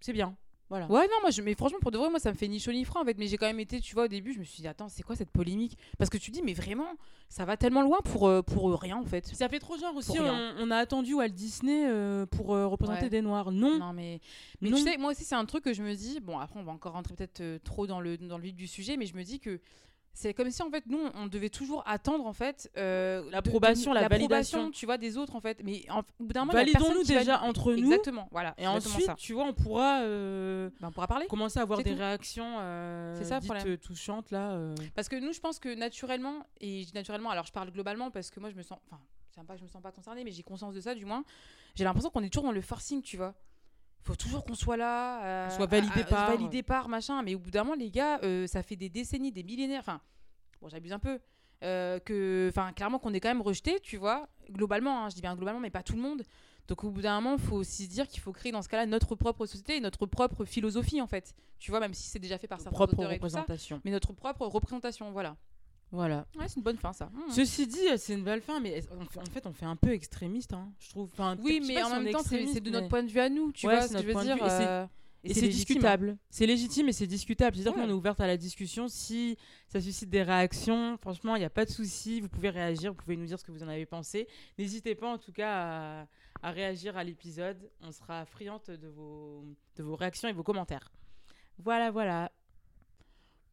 C'est 0.00 0.12
bien. 0.12 0.36
Voilà. 0.68 0.86
Ouais, 0.86 1.02
non, 1.08 1.16
moi, 1.20 1.30
je, 1.30 1.42
mais 1.42 1.54
franchement, 1.56 1.80
pour 1.80 1.90
de 1.90 1.98
vrai, 1.98 2.10
moi, 2.10 2.20
ça 2.20 2.30
me 2.30 2.36
fait 2.36 2.46
ni 2.46 2.60
chaud 2.60 2.70
ni 2.70 2.84
froid, 2.84 3.02
en 3.02 3.04
fait. 3.04 3.18
Mais 3.18 3.26
j'ai 3.26 3.36
quand 3.36 3.46
même 3.46 3.58
été, 3.58 3.80
tu 3.80 3.92
vois, 3.94 4.04
au 4.04 4.08
début, 4.08 4.32
je 4.32 4.38
me 4.38 4.44
suis 4.44 4.62
dit, 4.62 4.68
attends, 4.68 4.88
c'est 4.88 5.02
quoi 5.02 5.16
cette 5.16 5.30
polémique? 5.32 5.76
Parce 5.98 6.08
que 6.10 6.16
tu 6.16 6.30
dis, 6.30 6.42
mais 6.42 6.52
vraiment, 6.54 6.86
ça 7.28 7.44
va 7.44 7.56
tellement 7.56 7.82
loin 7.82 7.98
pour, 8.04 8.28
euh, 8.28 8.40
pour 8.42 8.72
rien, 8.80 8.96
en 8.96 9.04
fait. 9.04 9.26
Ça 9.26 9.48
fait 9.48 9.58
trop 9.58 9.76
genre 9.76 9.96
aussi, 9.96 10.16
on, 10.20 10.70
a 10.70 10.76
attendu 10.76 11.14
Walt 11.14 11.30
Disney 11.30 11.88
euh, 11.88 12.24
pour 12.24 12.54
euh, 12.54 12.68
représenter 12.68 13.02
Ouais. 13.04 13.08
des 13.10 13.20
Noirs. 13.20 13.50
Non, 13.50 13.78
Non, 13.80 13.92
mais, 13.92 14.20
mais 14.60 14.70
Non. 14.70 14.76
tu 14.76 14.84
sais, 14.84 14.96
moi 14.96 15.10
aussi, 15.10 15.24
c'est 15.24 15.34
un 15.34 15.44
truc 15.44 15.64
que 15.64 15.72
je 15.74 15.82
me 15.82 15.92
dis, 15.92 16.20
bon, 16.20 16.38
après, 16.38 16.60
on 16.60 16.62
va 16.64 16.70
encore 16.70 16.92
rentrer 16.92 17.14
peut-être 17.16 17.58
trop 17.64 17.88
dans 17.88 18.00
le, 18.00 18.16
dans 18.16 18.36
le 18.38 18.44
vif 18.44 18.54
du 18.54 18.68
sujet, 18.68 18.96
mais 18.96 19.06
je 19.06 19.16
me 19.16 19.24
dis 19.24 19.40
que 19.40 19.60
c'est 20.12 20.34
comme 20.34 20.50
si, 20.50 20.60
en 20.62 20.70
fait, 20.70 20.84
nous, 20.86 20.98
on 21.14 21.26
devait 21.28 21.48
toujours 21.50 21.82
attendre, 21.86 22.26
en 22.26 22.32
fait, 22.32 22.70
euh, 22.76 23.22
L'approbation, 23.30 23.92
la 23.92 24.06
validation. 24.08 24.70
tu 24.70 24.84
vois, 24.84 24.98
des 24.98 25.16
autres, 25.16 25.34
en 25.36 25.40
fait. 25.40 25.62
Mais 25.64 25.84
en, 25.90 26.00
au 26.00 26.02
bout 26.24 26.32
d'un 26.32 26.40
moment, 26.40 26.52
validons-nous 26.52 27.04
déjà 27.04 27.36
valide. 27.36 27.48
entre 27.48 27.72
nous. 27.72 27.78
Exactement, 27.78 28.28
voilà. 28.30 28.54
Et 28.58 28.62
exactement 28.62 28.94
ensuite, 28.94 29.06
ça. 29.06 29.14
tu 29.14 29.32
vois, 29.32 29.44
on 29.44 29.54
pourra 29.54 30.00
euh, 30.02 30.68
Ben, 30.80 30.88
on 30.88 30.92
pourra 30.92 31.06
parler. 31.06 31.26
commencer 31.26 31.58
à 31.58 31.62
avoir 31.62 31.82
des 31.82 31.92
tout. 31.92 31.96
réactions 31.98 32.56
euh, 32.58 33.16
C'est 33.18 33.24
ça, 33.24 33.40
dites, 33.40 33.50
euh, 33.66 33.76
touchantes 33.76 34.30
là. 34.30 34.52
euh. 34.52 34.74
Parce 34.94 35.08
que 35.08 35.16
nous, 35.16 35.32
je 35.32 35.40
pense 35.40 35.58
que 35.58 35.74
naturellement, 35.74 36.44
et 36.60 36.84
naturellement, 36.94 37.30
alors 37.30 37.46
je 37.46 37.52
parle 37.52 37.70
globalement 37.70 38.10
parce 38.10 38.30
que 38.30 38.40
moi, 38.40 38.50
je 38.50 38.56
me 38.56 38.62
sens. 38.62 38.78
Enfin, 38.86 39.00
c'est 39.34 39.46
pas 39.46 39.54
que 39.54 39.60
je 39.60 39.64
me 39.64 39.68
sens 39.70 39.80
pas 39.80 39.92
concernée, 39.92 40.24
mais 40.24 40.32
j'ai 40.32 40.42
conscience 40.42 40.74
de 40.74 40.80
ça, 40.80 40.94
du 40.94 41.06
moins. 41.06 41.24
J'ai 41.76 41.84
l'impression 41.84 42.10
qu'on 42.10 42.22
est 42.22 42.28
toujours 42.28 42.44
dans 42.44 42.52
le 42.52 42.60
forcing, 42.60 43.00
tu 43.00 43.16
vois. 43.16 43.32
Faut 44.02 44.16
toujours 44.16 44.44
qu'on 44.44 44.54
soit 44.54 44.76
là. 44.76 45.24
euh, 45.24 45.50
soit 45.50 45.66
validé 45.66 46.00
à- 46.00 46.04
à- 46.04 46.04
par. 46.04 46.30
Validé 46.30 46.62
par, 46.62 46.88
machin. 46.88 47.22
Mais 47.22 47.34
au 47.34 47.38
bout 47.38 47.50
d'un 47.50 47.64
moment, 47.64 47.76
les 47.76 47.90
gars, 47.90 48.18
euh, 48.22 48.46
ça 48.46 48.62
fait 48.62 48.76
des 48.76 48.88
décennies, 48.88 49.32
des 49.32 49.42
millénaires. 49.42 49.80
Enfin, 49.80 50.00
bon, 50.60 50.68
j'abuse 50.68 50.92
un 50.92 50.98
peu. 50.98 51.18
euh, 51.62 51.98
que, 52.00 52.46
enfin, 52.48 52.72
clairement, 52.72 52.98
qu'on 52.98 53.12
est 53.12 53.20
quand 53.20 53.28
même 53.28 53.42
rejeté, 53.42 53.80
tu 53.80 53.98
vois. 53.98 54.26
Globalement, 54.50 55.04
hein, 55.04 55.10
je 55.10 55.14
dis 55.16 55.20
bien 55.20 55.34
globalement, 55.36 55.60
mais 55.60 55.68
pas 55.68 55.82
tout 55.82 55.92
le 55.94 56.00
monde. 56.00 56.22
Donc 56.68 56.84
au 56.84 56.90
bout 56.90 57.02
d'un 57.02 57.20
moment, 57.20 57.36
il 57.36 57.42
faut 57.42 57.56
aussi 57.56 57.84
se 57.84 57.90
dire 57.90 58.08
qu'il 58.08 58.20
faut 58.22 58.32
créer 58.32 58.50
dans 58.50 58.62
ce 58.62 58.68
cas-là 58.70 58.86
notre 58.86 59.14
propre 59.14 59.44
société 59.44 59.76
et 59.76 59.80
notre 59.80 60.06
propre 60.06 60.46
philosophie, 60.46 61.02
en 61.02 61.06
fait. 61.06 61.34
Tu 61.58 61.70
vois, 61.70 61.78
même 61.80 61.92
si 61.92 62.08
c'est 62.08 62.18
déjà 62.18 62.38
fait 62.38 62.46
par 62.46 62.60
certains 62.60 62.74
propre 62.74 62.96
ça 63.02 63.08
représentation. 63.08 63.80
mais 63.84 63.90
notre 63.90 64.14
propre 64.14 64.46
représentation, 64.46 65.10
voilà. 65.12 65.36
Voilà. 65.92 66.26
Ouais, 66.38 66.46
c'est 66.46 66.56
une 66.56 66.62
bonne 66.62 66.76
fin, 66.78 66.92
ça. 66.92 67.06
Mmh. 67.06 67.32
Ceci 67.32 67.66
dit, 67.66 67.88
euh, 67.88 67.96
c'est 67.96 68.14
une 68.14 68.22
belle 68.22 68.40
fin, 68.42 68.60
mais 68.60 68.80
on 68.98 69.04
fait- 69.06 69.18
en 69.20 69.24
fait, 69.24 69.46
on 69.46 69.52
fait 69.52 69.66
un 69.66 69.76
peu 69.76 69.90
extrémiste, 69.90 70.52
hein, 70.52 70.70
je 70.78 70.90
trouve. 70.90 71.10
Enfin, 71.12 71.36
Oui, 71.42 71.60
mais 71.66 71.82
en 71.82 71.88
si 71.88 71.92
même 72.02 72.12
temps, 72.12 72.22
c'est 72.22 72.60
de 72.60 72.70
notre 72.70 72.88
point 72.88 73.02
de 73.02 73.10
vue 73.10 73.18
à 73.20 73.28
nous, 73.28 73.50
tu 73.52 73.66
Ouais, 73.66 73.74
vois 73.76 73.88
ce 73.88 73.94
que 73.94 74.02
je 74.02 74.06
veux 74.06 74.22
dire. 74.22 74.36
et 74.36 74.48
c'est- 74.50 74.66
euh, 74.68 74.86
Et 75.22 75.34
c'est 75.34 75.40
légitime. 75.42 75.74
discutable. 75.74 76.16
C'est 76.30 76.46
légitime 76.46 76.88
et 76.88 76.92
c'est 76.92 77.06
discutable. 77.06 77.54
C'est-à-dire 77.56 77.76
Ouais. 77.76 77.84
qu'on 77.84 77.90
est 77.90 77.94
ouverte 77.94 78.20
à 78.20 78.26
la 78.26 78.38
discussion. 78.38 78.88
Si 78.88 79.36
ça 79.68 79.78
suscite 79.80 80.08
des 80.08 80.22
réactions, 80.22 80.96
franchement, 80.96 81.36
il 81.36 81.40
n'y 81.40 81.44
a 81.44 81.50
pas 81.50 81.66
de 81.66 81.70
souci. 81.70 82.20
Vous 82.22 82.28
pouvez 82.30 82.48
réagir, 82.48 82.92
vous 82.92 82.96
pouvez 83.02 83.16
nous 83.16 83.26
dire 83.26 83.38
ce 83.38 83.44
que 83.44 83.52
vous 83.52 83.62
en 83.62 83.68
avez 83.68 83.84
pensé. 83.84 84.26
N'hésitez 84.58 84.94
pas 84.94 85.12
en 85.12 85.18
tout 85.18 85.32
cas 85.32 85.50
à, 85.52 86.06
à 86.42 86.50
réagir 86.52 86.96
à 86.96 87.04
l'épisode. 87.04 87.68
On 87.82 87.92
sera 87.92 88.24
friante 88.24 88.70
de 88.70 88.88
vos, 88.88 89.44
de 89.76 89.82
vos 89.82 89.94
réactions 89.96 90.26
et 90.28 90.32
vos 90.32 90.42
commentaires. 90.44 90.90
Voilà, 91.58 91.90
voilà. 91.90 92.32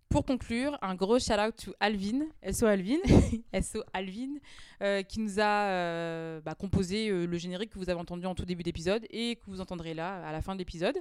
Pour 0.09 0.25
conclure, 0.25 0.77
un 0.81 0.95
gros 0.95 1.19
shout 1.19 1.33
out 1.33 1.55
to 1.57 1.73
Alvin, 1.79 2.21
SO 2.51 2.65
Alvin. 2.65 2.97
SO 3.61 3.83
Alvin, 3.93 4.35
euh, 4.81 5.01
qui 5.03 5.19
nous 5.19 5.39
a 5.39 5.67
euh, 5.67 6.41
bah, 6.41 6.55
composé 6.55 7.09
euh, 7.09 7.25
le 7.27 7.37
générique 7.37 7.71
que 7.71 7.77
vous 7.79 7.89
avez 7.89 7.99
entendu 7.99 8.25
en 8.25 8.33
tout 8.33 8.45
début 8.45 8.63
d'épisode 8.63 9.05
et 9.09 9.35
que 9.35 9.43
vous 9.47 9.59
entendrez 9.59 9.93
là 9.93 10.25
à 10.25 10.31
la 10.31 10.41
fin 10.41 10.53
de 10.53 10.59
l'épisode. 10.59 10.97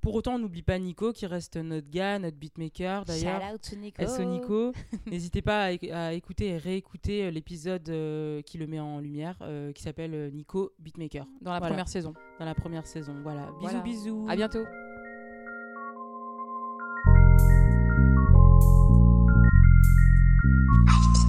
Pour 0.00 0.14
autant, 0.14 0.34
on 0.34 0.38
n'oublie 0.38 0.62
pas 0.62 0.78
Nico 0.78 1.12
qui 1.12 1.26
reste 1.26 1.56
notre 1.56 1.88
gars, 1.90 2.18
notre 2.18 2.36
beatmaker 2.36 3.04
d'ailleurs. 3.04 3.42
out 3.54 3.60
to 3.62 3.76
Nico. 3.76 4.06
SO 4.06 4.22
Nico. 4.24 4.72
N'hésitez 5.06 5.42
pas 5.42 5.64
à, 5.64 5.72
éc- 5.72 5.92
à 5.92 6.12
écouter 6.12 6.48
et 6.48 6.56
réécouter 6.56 7.30
l'épisode 7.30 7.88
euh, 7.88 8.40
qui 8.42 8.58
le 8.58 8.66
met 8.66 8.78
en 8.80 9.00
lumière, 9.00 9.36
euh, 9.42 9.72
qui 9.72 9.82
s'appelle 9.82 10.30
Nico 10.32 10.72
Beatmaker, 10.78 11.26
Dans 11.40 11.52
la 11.52 11.58
Voilà. 11.58 11.72
première 11.74 11.88
saison. 11.88 12.14
dans 12.38 12.44
la 12.44 12.54
première 12.54 12.86
saison. 12.86 13.14
Voilà. 13.22 13.46
Bisous, 13.46 13.58
Voilà. 13.60 13.80
bisous. 13.80 14.26
À 14.28 14.36
bientôt. 14.36 14.64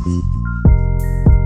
Bye. 0.05 1.39